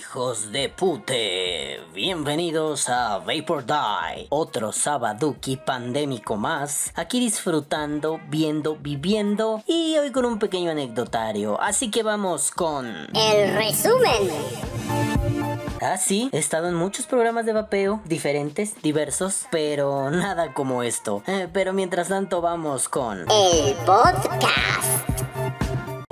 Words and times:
hijos 0.00 0.50
de 0.50 0.70
pute. 0.70 1.78
Bienvenidos 1.92 2.88
a 2.88 3.18
Vapor 3.18 3.66
Die, 3.66 4.28
otro 4.30 4.72
sabaduki 4.72 5.58
pandémico 5.58 6.36
más. 6.36 6.90
Aquí 6.94 7.20
disfrutando, 7.20 8.18
viendo, 8.30 8.76
viviendo 8.76 9.62
y 9.66 9.98
hoy 9.98 10.10
con 10.10 10.24
un 10.24 10.38
pequeño 10.38 10.70
anecdotario. 10.70 11.60
Así 11.60 11.90
que 11.90 12.02
vamos 12.02 12.50
con. 12.50 12.86
El 13.14 13.54
resumen. 13.54 14.30
Ah, 15.82 15.98
sí, 15.98 16.30
he 16.32 16.38
estado 16.38 16.68
en 16.68 16.76
muchos 16.76 17.04
programas 17.04 17.44
de 17.44 17.52
vapeo, 17.52 18.00
diferentes, 18.06 18.80
diversos, 18.82 19.44
pero 19.50 20.10
nada 20.10 20.54
como 20.54 20.82
esto. 20.82 21.22
Eh, 21.26 21.46
pero 21.52 21.74
mientras 21.74 22.08
tanto 22.08 22.40
vamos 22.40 22.88
con... 22.88 23.26
El 23.30 23.74
podcast. 23.84 25.19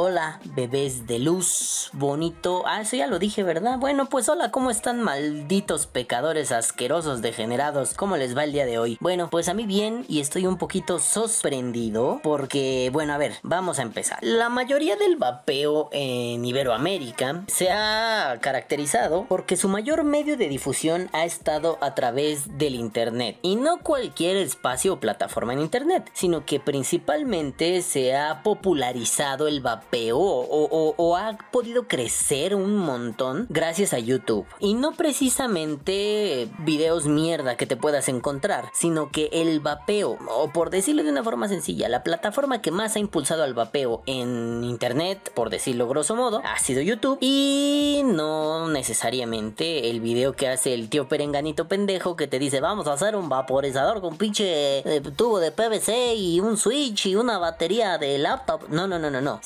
Hola, 0.00 0.38
bebés 0.54 1.08
de 1.08 1.18
luz, 1.18 1.90
bonito. 1.92 2.62
Ah, 2.68 2.82
eso 2.82 2.94
ya 2.94 3.08
lo 3.08 3.18
dije, 3.18 3.42
¿verdad? 3.42 3.80
Bueno, 3.80 4.08
pues 4.08 4.28
hola, 4.28 4.52
¿cómo 4.52 4.70
están 4.70 5.02
malditos 5.02 5.88
pecadores 5.88 6.52
asquerosos 6.52 7.20
degenerados? 7.20 7.94
¿Cómo 7.94 8.16
les 8.16 8.36
va 8.36 8.44
el 8.44 8.52
día 8.52 8.64
de 8.64 8.78
hoy? 8.78 8.96
Bueno, 9.00 9.28
pues 9.28 9.48
a 9.48 9.54
mí 9.54 9.66
bien 9.66 10.04
y 10.06 10.20
estoy 10.20 10.46
un 10.46 10.56
poquito 10.56 11.00
sorprendido 11.00 12.20
porque, 12.22 12.90
bueno, 12.92 13.12
a 13.12 13.18
ver, 13.18 13.34
vamos 13.42 13.80
a 13.80 13.82
empezar. 13.82 14.20
La 14.22 14.48
mayoría 14.48 14.94
del 14.94 15.16
vapeo 15.16 15.88
en 15.90 16.44
Iberoamérica 16.44 17.42
se 17.48 17.72
ha 17.72 18.38
caracterizado 18.40 19.26
porque 19.28 19.56
su 19.56 19.68
mayor 19.68 20.04
medio 20.04 20.36
de 20.36 20.46
difusión 20.46 21.10
ha 21.12 21.24
estado 21.24 21.76
a 21.80 21.96
través 21.96 22.56
del 22.56 22.76
Internet. 22.76 23.36
Y 23.42 23.56
no 23.56 23.78
cualquier 23.78 24.36
espacio 24.36 24.92
o 24.92 25.00
plataforma 25.00 25.54
en 25.54 25.58
Internet, 25.58 26.08
sino 26.12 26.46
que 26.46 26.60
principalmente 26.60 27.82
se 27.82 28.14
ha 28.14 28.44
popularizado 28.44 29.48
el 29.48 29.60
vapeo 29.60 29.87
o, 29.92 31.16
ha 31.16 31.38
podido 31.50 31.88
crecer 31.88 32.54
un 32.54 32.76
montón 32.76 33.46
gracias 33.48 33.92
a 33.92 33.98
YouTube. 33.98 34.46
Y 34.60 34.74
no 34.74 34.92
precisamente 34.92 36.48
videos 36.58 37.06
mierda 37.06 37.56
que 37.56 37.66
te 37.66 37.76
puedas 37.76 38.08
encontrar, 38.08 38.70
sino 38.72 39.10
que 39.10 39.30
el 39.32 39.60
vapeo, 39.60 40.18
o 40.28 40.50
por 40.52 40.70
decirlo 40.70 41.02
de 41.02 41.10
una 41.10 41.24
forma 41.24 41.48
sencilla, 41.48 41.88
la 41.88 42.02
plataforma 42.02 42.60
que 42.60 42.70
más 42.70 42.96
ha 42.96 42.98
impulsado 42.98 43.42
al 43.42 43.54
vapeo 43.54 44.02
en 44.06 44.64
internet, 44.64 45.32
por 45.34 45.50
decirlo 45.50 45.88
grosso 45.88 46.14
modo, 46.16 46.42
ha 46.44 46.58
sido 46.58 46.82
YouTube. 46.82 47.18
Y 47.20 48.02
no 48.04 48.68
necesariamente 48.68 49.90
el 49.90 50.00
video 50.00 50.34
que 50.34 50.48
hace 50.48 50.74
el 50.74 50.88
tío 50.88 51.08
perenganito 51.08 51.68
pendejo 51.68 52.16
que 52.16 52.26
te 52.26 52.38
dice 52.38 52.60
vamos 52.60 52.86
a 52.86 52.92
hacer 52.92 53.16
un 53.16 53.28
vaporizador 53.28 54.00
con 54.00 54.16
pinche 54.16 54.78
eh, 54.78 55.00
tubo 55.16 55.40
de 55.40 55.52
PVC 55.52 56.14
y 56.14 56.40
un 56.40 56.56
switch 56.56 57.06
y 57.06 57.16
una 57.16 57.38
batería 57.38 57.98
de 57.98 58.18
laptop. 58.18 58.68
No, 58.68 58.86
no, 58.86 58.98
no, 58.98 59.10
no, 59.10 59.20
no. 59.20 59.38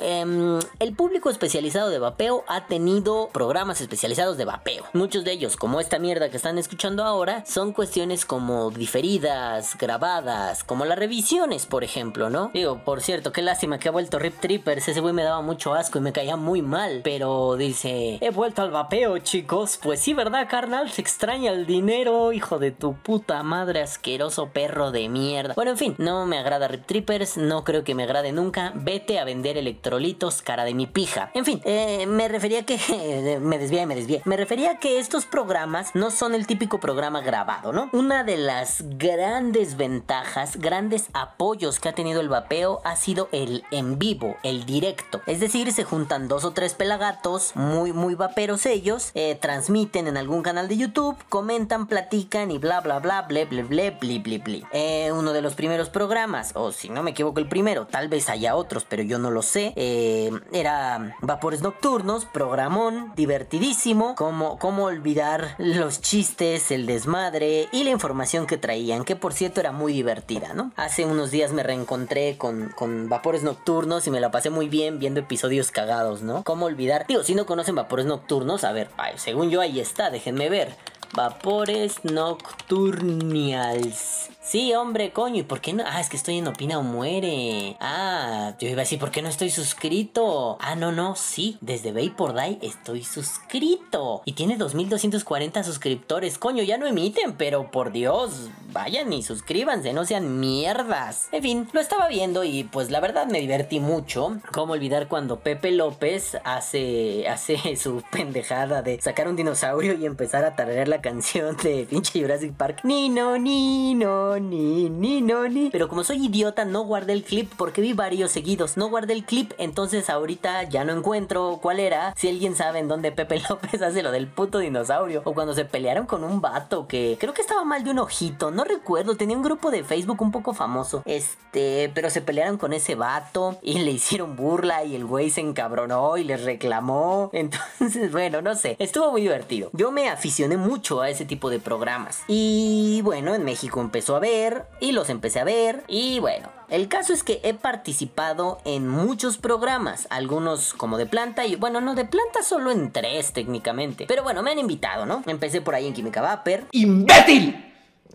Em, 0.00 0.58
el 0.78 0.94
público 0.94 1.30
especializado 1.30 1.90
de 1.90 1.98
vapeo 1.98 2.44
ha 2.46 2.66
tenido 2.66 3.28
programas 3.32 3.80
especializados 3.80 4.36
de 4.36 4.44
vapeo. 4.44 4.84
Muchos 4.92 5.24
de 5.24 5.32
ellos, 5.32 5.56
como 5.56 5.80
esta 5.80 5.98
mierda 5.98 6.30
que 6.30 6.36
están 6.36 6.58
escuchando 6.58 7.04
ahora, 7.04 7.44
son 7.46 7.72
cuestiones 7.72 8.24
como 8.24 8.70
diferidas, 8.70 9.76
grabadas, 9.78 10.64
como 10.64 10.84
las 10.84 10.98
revisiones, 10.98 11.66
por 11.66 11.84
ejemplo, 11.84 12.30
¿no? 12.30 12.50
Digo, 12.54 12.80
por 12.84 13.02
cierto, 13.02 13.32
qué 13.32 13.42
lástima 13.42 13.78
que 13.78 13.88
ha 13.88 13.92
vuelto 13.92 14.18
Rip 14.18 14.40
Trippers, 14.40 14.88
ese 14.88 15.00
güey 15.00 15.14
me 15.14 15.24
daba 15.24 15.42
mucho 15.42 15.74
asco 15.74 15.98
y 15.98 16.02
me 16.02 16.12
caía 16.12 16.36
muy 16.36 16.62
mal, 16.62 17.00
pero 17.02 17.56
dice, 17.56 18.18
he 18.20 18.30
vuelto 18.30 18.62
al 18.62 18.70
vapeo, 18.70 19.18
chicos. 19.18 19.78
Pues 19.82 20.00
sí, 20.00 20.14
¿verdad, 20.14 20.48
carnal? 20.48 20.90
Se 20.90 21.00
extraña 21.00 21.50
el 21.50 21.66
dinero, 21.66 22.32
hijo 22.32 22.58
de 22.58 22.70
tu 22.70 22.94
puta 22.94 23.42
madre, 23.42 23.82
asqueroso 23.82 24.50
perro 24.50 24.90
de 24.90 25.08
mierda. 25.08 25.54
Bueno, 25.54 25.72
en 25.72 25.78
fin, 25.78 25.94
no 25.98 26.26
me 26.26 26.38
agrada 26.38 26.68
Rip 26.68 26.86
Trippers, 26.86 27.36
no 27.36 27.64
creo 27.64 27.84
que 27.84 27.94
me 27.94 28.04
agrade 28.04 28.32
nunca. 28.32 28.72
Vete 28.74 29.18
a 29.18 29.24
vender 29.24 29.55
electrolitos, 29.56 30.42
cara 30.42 30.64
de 30.64 30.74
mi 30.74 30.86
pija. 30.86 31.30
En 31.34 31.44
fin, 31.44 31.60
eh, 31.64 32.06
me 32.06 32.28
refería 32.28 32.64
que... 32.64 32.76
Eh, 33.06 33.38
me 33.40 33.58
desvié, 33.58 33.86
me 33.86 33.94
desvié. 33.94 34.22
Me 34.24 34.36
refería 34.36 34.72
a 34.72 34.78
que 34.78 34.98
estos 34.98 35.26
programas 35.26 35.94
no 35.94 36.10
son 36.10 36.34
el 36.34 36.46
típico 36.46 36.80
programa 36.80 37.20
grabado, 37.20 37.72
¿no? 37.72 37.88
Una 37.92 38.24
de 38.24 38.36
las 38.36 38.82
grandes 38.98 39.76
ventajas, 39.76 40.56
grandes 40.56 41.08
apoyos 41.12 41.78
que 41.78 41.88
ha 41.88 41.94
tenido 41.94 42.20
el 42.20 42.28
vapeo 42.28 42.80
ha 42.84 42.96
sido 42.96 43.28
el 43.32 43.64
en 43.70 43.98
vivo, 43.98 44.36
el 44.42 44.64
directo. 44.64 45.20
Es 45.26 45.40
decir, 45.40 45.72
se 45.72 45.84
juntan 45.84 46.28
dos 46.28 46.44
o 46.44 46.52
tres 46.52 46.74
pelagatos, 46.74 47.54
muy, 47.54 47.92
muy 47.92 48.14
vaperos 48.14 48.66
ellos, 48.66 49.10
eh, 49.14 49.36
transmiten 49.40 50.06
en 50.06 50.16
algún 50.16 50.42
canal 50.42 50.68
de 50.68 50.76
YouTube, 50.76 51.16
comentan, 51.28 51.86
platican 51.86 52.50
y 52.50 52.58
bla, 52.58 52.80
bla, 52.80 52.98
bla, 52.98 53.22
ble, 53.22 53.44
ble, 53.44 53.62
ble, 53.62 53.90
bli, 53.90 54.18
bli, 54.18 54.38
bli. 54.38 54.64
Eh, 54.72 55.10
uno 55.12 55.32
de 55.32 55.42
los 55.42 55.54
primeros 55.54 55.88
programas, 55.88 56.52
o 56.54 56.72
si 56.72 56.88
no 56.88 57.02
me 57.02 57.10
equivoco 57.12 57.40
el 57.40 57.48
primero, 57.48 57.86
tal 57.86 58.08
vez 58.08 58.28
haya 58.28 58.56
otros, 58.56 58.84
pero 58.88 59.02
yo 59.02 59.18
no 59.18 59.30
los 59.30 59.45
eh, 59.54 60.30
era 60.52 61.16
Vapores 61.20 61.62
Nocturnos, 61.62 62.24
programón, 62.24 63.12
divertidísimo. 63.16 64.14
Como, 64.16 64.58
como 64.58 64.84
olvidar 64.84 65.54
los 65.58 66.00
chistes, 66.00 66.70
el 66.70 66.86
desmadre 66.86 67.68
y 67.72 67.84
la 67.84 67.90
información 67.90 68.46
que 68.46 68.56
traían, 68.56 69.04
que 69.04 69.16
por 69.16 69.32
cierto 69.32 69.60
era 69.60 69.72
muy 69.72 69.92
divertida, 69.92 70.54
¿no? 70.54 70.72
Hace 70.76 71.04
unos 71.04 71.30
días 71.30 71.52
me 71.52 71.62
reencontré 71.62 72.36
con, 72.36 72.70
con 72.70 73.08
Vapores 73.08 73.42
Nocturnos 73.42 74.06
y 74.06 74.10
me 74.10 74.20
la 74.20 74.30
pasé 74.30 74.50
muy 74.50 74.68
bien 74.68 74.98
viendo 74.98 75.20
episodios 75.20 75.70
cagados, 75.70 76.22
¿no? 76.22 76.42
¿Cómo 76.42 76.66
olvidar? 76.66 77.06
Digo, 77.06 77.22
si 77.22 77.34
no 77.34 77.46
conocen 77.46 77.74
Vapores 77.74 78.06
Nocturnos, 78.06 78.64
a 78.64 78.72
ver, 78.72 78.88
según 79.16 79.50
yo 79.50 79.60
ahí 79.60 79.80
está, 79.80 80.10
déjenme 80.10 80.48
ver. 80.48 80.74
Vapores 81.12 82.04
Nocturnials. 82.04 84.30
Sí, 84.46 84.72
hombre, 84.74 85.10
coño, 85.10 85.40
¿y 85.40 85.42
por 85.42 85.60
qué 85.60 85.72
no? 85.72 85.82
Ah, 85.84 86.00
es 86.00 86.08
que 86.08 86.16
estoy 86.16 86.38
en 86.38 86.46
Opina 86.46 86.78
o 86.78 86.84
Muere. 86.84 87.76
Ah, 87.80 88.54
yo 88.60 88.68
iba 88.68 88.76
a 88.76 88.84
decir, 88.84 89.00
¿por 89.00 89.10
qué 89.10 89.20
no 89.20 89.28
estoy 89.28 89.50
suscrito? 89.50 90.56
Ah, 90.60 90.76
no, 90.76 90.92
no, 90.92 91.16
sí, 91.16 91.58
desde 91.60 91.90
Vapor 91.90 92.32
Die 92.32 92.60
estoy 92.62 93.02
suscrito. 93.02 94.22
Y 94.24 94.34
tiene 94.34 94.56
2240 94.56 95.64
suscriptores. 95.64 96.38
Coño, 96.38 96.62
ya 96.62 96.78
no 96.78 96.86
emiten, 96.86 97.32
pero 97.32 97.72
por 97.72 97.90
Dios, 97.90 98.50
vayan 98.72 99.12
y 99.12 99.24
suscríbanse, 99.24 99.92
no 99.92 100.04
sean 100.04 100.38
mierdas. 100.38 101.26
En 101.32 101.42
fin, 101.42 101.68
lo 101.72 101.80
estaba 101.80 102.06
viendo 102.06 102.44
y 102.44 102.62
pues 102.62 102.92
la 102.92 103.00
verdad 103.00 103.26
me 103.26 103.40
divertí 103.40 103.80
mucho. 103.80 104.38
¿Cómo 104.52 104.74
olvidar 104.74 105.08
cuando 105.08 105.40
Pepe 105.40 105.72
López 105.72 106.36
hace, 106.44 107.26
hace 107.26 107.74
su 107.76 108.00
pendejada 108.12 108.82
de 108.82 109.02
sacar 109.02 109.26
un 109.26 109.34
dinosaurio 109.34 109.94
y 109.94 110.06
empezar 110.06 110.44
a 110.44 110.54
tararear 110.54 110.86
la 110.86 110.95
canción 111.00 111.56
de 111.56 111.86
pinche 111.88 112.20
Jurassic 112.20 112.52
Park? 112.52 112.80
Ni 112.84 113.08
no, 113.08 113.38
ni 113.38 113.94
no 113.94 114.16
ni, 114.38 114.88
ni, 114.90 115.20
no, 115.20 115.48
ni. 115.48 115.70
Pero 115.70 115.88
como 115.88 116.04
soy 116.04 116.26
idiota, 116.26 116.64
no 116.64 116.84
guardé 116.84 117.12
el 117.12 117.24
clip 117.24 117.52
porque 117.56 117.80
vi 117.80 117.92
varios 117.92 118.30
seguidos. 118.30 118.76
No 118.76 118.88
guardé 118.88 119.12
el 119.12 119.24
clip, 119.24 119.52
entonces 119.58 120.08
ahorita 120.10 120.64
ya 120.64 120.84
no 120.84 120.92
encuentro 120.92 121.58
cuál 121.62 121.80
era. 121.80 122.14
Si 122.16 122.28
alguien 122.28 122.56
sabe 122.56 122.78
en 122.78 122.88
dónde 122.88 123.12
Pepe 123.12 123.42
López 123.48 123.80
hace 123.82 124.02
lo 124.02 124.10
del 124.10 124.26
puto 124.26 124.58
dinosaurio. 124.58 125.22
O 125.24 125.34
cuando 125.34 125.54
se 125.54 125.64
pelearon 125.64 126.06
con 126.06 126.24
un 126.24 126.40
vato 126.40 126.86
que 126.86 127.16
creo 127.18 127.34
que 127.34 127.42
estaba 127.42 127.64
mal 127.64 127.84
de 127.84 127.90
un 127.90 127.98
ojito. 127.98 128.50
No 128.50 128.64
recuerdo, 128.64 129.16
tenía 129.16 129.36
un 129.36 129.42
grupo 129.42 129.70
de 129.70 129.84
Facebook 129.84 130.20
un 130.22 130.32
poco 130.32 130.54
famoso. 130.54 131.02
Este, 131.04 131.90
pero 131.94 132.10
se 132.10 132.20
pelearon 132.20 132.58
con 132.58 132.72
ese 132.72 132.94
vato 132.94 133.58
y 133.62 133.78
le 133.80 133.90
hicieron 133.90 134.36
burla 134.36 134.84
y 134.84 134.94
el 134.94 135.04
güey 135.04 135.30
se 135.30 135.40
encabronó 135.40 136.16
y 136.16 136.24
les 136.24 136.44
reclamó. 136.44 137.30
Entonces, 137.32 138.12
bueno, 138.12 138.42
no 138.42 138.54
sé. 138.54 138.76
Estuvo 138.78 139.10
muy 139.10 139.22
divertido. 139.22 139.70
Yo 139.72 139.90
me 139.90 140.08
aficioné 140.08 140.56
mucho 140.56 140.85
a 140.94 141.10
ese 141.10 141.24
tipo 141.24 141.50
de 141.50 141.58
programas. 141.58 142.22
Y 142.28 143.00
bueno, 143.02 143.34
en 143.34 143.44
México 143.44 143.80
empezó 143.80 144.16
a 144.16 144.20
ver 144.20 144.66
y 144.80 144.92
los 144.92 145.10
empecé 145.10 145.40
a 145.40 145.44
ver 145.44 145.84
y 145.88 146.20
bueno. 146.20 146.48
El 146.68 146.88
caso 146.88 147.12
es 147.12 147.22
que 147.22 147.40
he 147.44 147.54
participado 147.54 148.58
en 148.64 148.88
muchos 148.88 149.38
programas, 149.38 150.08
algunos 150.10 150.74
como 150.74 150.98
de 150.98 151.06
planta 151.06 151.46
y 151.46 151.54
bueno, 151.54 151.80
no 151.80 151.94
de 151.94 152.04
planta 152.04 152.42
solo 152.42 152.72
en 152.72 152.92
tres 152.92 153.32
técnicamente. 153.32 154.06
Pero 154.08 154.24
bueno, 154.24 154.42
me 154.42 154.50
han 154.50 154.58
invitado, 154.58 155.06
¿no? 155.06 155.22
Empecé 155.26 155.60
por 155.60 155.74
ahí 155.74 155.86
en 155.86 155.94
Química 155.94 156.22
Vapor. 156.22 156.64
¡Imbécil! 156.72 157.66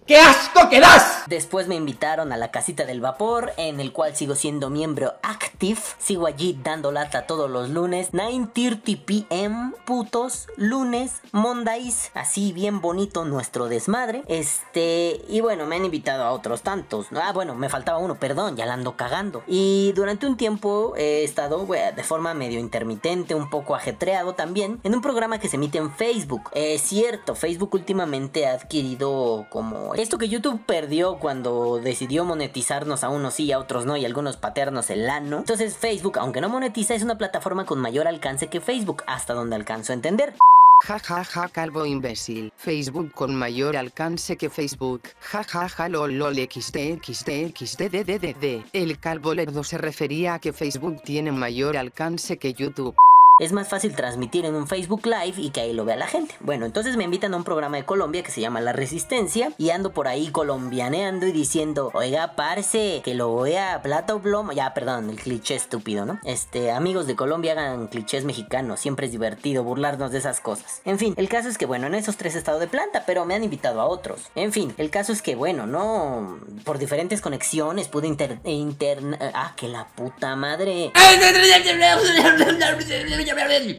¡Qué 0.06 0.18
asco 0.18 0.68
que 0.70 0.80
das! 0.80 1.24
Después 1.28 1.68
me 1.68 1.76
invitaron 1.76 2.34
a 2.34 2.38
la 2.38 2.52
casita 2.52 2.86
del 2.86 3.00
vapor, 3.00 3.54
en 3.58 3.80
el 3.80 3.94
cual 3.94 4.16
sigo 4.16 4.36
siendo 4.36 4.70
miembro 4.70 5.14
Sigo 6.00 6.26
allí 6.26 6.60
dando 6.64 6.92
lata 6.92 7.28
todos 7.28 7.50
los 7.50 7.70
lunes. 7.70 8.12
9.30 8.14 9.06
pm, 9.06 9.74
putos, 9.86 10.48
lunes, 10.58 11.22
mondays. 11.32 12.10
Así 12.16 12.52
bien 12.52 12.82
bonito 12.82 13.26
nuestro 13.26 13.68
desmadre. 13.68 14.24
Este, 14.28 15.22
y 15.30 15.42
bueno, 15.42 15.68
me 15.68 15.76
han 15.76 15.86
invitado 15.86 16.24
a 16.24 16.32
otros 16.32 16.64
tantos. 16.64 17.08
Ah, 17.14 17.32
bueno, 17.32 17.54
me 17.54 17.70
faltaba 17.70 18.00
uno, 18.00 18.16
perdón, 18.16 18.56
ya 18.56 18.66
la 18.66 18.74
ando 18.74 18.98
cagando. 18.98 19.44
Y 19.46 19.92
durante 19.96 20.26
un 20.26 20.36
tiempo 20.36 20.94
he 20.98 21.24
estado 21.24 21.68
de 21.68 22.04
forma 22.04 22.34
medio 22.34 22.60
intermitente, 22.60 23.36
un 23.36 23.50
poco 23.52 23.76
ajetreado 23.76 24.34
también, 24.34 24.80
en 24.84 24.96
un 24.96 25.02
programa 25.02 25.40
que 25.40 25.48
se 25.48 25.58
emite 25.58 25.78
en 25.78 25.92
Facebook. 25.92 26.50
Es 26.54 26.82
cierto, 26.82 27.36
Facebook 27.36 27.70
últimamente 27.74 28.48
ha 28.48 28.54
adquirido 28.54 29.46
como 29.52 29.94
esto 29.94 30.18
que 30.18 30.28
YouTube 30.28 30.60
perdió 30.66 31.20
cuando 31.20 31.80
decidió 31.80 32.26
monetizarnos 32.26 33.04
a 33.04 33.10
unos 33.10 33.36
sí 33.36 33.52
a 33.52 33.60
otros 33.60 33.86
no 33.86 33.96
y 33.96 34.06
algunos 34.06 34.38
paternos 34.38 34.90
el 34.90 35.08
ano. 35.08 35.44
Entonces 35.52 35.76
Facebook, 35.76 36.18
aunque 36.18 36.40
no 36.40 36.48
monetiza, 36.48 36.96
es 36.96 37.04
una 37.04 37.18
plataforma 37.18 37.66
con 37.66 37.78
mayor 37.78 38.08
alcance 38.08 38.48
que 38.48 38.62
Facebook, 38.62 39.04
hasta 39.06 39.34
donde 39.34 39.58
alcanzo 39.58 39.92
a 39.92 39.96
entender. 39.96 40.34
Ja 40.82 40.98
ja 40.98 41.26
ja 41.26 41.50
calvo 41.50 41.86
imbécil. 41.86 42.54
Facebook 42.56 43.12
con 43.12 43.36
mayor 43.36 43.76
alcance 43.76 44.38
que 44.38 44.50
Facebook. 44.50 45.02
Ja 45.20 45.44
ja 45.44 45.68
ja 45.68 45.90
lol 45.90 46.14
lol. 46.18 46.38
El 48.72 49.00
calvo 49.00 49.34
lerdo 49.34 49.64
se 49.66 49.78
refería 49.78 50.36
a 50.36 50.40
que 50.40 50.54
Facebook 50.54 51.04
tiene 51.04 51.34
mayor 51.34 51.76
alcance 51.76 52.38
que 52.38 52.54
YouTube. 52.54 52.96
Es 53.42 53.54
más 53.54 53.68
fácil 53.68 53.96
transmitir 53.96 54.46
en 54.46 54.54
un 54.54 54.68
Facebook 54.68 55.02
Live 55.04 55.34
y 55.38 55.50
que 55.50 55.62
ahí 55.62 55.74
lo 55.74 55.84
vea 55.84 55.96
la 55.96 56.06
gente. 56.06 56.36
Bueno, 56.42 56.68
entonces 56.68 56.96
me 56.96 57.04
invitan 57.04 57.34
a 57.34 57.38
un 57.38 57.44
programa 57.44 57.78
de 57.78 57.86
Colombia 57.86 58.22
que 58.22 58.30
se 58.30 58.40
llama 58.40 58.62
La 58.62 58.72
Resistencia 58.72 59.52
y 59.58 59.72
ando 59.72 59.94
por 59.94 60.08
ahí 60.08 60.28
colombianeando 60.28 61.26
y 61.26 61.32
diciendo, 61.32 61.90
oiga, 61.96 62.36
parce, 62.36 63.02
que 63.04 63.16
lo 63.16 63.36
vea 63.38 63.82
plata 63.82 64.14
o 64.14 64.22
plomo. 64.22 64.52
Ya, 64.52 64.76
perdón, 64.76 65.10
el 65.10 65.16
cliché 65.16 65.56
estúpido, 65.56 66.06
¿no? 66.06 66.20
Este, 66.24 66.70
amigos 66.70 67.08
de 67.08 67.16
Colombia 67.16 67.54
hagan 67.54 67.88
clichés 67.88 68.26
mexicanos, 68.26 68.80
siempre 68.80 69.08
es 69.08 69.12
divertido 69.12 69.64
burlarnos 69.64 70.12
de 70.12 70.20
esas 70.20 70.40
cosas. 70.40 70.82
En 70.86 71.00
fin, 71.00 71.16
el 71.18 71.28
caso 71.28 71.50
es 71.50 71.58
que, 71.58 71.66
bueno, 71.66 71.88
en 71.88 71.96
esos 71.96 72.18
tres 72.18 72.36
he 72.36 72.38
estado 72.38 72.60
de 72.60 72.68
planta, 72.68 73.06
pero 73.08 73.26
me 73.26 73.34
han 73.34 73.44
invitado 73.44 73.82
a 73.82 73.86
otros. 73.86 74.30
En 74.36 74.52
fin, 74.52 74.72
el 74.78 74.92
caso 74.92 75.12
es 75.12 75.24
que, 75.24 75.34
bueno, 75.34 75.66
no, 75.66 76.38
por 76.64 76.78
diferentes 76.78 77.22
conexiones 77.22 77.88
pude 77.88 78.08
inter... 78.08 78.38
interna... 78.44 79.18
Ah, 79.34 79.54
que 79.56 79.68
la 79.68 79.88
puta 79.88 80.36
madre 80.36 80.92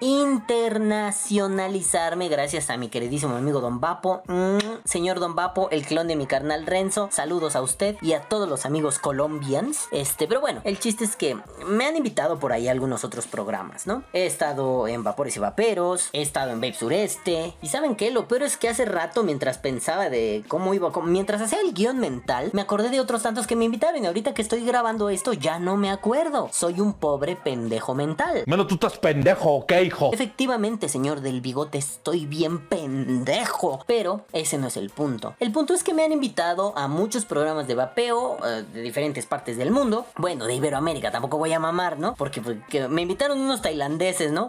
internacionalizarme 0.00 2.28
gracias 2.28 2.70
a 2.70 2.76
mi 2.76 2.88
queridísimo 2.88 3.36
amigo 3.36 3.60
Don 3.60 3.80
Vapo. 3.80 4.22
Mm, 4.26 4.58
señor 4.84 5.20
Don 5.20 5.34
Vapo, 5.34 5.68
el 5.70 5.84
clon 5.84 6.08
de 6.08 6.16
mi 6.16 6.26
carnal 6.26 6.66
Renzo. 6.66 7.08
Saludos 7.12 7.56
a 7.56 7.62
usted 7.62 7.96
y 8.00 8.14
a 8.14 8.22
todos 8.22 8.48
los 8.48 8.66
amigos 8.66 8.98
colombians. 8.98 9.88
Este, 9.92 10.26
pero 10.26 10.40
bueno, 10.40 10.60
el 10.64 10.78
chiste 10.78 11.04
es 11.04 11.16
que 11.16 11.36
me 11.66 11.86
han 11.86 11.96
invitado 11.96 12.38
por 12.38 12.52
ahí 12.52 12.68
a 12.68 12.72
algunos 12.72 13.04
otros 13.04 13.26
programas, 13.26 13.86
¿no? 13.86 14.02
He 14.12 14.26
estado 14.26 14.88
en 14.88 15.04
Vapores 15.04 15.36
y 15.36 15.40
Vaperos, 15.40 16.08
he 16.12 16.22
estado 16.22 16.52
en 16.52 16.60
Babe 16.60 16.74
Sureste. 16.74 17.54
Y 17.62 17.68
saben 17.68 17.96
qué, 17.96 18.10
lo 18.10 18.28
peor 18.28 18.42
es 18.42 18.56
que 18.56 18.68
hace 18.68 18.84
rato 18.84 19.22
mientras 19.22 19.58
pensaba 19.58 20.08
de 20.08 20.44
cómo 20.48 20.74
iba, 20.74 20.90
mientras 21.04 21.42
hacía 21.42 21.60
el 21.60 21.74
guion 21.74 21.98
mental, 21.98 22.50
me 22.52 22.62
acordé 22.62 22.90
de 22.90 23.00
otros 23.00 23.22
tantos 23.22 23.46
que 23.46 23.56
me 23.56 23.64
invitaron 23.64 24.02
y 24.02 24.06
ahorita 24.06 24.34
que 24.34 24.42
estoy 24.42 24.64
grabando 24.64 25.10
esto 25.10 25.32
ya 25.32 25.58
no 25.58 25.76
me 25.76 25.90
acuerdo. 25.90 26.48
Soy 26.52 26.80
un 26.80 26.94
pobre 26.94 27.36
pendejo 27.36 27.94
mental. 27.94 28.44
Bueno, 28.46 28.66
tú 28.66 28.74
estás 28.74 28.98
pendejo, 28.98 29.41
¿ok, 29.44 29.72
hijo? 29.84 30.10
Efectivamente, 30.12 30.88
señor 30.88 31.20
del 31.20 31.40
bigote, 31.40 31.78
estoy 31.78 32.26
bien 32.26 32.68
pendejo. 32.68 33.82
Pero 33.86 34.24
ese 34.32 34.58
no 34.58 34.68
es 34.68 34.76
el 34.76 34.90
punto. 34.90 35.34
El 35.40 35.52
punto 35.52 35.74
es 35.74 35.82
que 35.82 35.94
me 35.94 36.04
han 36.04 36.12
invitado 36.12 36.72
a 36.76 36.88
muchos 36.88 37.24
programas 37.24 37.66
de 37.66 37.74
vapeo 37.74 38.38
eh, 38.44 38.64
de 38.72 38.82
diferentes 38.82 39.26
partes 39.26 39.56
del 39.56 39.70
mundo. 39.70 40.06
Bueno, 40.16 40.46
de 40.46 40.54
Iberoamérica, 40.54 41.10
tampoco 41.10 41.38
voy 41.38 41.52
a 41.52 41.58
mamar, 41.58 41.98
¿no? 41.98 42.14
Porque, 42.14 42.40
porque 42.40 42.88
me 42.88 43.02
invitaron 43.02 43.40
unos 43.40 43.62
tailandeses, 43.62 44.32
¿no? 44.32 44.48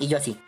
Y 0.00 0.08
yo 0.08 0.18
así. 0.18 0.40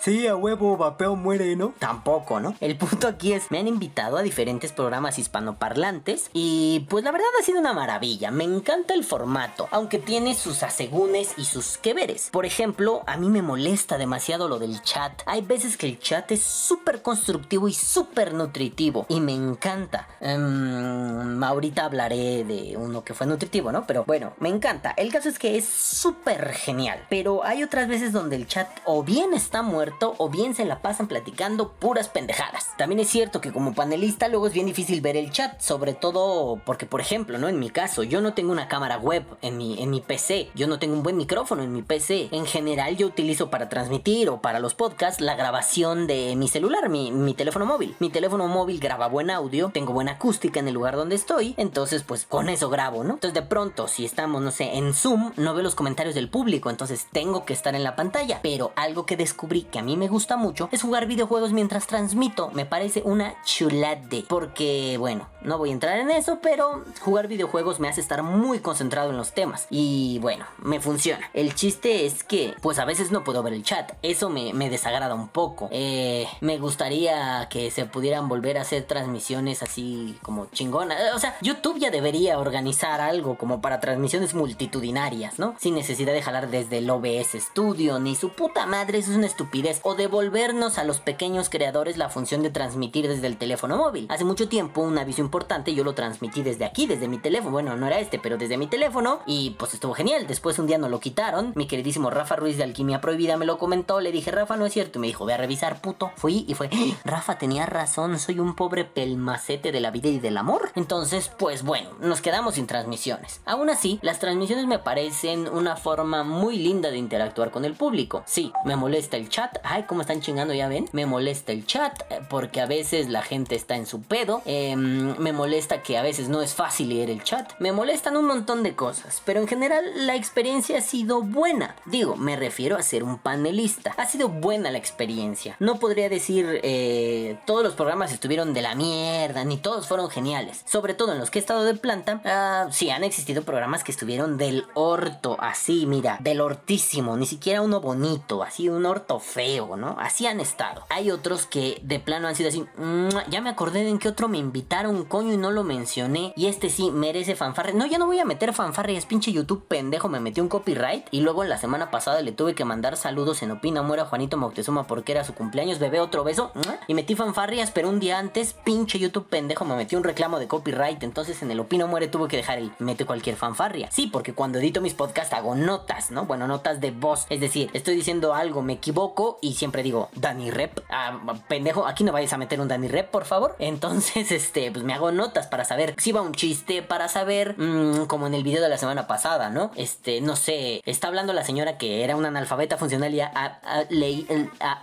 Sí, 0.00 0.26
a 0.26 0.36
huevo, 0.36 0.76
vapeo 0.76 1.16
muere, 1.16 1.56
¿no? 1.56 1.74
Tampoco, 1.78 2.40
¿no? 2.40 2.54
El 2.60 2.76
punto 2.76 3.08
aquí 3.08 3.32
es, 3.32 3.50
me 3.50 3.58
han 3.58 3.68
invitado 3.68 4.16
a 4.16 4.22
diferentes 4.22 4.72
programas 4.72 5.18
hispanoparlantes 5.18 6.30
y 6.32 6.86
pues 6.88 7.04
la 7.04 7.12
verdad 7.12 7.26
ha 7.38 7.42
sido 7.42 7.60
una 7.60 7.72
maravilla. 7.72 8.30
Me 8.30 8.44
encanta 8.44 8.94
el 8.94 9.04
formato, 9.04 9.68
aunque 9.70 9.98
tiene 9.98 10.34
sus 10.34 10.62
asegúnes 10.62 11.34
y 11.36 11.44
sus 11.44 11.78
que 11.86 11.94
veres. 11.94 12.30
Por 12.32 12.46
ejemplo, 12.46 13.04
a 13.06 13.16
mí 13.16 13.28
me 13.28 13.42
molesta 13.42 13.96
demasiado 13.96 14.48
lo 14.48 14.58
del 14.58 14.82
chat. 14.82 15.22
Hay 15.24 15.42
veces 15.42 15.76
que 15.76 15.86
el 15.86 16.00
chat 16.00 16.32
es 16.32 16.42
súper 16.42 17.00
constructivo 17.00 17.68
y 17.68 17.74
súper 17.74 18.34
nutritivo 18.34 19.06
y 19.08 19.20
me 19.20 19.34
encanta. 19.34 20.08
Em, 20.18 21.40
ahorita 21.44 21.84
hablaré 21.84 22.42
de 22.42 22.76
uno 22.76 23.04
que 23.04 23.14
fue 23.14 23.28
nutritivo, 23.28 23.70
¿no? 23.70 23.86
Pero 23.86 24.02
bueno, 24.04 24.32
me 24.40 24.48
encanta. 24.48 24.94
El 24.96 25.12
caso 25.12 25.28
es 25.28 25.38
que 25.38 25.56
es 25.56 25.64
súper 25.64 26.54
genial. 26.54 27.06
Pero 27.08 27.44
hay 27.44 27.62
otras 27.62 27.86
veces 27.86 28.12
donde 28.12 28.34
el 28.34 28.48
chat 28.48 28.68
o 28.84 29.04
bien 29.04 29.32
está 29.32 29.62
muerto 29.62 30.16
o 30.18 30.28
bien 30.28 30.56
se 30.56 30.64
la 30.64 30.80
pasan 30.82 31.06
platicando 31.06 31.70
puras 31.70 32.08
pendejadas. 32.08 32.76
También 32.76 32.98
es 32.98 33.08
cierto 33.08 33.40
que 33.40 33.52
como 33.52 33.76
panelista 33.76 34.26
luego 34.26 34.48
es 34.48 34.52
bien 34.52 34.66
difícil 34.66 35.00
ver 35.02 35.16
el 35.16 35.30
chat, 35.30 35.60
sobre 35.60 35.94
todo 35.94 36.60
porque, 36.66 36.86
por 36.86 37.00
ejemplo, 37.00 37.38
¿no? 37.38 37.48
En 37.48 37.60
mi 37.60 37.70
caso, 37.70 38.02
yo 38.02 38.20
no 38.20 38.34
tengo 38.34 38.50
una 38.50 38.66
cámara 38.66 38.98
web 38.98 39.22
en 39.40 39.56
mi, 39.56 39.80
en 39.80 39.90
mi 39.90 40.00
PC, 40.00 40.50
yo 40.56 40.66
no 40.66 40.80
tengo 40.80 40.94
un 40.94 41.04
buen 41.04 41.16
micrófono 41.16 41.62
en 41.62 41.75
mi 41.75 41.75
PC. 41.84 42.28
En 42.32 42.46
general 42.46 42.96
yo 42.96 43.06
utilizo 43.06 43.50
para 43.50 43.68
transmitir 43.68 44.28
o 44.28 44.40
para 44.40 44.58
los 44.58 44.74
podcasts 44.74 45.20
la 45.20 45.34
grabación 45.34 46.06
de 46.06 46.34
mi 46.36 46.48
celular, 46.48 46.88
mi, 46.88 47.12
mi 47.12 47.34
teléfono 47.34 47.66
móvil. 47.66 47.96
Mi 47.98 48.10
teléfono 48.10 48.46
móvil 48.48 48.80
graba 48.80 49.08
buen 49.08 49.30
audio, 49.30 49.70
tengo 49.72 49.92
buena 49.92 50.12
acústica 50.12 50.60
en 50.60 50.68
el 50.68 50.74
lugar 50.74 50.96
donde 50.96 51.16
estoy, 51.16 51.54
entonces 51.56 52.02
pues 52.02 52.26
con 52.26 52.48
eso 52.48 52.70
grabo, 52.70 53.04
¿no? 53.04 53.14
Entonces 53.14 53.34
de 53.34 53.46
pronto 53.48 53.88
si 53.88 54.04
estamos, 54.04 54.42
no 54.42 54.50
sé, 54.50 54.76
en 54.76 54.94
Zoom, 54.94 55.32
no 55.36 55.54
veo 55.54 55.62
los 55.62 55.74
comentarios 55.74 56.14
del 56.14 56.28
público, 56.28 56.70
entonces 56.70 57.06
tengo 57.12 57.44
que 57.44 57.52
estar 57.52 57.74
en 57.74 57.84
la 57.84 57.96
pantalla. 57.96 58.40
Pero 58.42 58.72
algo 58.76 59.06
que 59.06 59.16
descubrí 59.16 59.62
que 59.62 59.78
a 59.78 59.82
mí 59.82 59.96
me 59.96 60.08
gusta 60.08 60.36
mucho 60.36 60.68
es 60.72 60.82
jugar 60.82 61.06
videojuegos 61.06 61.52
mientras 61.52 61.86
transmito. 61.86 62.50
Me 62.52 62.66
parece 62.66 63.02
una 63.04 63.34
chulade. 63.44 64.24
Porque, 64.28 64.96
bueno, 64.98 65.28
no 65.46 65.58
voy 65.58 65.70
a 65.70 65.72
entrar 65.72 65.98
en 65.98 66.10
eso, 66.10 66.40
pero 66.42 66.84
jugar 67.00 67.28
videojuegos 67.28 67.80
me 67.80 67.88
hace 67.88 68.00
estar 68.00 68.22
muy 68.22 68.58
concentrado 68.58 69.10
en 69.10 69.16
los 69.16 69.32
temas. 69.32 69.66
Y 69.70 70.18
bueno, 70.20 70.44
me 70.58 70.80
funciona. 70.80 71.30
El 71.32 71.54
chiste 71.54 72.04
es 72.04 72.24
que, 72.24 72.54
pues 72.60 72.78
a 72.78 72.84
veces 72.84 73.10
no 73.10 73.24
puedo 73.24 73.42
ver 73.42 73.52
el 73.52 73.62
chat. 73.62 73.92
Eso 74.02 74.28
me, 74.28 74.52
me 74.52 74.70
desagrada 74.70 75.14
un 75.14 75.28
poco. 75.28 75.68
Eh, 75.70 76.26
me 76.40 76.58
gustaría 76.58 77.48
que 77.48 77.70
se 77.70 77.86
pudieran 77.86 78.28
volver 78.28 78.58
a 78.58 78.62
hacer 78.62 78.84
transmisiones 78.84 79.62
así 79.62 80.18
como 80.22 80.46
chingonas. 80.46 81.14
O 81.14 81.18
sea, 81.18 81.36
YouTube 81.40 81.78
ya 81.78 81.90
debería 81.90 82.38
organizar 82.38 83.00
algo 83.00 83.36
como 83.36 83.60
para 83.60 83.80
transmisiones 83.80 84.34
multitudinarias, 84.34 85.38
¿no? 85.38 85.54
Sin 85.58 85.74
necesidad 85.74 86.12
de 86.12 86.22
jalar 86.22 86.50
desde 86.50 86.78
el 86.78 86.90
OBS 86.90 87.32
Studio, 87.34 87.98
ni 87.98 88.16
su 88.16 88.30
puta 88.30 88.66
madre, 88.66 88.98
eso 88.98 89.12
es 89.12 89.16
una 89.16 89.26
estupidez. 89.26 89.80
O 89.82 89.94
devolvernos 89.94 90.78
a 90.78 90.84
los 90.84 91.00
pequeños 91.00 91.48
creadores 91.48 91.96
la 91.96 92.08
función 92.08 92.42
de 92.42 92.50
transmitir 92.50 93.08
desde 93.08 93.26
el 93.26 93.36
teléfono 93.36 93.76
móvil. 93.76 94.06
Hace 94.10 94.24
mucho 94.24 94.48
tiempo, 94.48 94.80
un 94.80 94.98
aviso 94.98 95.20
importante, 95.20 95.35
yo 95.74 95.84
lo 95.84 95.94
transmití 95.94 96.42
desde 96.42 96.64
aquí, 96.64 96.86
desde 96.86 97.08
mi 97.08 97.18
teléfono. 97.18 97.50
Bueno, 97.52 97.76
no 97.76 97.86
era 97.86 97.98
este, 97.98 98.18
pero 98.18 98.36
desde 98.38 98.56
mi 98.56 98.66
teléfono. 98.66 99.20
Y 99.26 99.50
pues 99.58 99.74
estuvo 99.74 99.94
genial. 99.94 100.26
Después 100.26 100.58
un 100.58 100.66
día 100.66 100.78
no 100.78 100.88
lo 100.88 101.00
quitaron. 101.00 101.52
Mi 101.54 101.66
queridísimo 101.66 102.10
Rafa 102.10 102.36
Ruiz 102.36 102.56
de 102.56 102.64
Alquimia 102.64 103.00
Prohibida 103.00 103.36
me 103.36 103.46
lo 103.46 103.58
comentó. 103.58 104.00
Le 104.00 104.12
dije, 104.12 104.30
Rafa, 104.30 104.56
no 104.56 104.66
es 104.66 104.72
cierto. 104.72 104.98
Y 104.98 105.00
me 105.00 105.06
dijo, 105.08 105.24
voy 105.24 105.32
a 105.32 105.36
revisar, 105.36 105.80
puto. 105.80 106.12
Fui 106.16 106.44
y 106.48 106.54
fue, 106.54 106.68
"¡Ah! 106.72 106.96
Rafa 107.04 107.38
tenía 107.38 107.66
razón, 107.66 108.18
soy 108.18 108.38
un 108.38 108.54
pobre 108.54 108.84
pelmacete 108.84 109.72
de 109.72 109.80
la 109.80 109.90
vida 109.90 110.08
y 110.08 110.18
del 110.18 110.36
amor. 110.36 110.70
Entonces, 110.74 111.30
pues 111.38 111.62
bueno, 111.62 111.90
nos 112.00 112.20
quedamos 112.20 112.54
sin 112.54 112.66
transmisiones. 112.66 113.40
Aún 113.44 113.70
así, 113.70 113.98
las 114.02 114.18
transmisiones 114.18 114.66
me 114.66 114.78
parecen 114.78 115.48
una 115.48 115.76
forma 115.76 116.24
muy 116.24 116.56
linda 116.58 116.90
de 116.90 116.98
interactuar 116.98 117.50
con 117.50 117.64
el 117.64 117.74
público. 117.74 118.22
Sí, 118.26 118.52
me 118.64 118.76
molesta 118.76 119.16
el 119.16 119.28
chat. 119.28 119.58
Ay, 119.62 119.84
cómo 119.84 120.00
están 120.00 120.20
chingando, 120.20 120.54
ya 120.54 120.68
ven. 120.68 120.88
Me 120.92 121.06
molesta 121.06 121.52
el 121.52 121.66
chat 121.66 122.00
eh, 122.10 122.20
porque 122.28 122.60
a 122.60 122.66
veces 122.66 123.08
la 123.08 123.22
gente 123.22 123.54
está 123.54 123.76
en 123.76 123.86
su 123.86 124.02
pedo. 124.02 124.42
Em, 124.44 125.14
me 125.26 125.32
molesta 125.32 125.82
que 125.82 125.98
a 125.98 126.02
veces 126.02 126.28
no 126.28 126.40
es 126.40 126.54
fácil 126.54 126.90
leer 126.90 127.10
el 127.10 127.24
chat. 127.24 127.52
Me 127.58 127.72
molestan 127.72 128.16
un 128.16 128.26
montón 128.26 128.62
de 128.62 128.76
cosas. 128.76 129.22
Pero 129.24 129.40
en 129.40 129.48
general 129.48 130.06
la 130.06 130.14
experiencia 130.14 130.78
ha 130.78 130.80
sido 130.80 131.20
buena. 131.20 131.74
Digo, 131.84 132.14
me 132.14 132.36
refiero 132.36 132.76
a 132.76 132.82
ser 132.84 133.02
un 133.02 133.18
panelista. 133.18 133.92
Ha 133.96 134.06
sido 134.06 134.28
buena 134.28 134.70
la 134.70 134.78
experiencia. 134.78 135.56
No 135.58 135.80
podría 135.80 136.08
decir 136.08 136.60
eh, 136.62 137.40
todos 137.44 137.64
los 137.64 137.74
programas 137.74 138.12
estuvieron 138.12 138.54
de 138.54 138.62
la 138.62 138.76
mierda, 138.76 139.44
ni 139.44 139.56
todos 139.56 139.88
fueron 139.88 140.10
geniales. 140.10 140.62
Sobre 140.64 140.94
todo 140.94 141.10
en 141.10 141.18
los 141.18 141.30
que 141.32 141.40
he 141.40 141.40
estado 141.40 141.64
de 141.64 141.74
planta, 141.74 142.20
ah, 142.24 142.68
sí 142.70 142.90
han 142.90 143.02
existido 143.02 143.42
programas 143.42 143.82
que 143.82 143.90
estuvieron 143.90 144.38
del 144.38 144.64
orto, 144.74 145.36
así, 145.40 145.86
mira, 145.86 146.18
del 146.20 146.40
hortísimo, 146.40 147.16
ni 147.16 147.26
siquiera 147.26 147.62
uno 147.62 147.80
bonito, 147.80 148.44
así 148.44 148.68
un 148.68 148.86
orto 148.86 149.18
feo, 149.18 149.76
¿no? 149.76 149.96
Así 149.98 150.28
han 150.28 150.38
estado. 150.38 150.84
Hay 150.88 151.10
otros 151.10 151.46
que 151.46 151.80
de 151.82 151.98
plano 151.98 152.28
han 152.28 152.36
sido 152.36 152.50
así, 152.50 152.64
"Mua", 152.76 153.24
ya 153.28 153.40
me 153.40 153.50
acordé 153.50 153.82
de 153.82 153.90
en 153.90 153.98
qué 153.98 154.08
otro 154.08 154.28
me 154.28 154.38
invitaron, 154.38 155.04
coño, 155.06 155.32
y 155.32 155.36
no 155.36 155.50
lo 155.50 155.64
mencioné, 155.64 156.32
y 156.36 156.46
este 156.46 156.70
sí 156.70 156.90
merece 156.90 157.36
fanfarre. 157.36 157.72
No, 157.74 157.86
ya 157.86 157.98
no 157.98 158.06
voy 158.06 158.18
a 158.18 158.24
meter 158.24 158.52
fanfarre, 158.52 158.96
es 158.96 159.06
pinche 159.06 159.32
YouTube 159.32 159.66
pendejo, 159.66 160.08
me 160.08 160.20
metió 160.20 160.42
un 160.42 160.48
copyright, 160.48 161.06
y 161.10 161.20
luego 161.20 161.44
la 161.44 161.58
semana 161.58 161.90
pasada 161.90 162.22
le 162.22 162.32
tuve 162.32 162.54
que 162.54 162.64
mandar 162.64 162.96
saludos 162.96 163.42
en 163.42 163.50
Opina 163.50 163.82
Muera 163.82 164.06
Juanito 164.06 164.36
Moctezuma 164.36 164.86
porque 164.86 165.12
era 165.12 165.24
su 165.24 165.34
cumpleaños, 165.34 165.78
bebé 165.78 166.00
otro 166.00 166.24
beso, 166.24 166.52
y 166.86 166.94
metí 166.94 167.14
fanfarrias, 167.14 167.70
pero 167.70 167.88
un 167.88 168.00
día 168.00 168.18
antes, 168.18 168.54
pinche 168.64 168.98
YouTube 168.98 169.28
pendejo 169.28 169.64
me 169.64 169.76
metió 169.76 169.98
un 169.98 170.04
reclamo 170.04 170.38
de 170.38 170.48
copyright, 170.48 171.02
entonces 171.02 171.42
en 171.42 171.50
el 171.50 171.60
Opino 171.60 171.86
Muere 171.86 172.08
tuve 172.08 172.28
que 172.28 172.36
dejar 172.36 172.58
el 172.58 172.72
mete 172.78 173.04
cualquier 173.04 173.36
fanfarria. 173.36 173.90
Sí, 173.90 174.06
porque 174.06 174.34
cuando 174.34 174.58
edito 174.58 174.80
mis 174.80 174.94
podcasts 174.94 175.32
hago 175.32 175.54
notas, 175.54 176.10
¿no? 176.10 176.26
Bueno, 176.26 176.46
notas 176.46 176.80
de 176.80 176.90
voz, 176.90 177.26
es 177.30 177.40
decir, 177.40 177.70
estoy 177.72 177.94
diciendo 177.94 178.34
algo, 178.34 178.62
me 178.62 178.74
equivoco 178.74 179.38
y 179.40 179.54
siempre 179.54 179.82
digo 179.82 180.08
Dani 180.14 180.50
Rep. 180.50 180.80
Ah, 180.90 181.18
pendejo, 181.48 181.86
aquí 181.86 182.04
no 182.04 182.12
vayas 182.12 182.32
a 182.32 182.38
meter 182.38 182.60
un 182.60 182.68
Dani 182.68 182.88
Rep, 182.88 183.10
por 183.10 183.24
favor. 183.24 183.56
Entonces, 183.58 184.32
este, 184.32 184.70
pues 184.70 184.84
me, 184.84 184.94
hago 184.96 185.12
notas 185.12 185.46
para 185.46 185.64
saber 185.64 185.94
si 185.98 186.12
va 186.12 186.20
un 186.20 186.32
chiste, 186.32 186.82
para 186.82 187.08
saber, 187.08 187.56
mm, 187.58 188.06
como 188.06 188.26
en 188.26 188.34
el 188.34 188.42
video 188.42 188.62
de 188.62 188.68
la 188.68 188.78
semana 188.78 189.06
pasada, 189.06 189.50
¿no? 189.50 189.70
Este, 189.76 190.20
no 190.20 190.36
sé, 190.36 190.82
está 190.84 191.08
hablando 191.08 191.32
la 191.32 191.44
señora 191.44 191.78
que 191.78 192.02
era 192.02 192.16
una 192.16 192.28
analfabeta 192.28 192.76
funcional 192.76 193.14
y 193.14 194.26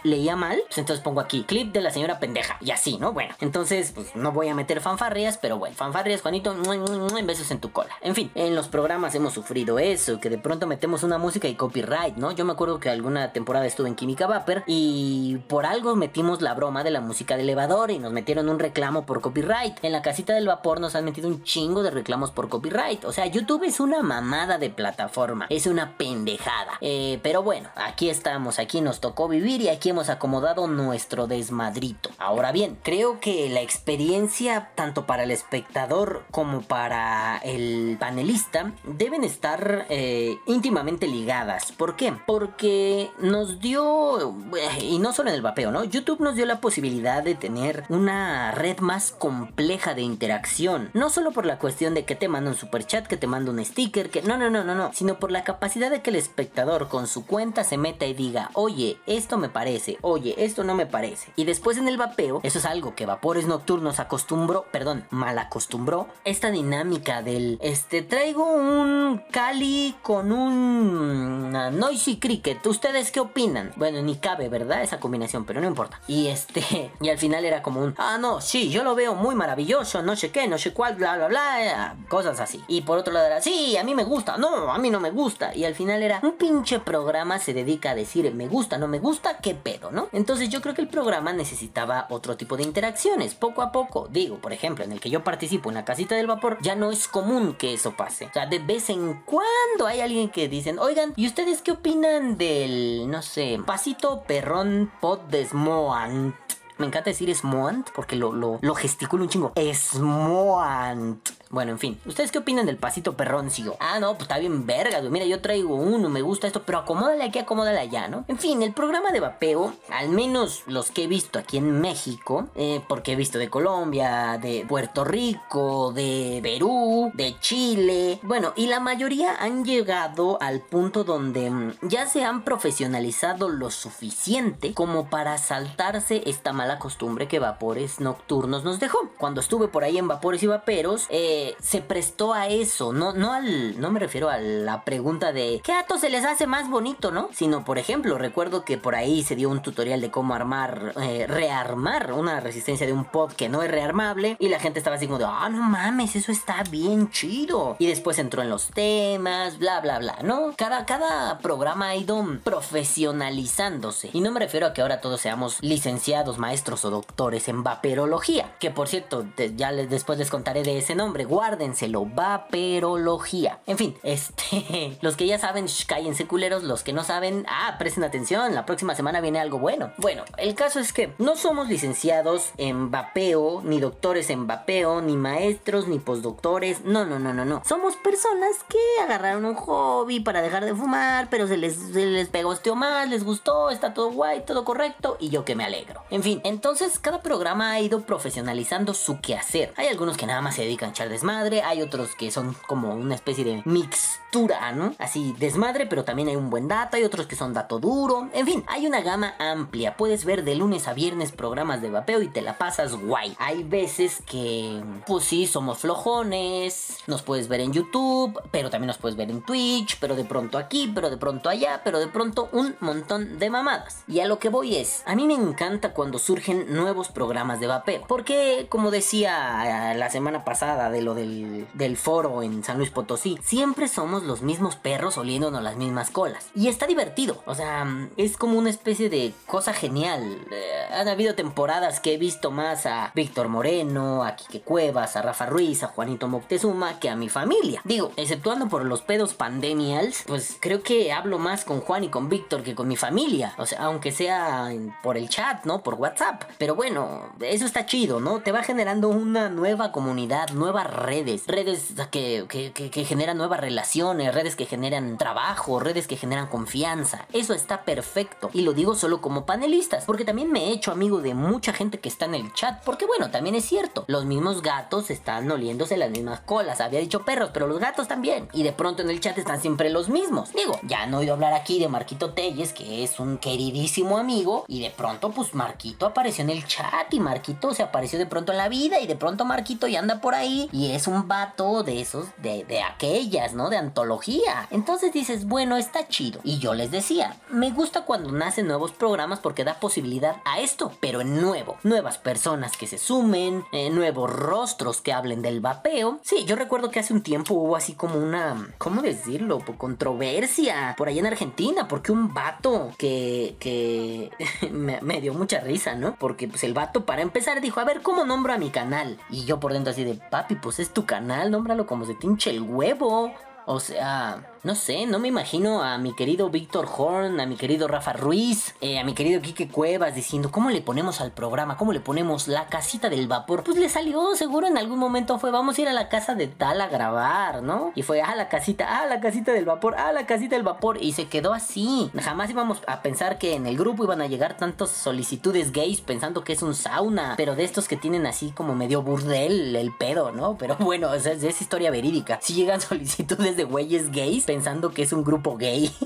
leía 0.03 0.36
mal, 0.36 0.62
pues 0.67 0.77
entonces 0.77 1.03
pongo 1.03 1.20
aquí 1.20 1.43
clip 1.43 1.74
de 1.74 1.82
la 1.82 1.91
señora 1.91 2.20
pendeja 2.20 2.58
y 2.62 2.72
así, 2.72 2.98
¿no? 2.98 3.13
Bueno, 3.13 3.36
entonces 3.41 3.91
pues 3.93 4.15
no 4.15 4.32
voy 4.32 4.48
a 4.48 4.55
meter 4.55 4.82
fanfarrias, 4.82 5.38
pero 5.38 5.58
bueno, 5.58 5.75
fanfarrias, 5.75 6.22
Juanito, 6.22 6.53
mua, 6.53 6.75
besos 7.24 7.50
en 7.51 7.60
tu 7.60 7.72
cola. 7.72 7.91
En 8.01 8.15
fin, 8.15 8.32
en 8.36 8.55
los 8.55 8.67
programas 8.67 9.15
hemos 9.15 9.34
sufrido 9.34 9.79
eso, 9.79 10.20
que 10.20 10.29
de 10.29 10.38
pronto 10.38 10.67
metemos 10.67 11.03
una 11.03 11.17
música 11.17 11.48
y 11.48 11.55
copyright, 11.55 12.15
¿no? 12.15 12.32
Yo 12.32 12.46
me 12.46 12.53
acuerdo 12.53 12.79
que 12.79 12.89
alguna 12.89 13.34
temporada 13.34 13.65
estuve 13.65 13.89
en 13.89 13.96
Química 13.96 14.27
Vapor 14.27 14.63
y 14.67 15.38
por 15.48 15.65
algo 15.65 15.96
metimos 15.96 16.41
la 16.41 16.53
broma 16.53 16.84
de 16.84 16.91
la 16.91 17.01
música 17.01 17.36
de 17.36 17.43
elevador 17.43 17.91
y 17.91 18.00
nos 18.00 18.12
metieron 18.12 18.50
un 18.50 18.60
reclamo 18.60 19.05
por 19.05 19.22
copyright. 19.22 19.84
En 19.84 19.91
la 19.91 20.01
casita 20.03 20.36
del 20.36 20.45
vapor 20.45 20.79
nos 20.79 20.93
han 20.93 21.05
metido 21.05 21.27
un 21.27 21.43
chingo 21.43 21.81
de 21.81 21.89
reclamos 21.89 22.29
por 22.29 22.50
copyright. 22.50 23.03
O 23.05 23.12
sea, 23.12 23.25
YouTube 23.25 23.63
es 23.63 23.79
una 23.79 24.03
mamada 24.03 24.60
de 24.60 24.69
plataforma, 24.69 25.48
es 25.50 25.65
una 25.65 25.98
pendejada. 25.98 26.74
Eh, 26.81 27.19
pero 27.24 27.41
bueno, 27.41 27.69
aquí 27.75 28.10
estamos, 28.10 28.60
aquí 28.60 28.81
nos 28.81 29.00
tocó 29.00 29.27
vivir 29.27 29.62
y 29.62 29.69
aquí 29.69 29.89
hemos 29.89 30.10
acomodado 30.10 30.67
nuestro 30.67 31.25
desmadrito. 31.25 32.12
Ahora 32.19 32.51
bien, 32.51 32.77
creo 32.83 33.19
que 33.19 33.50
la 33.50 33.62
experiencia 33.62 34.69
tanto 34.75 35.07
para 35.07 35.24
el 35.24 35.31
espectador 35.31 36.25
como 36.29 36.62
para 36.62 37.39
el 37.39 37.98
panelista 38.00 38.74
deben 38.83 39.24
estar 39.24 39.88
eh, 39.89 40.38
íntimamente 40.45 41.07
ligadas. 41.07 41.72
¿Por 41.72 41.95
qué? 41.95 42.13
Porque 42.27 43.10
nos 43.19 43.60
dio, 43.60 44.36
y 44.79 45.00
no 45.00 45.13
solo 45.13 45.29
en 45.29 45.36
el 45.36 45.41
vapeo, 45.41 45.72
¿no? 45.72 45.83
YouTube 45.83 46.19
nos 46.19 46.36
dio 46.36 46.45
la 46.45 46.60
posibilidad 46.62 47.24
de 47.24 47.36
tener 47.36 47.86
una 47.89 48.51
red 48.51 48.79
más 48.79 49.12
compleja 49.12 49.92
de 49.93 50.01
interacción. 50.01 50.89
No 50.93 51.09
solo 51.09 51.31
por 51.31 51.45
la 51.45 51.59
cuestión 51.59 51.93
de 51.93 52.05
que 52.05 52.15
te 52.15 52.27
manda 52.27 52.51
un 52.51 52.57
super 52.57 52.85
chat, 52.85 53.07
que 53.07 53.17
te 53.17 53.27
manda 53.27 53.51
un 53.51 53.63
sticker, 53.63 54.09
que 54.09 54.21
no, 54.21 54.38
no, 54.38 54.50
no, 54.50 54.63
no, 54.63 54.75
no, 54.75 54.91
sino 54.93 55.19
por 55.19 55.31
la 55.31 55.43
capacidad 55.43 55.91
de 55.91 56.01
que 56.01 56.09
el 56.09 56.15
espectador 56.15 56.89
con 56.89 57.07
su 57.07 57.25
cuenta 57.25 57.63
se 57.63 57.77
meta 57.77 58.05
y 58.05 58.13
diga, 58.13 58.50
oye, 58.53 58.97
esto 59.05 59.38
me 59.38 59.50
parece, 59.50 59.97
oye, 60.01 60.35
esto 60.38 60.63
no 60.63 60.75
me 60.75 60.85
parece. 60.85 61.31
Y 61.35 61.45
después 61.45 61.77
en 61.77 61.88
el 61.88 61.97
vapeo, 61.97 62.39
eso 62.43 62.59
es 62.59 62.65
algo 62.65 62.95
que 62.95 63.05
Vapores 63.05 63.47
Nocturnos 63.47 64.00
acostumbró, 64.00 64.65
perdón, 64.71 65.05
mal 65.09 65.38
acostumbró, 65.39 66.07
esta 66.23 66.51
dinámica 66.51 67.21
del, 67.21 67.57
este, 67.62 68.01
traigo 68.01 68.43
un 68.43 69.21
Cali 69.31 69.95
con 70.01 70.31
un 70.31 71.43
una 71.43 71.71
Noisy 71.71 72.17
Cricket. 72.17 72.65
¿Ustedes 72.65 73.12
qué 73.12 73.19
opinan? 73.19 73.71
Bueno, 73.75 74.01
ni 74.01 74.15
cabe, 74.17 74.50
¿verdad? 74.50 74.81
Esa 74.81 75.00
combinación, 75.00 75.45
pero 75.45 75.62
no 75.62 75.67
importa. 75.67 76.01
Y 76.07 76.27
este, 76.27 76.91
y 77.01 77.09
al 77.09 77.17
final 77.17 77.45
era 77.45 77.62
como 77.62 77.81
un, 77.81 77.93
ah, 77.97 78.17
no, 78.19 78.41
sí, 78.41 78.69
yo 78.69 78.83
lo 78.83 78.95
veo 78.95 79.15
muy 79.15 79.35
maravilloso, 79.35 79.82
no 80.03 80.15
sé 80.15 80.31
qué, 80.31 80.47
no 80.47 80.57
sé 80.57 80.73
cuál, 80.73 80.95
bla, 80.95 81.17
bla, 81.17 81.27
bla, 81.27 81.95
cosas 82.09 82.39
así. 82.39 82.63
Y 82.67 82.81
por 82.81 82.97
otro 82.97 83.13
lado 83.13 83.25
era, 83.25 83.41
sí, 83.41 83.77
a 83.77 83.83
mí 83.83 83.95
me 83.95 84.03
gusta, 84.03 84.37
no, 84.37 84.71
a 84.71 84.77
mí 84.77 84.89
no 84.89 84.99
me 84.99 85.11
gusta. 85.11 85.55
Y 85.55 85.65
al 85.65 85.75
final 85.75 86.01
era, 86.01 86.19
un 86.23 86.33
pinche 86.33 86.79
programa 86.79 87.39
se 87.39 87.53
dedica 87.53 87.91
a 87.91 87.95
decir, 87.95 88.33
me 88.33 88.47
gusta, 88.47 88.77
no 88.77 88.87
me 88.87 88.99
gusta, 88.99 89.37
qué 89.37 89.55
pedo, 89.55 89.91
¿no? 89.91 90.09
Entonces 90.11 90.49
yo 90.49 90.61
creo 90.61 90.73
que 90.73 90.81
el 90.81 90.87
programa 90.87 91.33
necesitaba 91.33 92.07
otro 92.09 92.37
tipo 92.37 92.57
de 92.57 92.63
interacciones, 92.63 93.35
poco 93.35 93.61
a 93.61 93.71
poco. 93.71 94.07
Digo, 94.09 94.37
por 94.37 94.53
ejemplo, 94.53 94.83
en 94.83 94.91
el 94.91 94.99
que 94.99 95.09
yo 95.09 95.23
participo 95.23 95.69
en 95.69 95.75
la 95.75 95.85
casita 95.85 96.15
del 96.15 96.27
vapor, 96.27 96.57
ya 96.61 96.75
no 96.75 96.91
es 96.91 97.07
común 97.07 97.55
que 97.55 97.73
eso 97.73 97.95
pase. 97.95 98.25
O 98.25 98.33
sea, 98.33 98.45
de 98.45 98.59
vez 98.59 98.89
en 98.89 99.21
cuando 99.23 99.87
hay 99.87 100.01
alguien 100.01 100.29
que 100.29 100.47
dicen, 100.47 100.79
oigan, 100.79 101.13
¿y 101.15 101.27
ustedes 101.27 101.61
qué 101.61 101.71
opinan 101.71 102.37
del, 102.37 103.09
no 103.09 103.21
sé, 103.21 103.59
pasito 103.65 104.23
perrón 104.23 104.91
pod 104.99 105.19
de 105.21 105.45
Smoant? 105.45 106.35
Me 106.83 106.87
encanta 106.87 107.11
decir 107.11 107.33
Smoant 107.33 107.91
porque 107.95 108.17
lo, 108.17 108.33
lo, 108.33 108.59
lo 108.61 108.75
gesticulo 108.75 109.23
un 109.23 109.29
chingo. 109.29 109.53
Smoant. 109.73 111.29
Bueno, 111.53 111.72
en 111.72 111.77
fin. 111.77 112.00
¿Ustedes 112.07 112.31
qué 112.31 112.39
opinan 112.39 112.65
del 112.65 112.77
pasito 112.77 113.13
perroncio? 113.13 113.77
Ah, 113.79 114.00
no, 114.00 114.13
pues 114.13 114.24
está 114.24 114.39
bien 114.39 114.65
verga, 114.65 114.98
güey. 115.01 115.12
Mira, 115.12 115.27
yo 115.27 115.39
traigo 115.39 115.75
uno, 115.75 116.10
me 116.10 116.24
gusta 116.24 116.48
esto, 116.48 116.63
pero 116.63 116.79
acomódale 116.79 117.24
aquí, 117.24 117.38
acomódale 117.38 117.77
allá, 117.77 118.07
¿no? 118.07 118.25
En 118.27 118.39
fin, 118.39 118.63
el 118.63 118.74
programa 118.74 119.12
de 119.12 119.19
vapeo, 119.19 119.72
al 119.91 120.10
menos 120.10 120.63
los 120.65 120.89
que 120.89 121.03
he 121.03 121.07
visto 121.07 121.38
aquí 121.38 121.57
en 121.57 121.79
México, 121.79 122.48
eh, 122.55 122.81
porque 122.88 123.12
he 123.12 123.15
visto 123.15 123.38
de 123.38 123.51
Colombia, 123.51 124.39
de 124.41 124.65
Puerto 124.67 125.03
Rico, 125.03 125.91
de 125.93 126.39
Perú, 126.41 127.12
de 127.13 127.39
Chile, 127.39 128.19
bueno, 128.24 128.53
y 128.55 128.65
la 128.65 128.79
mayoría 128.79 129.36
han 129.36 129.63
llegado 129.63 130.41
al 130.41 130.60
punto 130.62 131.03
donde 131.03 131.51
mm, 131.51 131.74
ya 131.83 132.07
se 132.07 132.24
han 132.24 132.43
profesionalizado 132.43 133.50
lo 133.50 133.69
suficiente 133.69 134.74
como 134.74 135.07
para 135.07 135.38
saltarse 135.38 136.24
esta 136.25 136.51
mala 136.51 136.79
costumbre 136.79 137.27
que 137.27 137.38
Vapores 137.38 138.00
Nocturnos 138.00 138.63
nos 138.63 138.79
dejó. 138.79 138.98
Cuando 139.19 139.39
estuve 139.39 139.67
por 139.67 139.83
ahí 139.83 140.00
en 140.00 140.07
Vapores 140.07 140.41
y 140.41 140.48
Vaperos, 140.48 141.05
eh, 141.12 141.42
se 141.59 141.81
prestó 141.81 142.33
a 142.33 142.47
eso, 142.47 142.93
no, 142.93 143.13
no 143.13 143.33
al, 143.33 143.79
no 143.79 143.91
me 143.91 144.00
refiero 144.00 144.29
a 144.29 144.38
la 144.38 144.83
pregunta 144.83 145.31
de 145.31 145.62
¿qué 145.63 145.73
ato 145.73 145.97
se 145.97 146.09
les 146.09 146.25
hace 146.25 146.47
más 146.47 146.69
bonito, 146.69 147.12
no? 147.12 147.29
Sino, 147.33 147.63
por 147.65 147.77
ejemplo, 147.77 148.17
recuerdo 148.17 148.65
que 148.65 148.77
por 148.77 148.95
ahí 148.95 149.23
se 149.23 149.35
dio 149.35 149.50
un 149.50 149.62
tutorial 149.62 150.01
de 150.01 150.12
cómo 150.12 150.33
armar, 150.33 150.93
eh, 151.01 151.25
rearmar 151.27 152.13
una 152.13 152.39
resistencia 152.39 152.85
de 152.85 152.93
un 152.93 153.05
pod 153.05 153.33
que 153.33 153.50
no 153.50 153.63
es 153.63 153.71
rearmable 153.71 154.38
y 154.39 154.50
la 154.50 154.59
gente 154.59 154.79
estaba 154.79 154.95
así 154.95 155.07
como 155.07 155.19
de, 155.19 155.25
ah, 155.27 155.50
no 155.50 155.62
mames, 155.62 156.15
eso 156.15 156.31
está 156.31 156.63
bien 156.63 157.09
chido. 157.12 157.75
Y 157.79 157.88
después 157.88 158.19
entró 158.19 158.41
en 158.41 158.50
los 158.50 158.67
temas, 158.67 159.57
bla, 159.57 159.81
bla, 159.81 160.00
bla, 160.00 160.17
¿no? 160.23 160.53
Cada, 160.57 160.85
cada 160.85 161.39
programa 161.39 161.89
ha 161.89 161.95
ido 161.95 162.13
profesionalizándose. 162.43 164.09
Y 164.13 164.21
no 164.21 164.31
me 164.31 164.39
refiero 164.39 164.67
a 164.67 164.73
que 164.73 164.81
ahora 164.81 165.01
todos 165.01 165.21
seamos 165.21 165.57
licenciados, 165.62 166.38
maestros 166.38 166.85
o 166.85 166.89
doctores 166.89 167.47
en 167.47 167.63
vaperología, 167.63 168.55
que 168.59 168.71
por 168.71 168.88
cierto, 168.88 169.25
ya 169.55 169.71
después 169.71 170.19
les 170.19 170.29
contaré 170.29 170.63
de 170.63 170.77
ese 170.77 170.95
nombre, 170.95 171.25
guárdenselo, 171.33 172.05
vaperología. 172.05 173.59
En 173.65 173.79
fin, 173.79 173.97
este, 174.03 174.97
los 175.01 175.17
que 175.17 175.25
ya 175.25 175.39
saben, 175.39 175.65
shh, 175.65 175.87
cállense 175.87 176.27
culeros, 176.27 176.61
los 176.61 176.83
que 176.83 176.93
no 176.93 177.03
saben, 177.03 177.43
ah, 177.49 177.75
presten 177.79 178.03
atención, 178.03 178.53
la 178.53 178.67
próxima 178.67 178.93
semana 178.93 179.19
viene 179.19 179.39
algo 179.39 179.57
bueno. 179.57 179.91
Bueno, 179.97 180.25
el 180.37 180.53
caso 180.53 180.79
es 180.79 180.93
que 180.93 181.11
no 181.17 181.35
somos 181.35 181.69
licenciados 181.69 182.51
en 182.57 182.91
vapeo, 182.91 183.61
ni 183.63 183.79
doctores 183.79 184.29
en 184.29 184.45
vapeo, 184.45 185.01
ni 185.01 185.15
maestros, 185.17 185.87
ni 185.87 185.97
postdoctores, 185.97 186.85
no, 186.85 187.03
no, 187.03 187.17
no, 187.17 187.33
no, 187.33 187.45
no. 187.45 187.63
Somos 187.65 187.95
personas 187.95 188.63
que 188.69 189.03
agarraron 189.03 189.45
un 189.45 189.55
hobby 189.55 190.19
para 190.19 190.43
dejar 190.43 190.65
de 190.65 190.75
fumar, 190.75 191.29
pero 191.31 191.47
se 191.47 191.57
les, 191.57 191.73
se 191.75 192.05
les 192.05 192.29
pegosteó 192.29 192.75
más, 192.75 193.09
les 193.09 193.23
gustó, 193.23 193.71
está 193.71 193.95
todo 193.95 194.11
guay, 194.11 194.43
todo 194.45 194.63
correcto, 194.65 195.17
y 195.19 195.29
yo 195.29 195.45
que 195.45 195.55
me 195.55 195.65
alegro. 195.65 196.03
En 196.11 196.21
fin, 196.21 196.41
entonces 196.43 196.99
cada 196.99 197.23
programa 197.23 197.71
ha 197.71 197.79
ido 197.79 198.01
profesionalizando 198.01 198.93
su 198.93 199.19
quehacer. 199.19 199.73
Hay 199.77 199.87
algunos 199.87 200.15
que 200.15 200.27
nada 200.27 200.41
más 200.41 200.55
se 200.55 200.61
dedican 200.61 200.89
a 200.89 200.91
echar 200.91 201.09
desmadre, 201.13 201.62
hay 201.62 201.82
otros 201.82 202.15
que 202.15 202.32
son 202.32 202.55
como 202.67 202.93
una 202.93 203.15
especie 203.15 203.46
de 203.46 203.62
mixtura, 203.65 204.72
¿no? 204.74 204.93
Así, 204.98 205.36
desmadre, 205.39 205.86
pero 205.86 206.03
también 206.03 206.27
hay 206.27 206.36
un 206.36 206.50
buen 206.50 206.67
dato, 206.67 206.98
hay 206.98 207.03
otros 207.03 207.27
que 207.27 207.36
son 207.36 207.53
dato 207.53 207.79
duro, 207.79 208.29
en 208.34 208.46
fin, 208.46 208.63
hay 208.67 208.88
una 208.88 209.01
gama 209.01 209.36
amplia. 209.39 209.96
Puedes 209.96 210.25
ver 210.25 210.43
de 210.43 210.55
lunes 210.55 210.88
a 210.88 210.93
viernes 210.93 211.32
programas 211.32 211.82
de 211.82 211.91
vapeo 211.91 212.22
y 212.22 212.27
te 212.27 212.41
la 212.41 212.58
pasas 212.58 212.96
guay. 212.96 213.36
Hay 213.39 213.63
veces 213.63 214.22
que, 214.25 214.84
pues 215.05 215.24
sí, 215.24 215.48
somos 215.48 215.79
flojones, 215.79 216.98
nos 217.08 217.22
puedes 217.22 217.48
ver 217.48 217.62
en 217.62 217.74
YouTube, 217.74 218.39
pero 218.51 218.70
también 218.70 218.88
nos 218.88 218.98
puedes 218.98 219.15
ver 219.15 219.29
en 219.29 219.41
Twitch, 219.41 219.98
pero 220.00 220.15
de 220.15 220.25
pronto 220.25 220.58
aquí, 220.58 220.91
pero 220.93 221.10
de 221.10 221.17
pronto 221.17 221.50
allá, 221.50 221.82
pero 221.84 222.00
de 222.00 222.08
pronto 222.08 222.50
un 222.51 222.75
montón 222.79 223.38
de 223.38 223.50
mamadas. 223.50 224.03
Y 224.08 224.20
a 224.20 224.27
lo 224.27 224.39
que 224.39 224.50
voy 224.50 224.75
es, 224.75 225.03
a 225.05 225.15
mí 225.15 225.27
me 225.27 225.36
encanta 225.36 225.93
cuando 225.93 226.17
surgen 226.17 226.74
nuevos 226.74 227.10
programas 227.10 227.60
de 227.60 227.67
vapeo, 227.67 228.05
porque 228.08 228.65
como 228.70 228.89
decía 228.89 229.91
eh, 229.91 229.98
la 229.98 230.10
semana 230.10 230.43
pasada 230.43 230.89
de 230.89 231.02
lo 231.03 231.13
del, 231.13 231.67
del 231.74 231.98
foro 231.98 232.43
en 232.43 232.63
San 232.63 232.77
Luis 232.77 232.89
Potosí, 232.89 233.38
siempre 233.43 233.88
somos 233.88 234.24
los 234.24 234.41
mismos 234.41 234.75
perros 234.75 235.17
oliéndonos 235.17 235.62
las 235.62 235.75
mismas 235.75 236.10
colas. 236.10 236.48
Y 236.55 236.67
está 236.67 236.88
divertido, 236.88 237.41
o 237.45 237.55
sea, 237.55 237.86
es 238.17 238.38
como 238.38 238.57
una 238.57 238.69
especie 238.69 239.10
de 239.10 239.33
cosa 239.48 239.74
genial. 239.74 240.39
Eh, 240.51 240.86
han 240.91 241.07
habido 241.07 241.36
temporadas 241.36 242.00
que 242.00 242.13
he 242.13 242.17
visto 242.17 242.51
más 242.51 242.86
a 242.86 243.12
Víctor 243.15 243.50
Moreno, 243.50 244.24
a 244.24 244.36
Quique 244.36 244.62
Cuevas, 244.62 245.15
a 245.15 245.22
Rafa 245.22 245.45
Ruiz, 245.45 245.83
a 245.83 245.88
Juanito 245.88 246.27
Moctezuma 246.27 247.00
que 247.00 247.10
a 247.10 247.15
mi 247.15 247.29
familia. 247.29 247.81
Digo, 247.83 248.12
exceptuando 248.15 248.67
por 248.67 248.86
los 248.86 249.01
pedos 249.01 249.33
pandemials, 249.33 250.24
pues 250.27 250.57
creo 250.60 250.83
que 250.83 251.12
hablo 251.12 251.39
más 251.39 251.65
con 251.65 251.81
Juan 251.81 252.03
y 252.03 252.10
con 252.10 252.29
Víctor 252.29 252.63
que 252.63 252.75
con 252.75 252.88
mi 252.88 252.95
familia. 252.95 253.53
O 253.57 253.65
sea, 253.65 253.83
aunque 253.83 254.12
sea 254.12 254.69
por 255.01 255.17
el 255.17 255.29
chat, 255.29 255.65
¿no? 255.65 255.81
Por 255.83 255.95
WhatsApp. 255.95 256.43
Pero 256.57 256.75
bueno, 256.75 257.33
eso 257.39 257.65
está 257.65 257.86
chido, 257.86 258.19
¿no? 258.19 258.41
Te 258.41 258.51
va 258.51 258.63
generando 258.63 259.10
una 259.10 259.50
nueva 259.50 259.91
comunidad, 259.91 260.50
nuevas 260.50 260.92
redes. 260.93 261.43
Redes 261.47 261.93
que, 262.12 262.45
que, 262.47 262.71
que- 262.71 262.89
que 262.89 263.05
generan 263.05 263.38
nuevas 263.38 263.59
relaciones 263.59 264.33
redes 264.33 264.55
que 264.55 264.65
generan 264.65 265.17
trabajo, 265.17 265.79
redes 265.79 266.07
que 266.07 266.17
generan 266.17 266.47
confianza. 266.47 267.25
Eso 267.33 267.53
está 267.53 267.83
perfecto. 267.83 268.50
Y 268.53 268.62
lo 268.62 268.73
digo 268.73 268.95
solo 268.95 269.21
como 269.21 269.45
panelistas, 269.45 270.05
porque 270.05 270.25
también 270.25 270.51
me 270.51 270.65
he 270.65 270.71
hecho 270.71 270.91
amigo 270.91 271.21
de 271.21 271.33
mucha 271.33 271.73
gente 271.73 272.00
que 272.00 272.09
está 272.09 272.25
en 272.25 272.35
el 272.35 272.53
chat. 272.53 272.83
Porque 272.83 273.05
bueno, 273.05 273.31
también 273.31 273.55
es 273.55 273.65
cierto, 273.65 274.05
los 274.07 274.25
mismos 274.25 274.62
gatos 274.62 275.09
están 275.09 275.50
oliéndose 275.51 275.97
las 275.97 276.12
mismas 276.12 276.41
colas. 276.41 276.81
Había 276.81 277.00
dicho 277.00 277.23
perros, 277.25 277.51
pero 277.53 277.67
los 277.67 277.79
gatos 277.79 278.07
también. 278.07 278.47
Y 278.53 278.63
de 278.63 278.73
pronto 278.73 279.01
en 279.01 279.09
el 279.09 279.19
chat 279.19 279.38
están 279.38 279.62
siempre 279.62 279.89
los 279.89 280.09
mismos. 280.09 280.51
Digo, 280.53 280.79
ya 280.83 281.05
no 281.05 281.17
he 281.17 281.19
oído 281.21 281.33
hablar 281.33 281.53
aquí 281.53 281.79
de 281.79 281.88
Marquito 281.88 282.31
Telles, 282.33 282.73
que 282.73 283.03
es 283.03 283.19
un 283.19 283.38
queridísimo 283.38 284.17
amigo. 284.17 284.65
Y 284.67 284.81
de 284.81 284.89
pronto, 284.91 285.31
pues 285.31 285.53
Marquito 285.55 286.05
apareció 286.05 286.43
en 286.43 286.50
el 286.50 286.65
chat 286.67 287.13
y 287.13 287.19
Marquito 287.19 287.73
se 287.73 287.83
apareció 287.83 288.19
de 288.19 288.25
pronto 288.25 288.51
en 288.51 288.57
la 288.57 288.69
vida. 288.69 289.00
Y 289.00 289.07
de 289.07 289.15
pronto 289.15 289.45
Marquito 289.45 289.88
ya 289.88 290.00
anda 290.00 290.21
por 290.21 290.35
ahí. 290.35 290.69
Es 290.91 291.07
un 291.07 291.27
vato 291.27 291.83
de 291.83 292.01
esos, 292.01 292.27
de, 292.37 292.63
de 292.65 292.81
aquellas, 292.81 293.53
¿no? 293.53 293.69
De 293.69 293.77
antología. 293.77 294.67
Entonces 294.71 295.13
dices, 295.13 295.45
bueno, 295.45 295.77
está 295.77 296.07
chido. 296.07 296.39
Y 296.43 296.59
yo 296.59 296.73
les 296.73 296.91
decía, 296.91 297.37
me 297.49 297.71
gusta 297.71 298.05
cuando 298.05 298.31
nacen 298.31 298.67
nuevos 298.67 298.91
programas 298.91 299.39
porque 299.39 299.63
da 299.63 299.79
posibilidad 299.79 300.37
a 300.45 300.59
esto, 300.59 300.91
pero 300.99 301.21
en 301.21 301.41
nuevo. 301.41 301.77
Nuevas 301.83 302.17
personas 302.17 302.77
que 302.77 302.87
se 302.87 302.97
sumen, 302.97 303.63
eh, 303.71 303.89
nuevos 303.89 304.31
rostros 304.31 305.01
que 305.01 305.13
hablen 305.13 305.41
del 305.41 305.61
vapeo. 305.61 306.19
Sí, 306.23 306.45
yo 306.45 306.55
recuerdo 306.55 306.91
que 306.91 306.99
hace 306.99 307.13
un 307.13 307.21
tiempo 307.21 307.53
hubo 307.53 307.75
así 307.75 307.93
como 307.93 308.17
una, 308.17 308.69
¿cómo 308.77 309.01
decirlo? 309.01 309.61
Controversia 309.77 310.95
por 310.97 311.07
allá 311.07 311.19
en 311.19 311.27
Argentina, 311.27 311.87
porque 311.87 312.11
un 312.11 312.33
vato 312.33 312.91
que, 312.97 313.55
que 313.59 314.31
me, 314.71 315.01
me 315.01 315.21
dio 315.21 315.33
mucha 315.33 315.59
risa, 315.59 315.95
¿no? 315.95 316.15
Porque 316.15 316.47
pues 316.47 316.63
el 316.63 316.73
vato 316.73 317.05
para 317.05 317.21
empezar 317.21 317.61
dijo, 317.61 317.79
a 317.79 317.85
ver, 317.85 318.01
¿cómo 318.01 318.25
nombro 318.25 318.53
a 318.53 318.57
mi 318.57 318.69
canal? 318.69 319.19
Y 319.29 319.45
yo 319.45 319.59
por 319.59 319.73
dentro 319.73 319.91
así 319.91 320.03
de, 320.03 320.15
papi, 320.15 320.55
pues 320.55 320.72
es 320.79 320.93
tu 320.93 321.05
canal, 321.05 321.51
nómbralo 321.51 321.85
como 321.85 322.05
se 322.05 322.15
te 322.15 322.27
hinche 322.27 322.49
el 322.49 322.61
huevo. 322.61 323.33
O 323.65 323.79
sea, 323.79 324.52
no 324.63 324.75
sé, 324.75 325.05
no 325.05 325.20
me 325.20 325.27
imagino 325.27 325.84
a 325.84 325.98
mi 325.98 326.15
querido 326.15 326.50
Víctor 326.50 326.88
Horn, 326.98 327.41
a 327.41 327.46
mi 327.46 327.58
querido 327.58 327.89
Rafa 327.89 328.13
Ruiz, 328.13 328.75
eh, 328.79 328.98
a 328.98 329.03
mi 329.03 329.13
querido 329.13 329.41
Quique 329.41 329.67
Cuevas 329.67 330.15
diciendo, 330.15 330.51
¿cómo 330.51 330.70
le 330.70 330.79
ponemos 330.79 331.20
al 331.20 331.32
programa? 331.32 331.75
¿Cómo 331.75 331.91
le 331.91 332.00
ponemos 332.00 332.48
la 332.48 332.67
casita 332.67 333.10
del 333.10 333.27
vapor? 333.27 333.65
Pues 333.65 333.77
le 333.77 333.89
salió, 333.89 334.36
seguro 334.38 334.67
en 334.67 334.77
algún 334.77 335.00
momento 335.00 335.38
fue, 335.38 335.51
vamos 335.51 335.77
a 335.77 335.82
ir 335.82 335.89
a 335.89 335.93
la 335.93 336.08
casa 336.08 336.36
de 336.36 336.48
tal 336.48 336.79
a 336.79 336.88
grabar, 336.88 337.62
¿no? 337.62 337.91
Y 337.93 338.03
fue, 338.03 338.22
ah, 338.22 338.36
la 338.36 338.48
casita, 338.48 339.01
ah, 339.01 339.05
la 339.05 339.20
casita 339.20 339.51
del 339.51 339.65
vapor, 339.65 339.96
ah, 339.98 340.13
la 340.13 340.25
casita 340.25 340.55
del 340.55 340.63
vapor. 340.63 340.98
Y 341.03 341.12
se 341.12 341.27
quedó 341.27 341.53
así. 341.53 342.10
Jamás 342.22 342.50
íbamos 342.50 342.82
a 342.88 343.01
pensar 343.01 343.38
que 343.39 343.55
en 343.55 343.67
el 343.67 343.77
grupo 343.77 344.05
iban 344.05 344.22
a 344.22 344.27
llegar 344.27 344.55
tantas 344.55 344.91
solicitudes 344.91 345.74
gays 345.74 346.00
pensando 346.00 346.46
que 346.46 346.53
es 346.53 346.62
un 346.62 346.74
sauna, 346.74 347.34
pero 347.36 347.58
de 347.58 347.65
estos 347.65 347.89
que 347.89 347.98
tienen 347.98 348.25
así 348.25 348.51
como 348.51 348.75
medio 348.75 349.01
burdel 349.01 349.75
el 349.75 349.91
pedo, 349.93 350.32
¿no? 350.32 350.58
Pero 350.58 350.77
bueno, 350.79 351.13
es, 351.13 351.25
es 351.25 351.62
historia 351.62 351.91
verídica. 351.91 352.39
Si 352.41 352.53
llegan 352.53 352.79
solicitudes 352.93 353.58
de 353.58 353.65
güeyes 353.65 354.10
gays, 354.10 354.46
pensando 354.53 354.91
que 354.91 355.01
es 355.01 355.13
un 355.13 355.24
grupo 355.24 355.57
gay. 355.57 355.91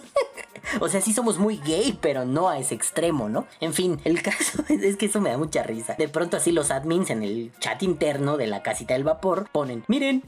O 0.81 0.89
sea, 0.89 0.99
sí 0.99 1.13
somos 1.13 1.39
muy 1.39 1.57
gay, 1.59 1.97
pero 2.01 2.25
no 2.25 2.49
a 2.49 2.59
ese 2.59 2.75
extremo, 2.75 3.29
¿no? 3.29 3.47
En 3.61 3.73
fin, 3.73 4.01
el 4.03 4.21
caso 4.21 4.63
es 4.69 4.97
que 4.97 5.05
eso 5.05 5.21
me 5.21 5.29
da 5.29 5.37
mucha 5.37 5.63
risa. 5.63 5.95
De 5.97 6.09
pronto 6.09 6.35
así 6.35 6.51
los 6.51 6.71
admins 6.71 7.09
en 7.09 7.23
el 7.23 7.53
chat 7.59 7.81
interno 7.83 8.35
de 8.35 8.47
la 8.47 8.63
casita 8.63 8.93
del 8.93 9.05
vapor 9.05 9.47
ponen, 9.49 9.85
miren, 9.87 10.23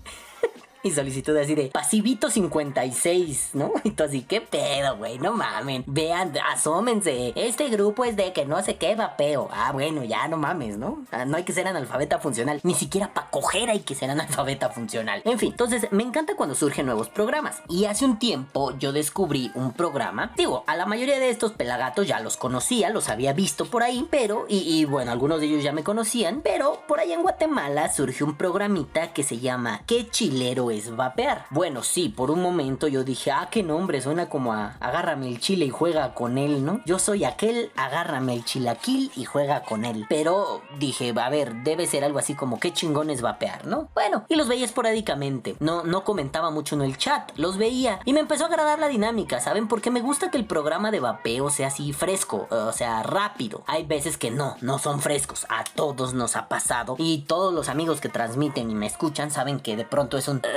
y 0.83 0.91
solicitud 0.91 1.35
así 1.37 1.55
de 1.55 1.67
pasivito 1.67 2.29
56, 2.29 3.51
¿no? 3.53 3.71
Y 3.83 3.91
tú 3.91 4.03
así, 4.03 4.21
¿qué 4.21 4.41
pedo, 4.41 4.97
güey? 4.97 5.17
No 5.19 5.33
mamen. 5.33 5.83
Vean, 5.87 6.33
asómense. 6.51 7.33
Este 7.35 7.69
grupo 7.69 8.05
es 8.05 8.15
de 8.15 8.33
que 8.33 8.45
no 8.45 8.61
sé 8.61 8.75
qué 8.75 8.95
vapeo. 8.95 9.49
Ah, 9.51 9.71
bueno, 9.71 10.03
ya 10.03 10.27
no 10.27 10.37
mames, 10.37 10.77
¿no? 10.77 11.03
No 11.27 11.37
hay 11.37 11.43
que 11.43 11.53
ser 11.53 11.67
analfabeta 11.67 12.19
funcional. 12.19 12.59
Ni 12.63 12.73
siquiera 12.73 13.13
para 13.13 13.29
coger 13.29 13.69
hay 13.69 13.79
que 13.79 13.95
ser 13.95 14.09
analfabeta 14.09 14.69
funcional. 14.69 15.21
En 15.25 15.39
fin, 15.39 15.51
entonces 15.51 15.87
me 15.91 16.03
encanta 16.03 16.35
cuando 16.35 16.55
surgen 16.55 16.85
nuevos 16.85 17.09
programas. 17.09 17.61
Y 17.67 17.85
hace 17.85 18.05
un 18.05 18.19
tiempo 18.19 18.77
yo 18.77 18.91
descubrí 18.91 19.51
un 19.55 19.73
programa. 19.73 20.33
Digo, 20.37 20.63
a 20.67 20.75
la 20.75 20.85
mayoría 20.85 21.19
de 21.19 21.29
estos 21.29 21.53
pelagatos 21.53 22.07
ya 22.07 22.19
los 22.19 22.37
conocía, 22.37 22.89
los 22.89 23.09
había 23.09 23.33
visto 23.33 23.65
por 23.65 23.83
ahí, 23.83 24.07
pero, 24.09 24.45
y, 24.47 24.57
y 24.57 24.85
bueno, 24.85 25.11
algunos 25.11 25.39
de 25.39 25.47
ellos 25.47 25.63
ya 25.63 25.71
me 25.71 25.83
conocían, 25.83 26.41
pero 26.43 26.81
por 26.87 26.99
ahí 26.99 27.13
en 27.13 27.21
Guatemala 27.21 27.91
surgió 27.91 28.25
un 28.25 28.35
programita 28.35 29.13
que 29.13 29.23
se 29.23 29.39
llama 29.39 29.81
¿Qué 29.85 30.09
chilero 30.09 30.68
es 30.69 30.95
vapear? 30.95 31.45
Bueno, 31.49 31.83
sí, 31.83 32.09
por 32.09 32.31
un 32.31 32.41
momento 32.41 32.87
yo 32.87 33.03
dije, 33.03 33.31
ah, 33.31 33.49
qué 33.51 33.63
nombre, 33.63 34.01
suena 34.01 34.29
como 34.29 34.53
a 34.53 34.75
agárrame 34.79 35.27
el 35.27 35.39
chile 35.39 35.65
y 35.65 35.69
juega 35.69 36.13
con 36.13 36.37
él, 36.37 36.65
¿no? 36.65 36.81
Yo 36.85 36.99
soy 36.99 37.23
aquel, 37.23 37.71
agárrame 37.75 38.33
el 38.33 38.45
chilaquil 38.45 39.11
y 39.15 39.25
juega 39.25 39.63
con 39.63 39.85
él. 39.85 40.05
Pero 40.09 40.61
dije, 40.77 41.13
a 41.19 41.29
ver, 41.29 41.63
debe 41.63 41.87
ser 41.87 42.03
algo 42.03 42.19
así 42.19 42.35
como 42.35 42.59
qué 42.59 42.73
chingón 42.73 43.09
es 43.09 43.21
vapear, 43.21 43.65
¿no? 43.65 43.89
Bueno, 43.93 44.25
y 44.29 44.35
los 44.35 44.47
veía 44.47 44.65
esporádicamente. 44.65 45.55
No, 45.59 45.83
no 45.83 46.03
comentaba 46.03 46.49
mucho 46.49 46.75
en 46.75 46.81
el 46.81 46.97
chat, 46.97 47.31
los 47.37 47.57
veía 47.57 47.99
y 48.05 48.13
me 48.13 48.19
empezó 48.19 48.45
a 48.45 48.47
agradar 48.47 48.79
la 48.79 48.87
dinámica, 48.87 49.39
¿saben? 49.39 49.67
Porque 49.67 49.91
me 49.91 50.01
gusta 50.01 50.31
que 50.31 50.37
el 50.37 50.45
programa 50.45 50.91
de 50.91 50.99
vapeo 50.99 51.49
sea 51.49 51.67
así 51.67 51.93
fresco, 51.93 52.47
o 52.49 52.71
sea, 52.71 53.03
rápido. 53.03 53.63
Hay 53.67 53.85
veces 53.85 54.17
que 54.17 54.31
no, 54.31 54.55
no 54.61 54.79
son 54.79 55.01
frescos. 55.01 55.45
A 55.49 55.63
todos 55.63 56.13
nos 56.13 56.35
ha 56.35 56.47
pasado. 56.47 56.95
Y 56.97 57.25
todos 57.27 57.53
los 57.53 57.69
amigos 57.69 58.01
que 58.01 58.09
transmiten 58.09 58.69
y 58.69 58.75
me 58.75 58.87
escuchan 58.87 59.31
saben 59.31 59.59
que 59.59 59.75
de 59.75 59.85
pronto 59.85 60.17
es 60.17 60.27
un 60.27 60.41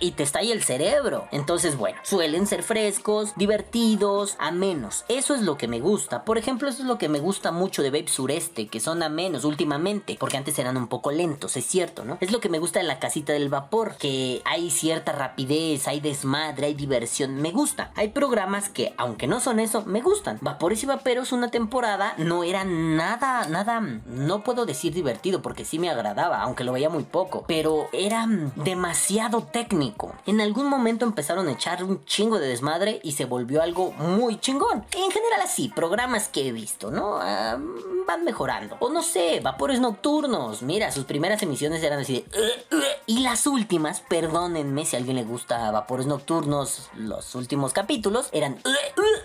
y 0.00 0.12
te 0.12 0.22
estalla 0.22 0.52
el 0.52 0.62
cerebro. 0.62 1.28
Entonces, 1.30 1.76
bueno, 1.76 1.98
suelen 2.02 2.46
ser 2.46 2.62
frescos, 2.62 3.32
divertidos, 3.36 4.36
amenos. 4.38 5.04
Eso 5.08 5.34
es 5.34 5.42
lo 5.42 5.56
que 5.56 5.68
me 5.68 5.80
gusta. 5.80 6.24
Por 6.24 6.38
ejemplo, 6.38 6.68
eso 6.68 6.82
es 6.82 6.88
lo 6.88 6.98
que 6.98 7.08
me 7.08 7.20
gusta 7.20 7.52
mucho 7.52 7.82
de 7.82 7.90
Babe 7.90 8.08
Sureste, 8.08 8.68
que 8.68 8.80
son 8.80 9.02
amenos 9.02 9.44
últimamente, 9.44 10.16
porque 10.18 10.36
antes 10.36 10.58
eran 10.58 10.76
un 10.76 10.88
poco 10.88 11.10
lentos, 11.10 11.56
es 11.56 11.66
cierto, 11.66 12.04
¿no? 12.04 12.18
Es 12.20 12.32
lo 12.32 12.40
que 12.40 12.48
me 12.48 12.58
gusta 12.58 12.80
de 12.80 12.86
la 12.86 12.98
casita 12.98 13.32
del 13.32 13.48
vapor, 13.48 13.96
que 13.96 14.42
hay 14.44 14.70
cierta 14.70 15.12
rapidez, 15.12 15.86
hay 15.86 16.00
desmadre, 16.00 16.66
hay 16.66 16.74
diversión. 16.74 17.36
Me 17.36 17.52
gusta. 17.52 17.92
Hay 17.94 18.08
programas 18.08 18.68
que, 18.68 18.94
aunque 18.96 19.26
no 19.26 19.40
son 19.40 19.60
eso, 19.60 19.84
me 19.84 20.00
gustan. 20.00 20.38
Vapores 20.40 20.82
y 20.82 20.86
Vaperos, 20.86 21.32
una 21.32 21.50
temporada, 21.50 22.14
no 22.16 22.42
era 22.42 22.64
nada, 22.64 23.46
nada, 23.48 23.80
no 23.80 24.42
puedo 24.42 24.66
decir 24.66 24.94
divertido, 24.94 25.42
porque 25.42 25.64
sí 25.64 25.78
me 25.78 25.90
agradaba, 25.90 26.40
aunque 26.42 26.64
lo 26.64 26.72
veía 26.72 26.88
muy 26.88 27.04
poco, 27.04 27.44
pero 27.46 27.88
era 27.92 28.26
demasiado 28.56 29.42
técnico 29.42 29.89
en 30.26 30.40
algún 30.40 30.68
momento 30.68 31.04
empezaron 31.04 31.48
a 31.48 31.52
echar 31.52 31.84
un 31.84 32.04
chingo 32.04 32.38
de 32.38 32.48
desmadre 32.48 33.00
y 33.02 33.12
se 33.12 33.24
volvió 33.24 33.62
algo 33.62 33.92
muy 33.92 34.38
chingón. 34.38 34.84
En 34.92 35.10
general 35.10 35.40
así, 35.42 35.68
programas 35.68 36.28
que 36.28 36.48
he 36.48 36.52
visto, 36.52 36.90
¿no? 36.90 37.18
Ah, 37.20 37.58
van 38.06 38.24
mejorando. 38.24 38.76
O 38.80 38.90
no 38.90 39.02
sé, 39.02 39.40
vapores 39.40 39.80
nocturnos. 39.80 40.62
Mira, 40.62 40.92
sus 40.92 41.04
primeras 41.04 41.42
emisiones 41.42 41.82
eran 41.82 42.00
así 42.00 42.14
de... 42.14 42.24
y 43.06 43.20
las 43.20 43.46
últimas, 43.46 44.00
perdónenme 44.00 44.84
si 44.84 44.96
a 44.96 44.98
alguien 44.98 45.16
le 45.16 45.24
gusta 45.24 45.70
vapores 45.70 46.06
nocturnos, 46.06 46.88
los 46.94 47.34
últimos 47.34 47.72
capítulos 47.72 48.28
eran... 48.32 48.60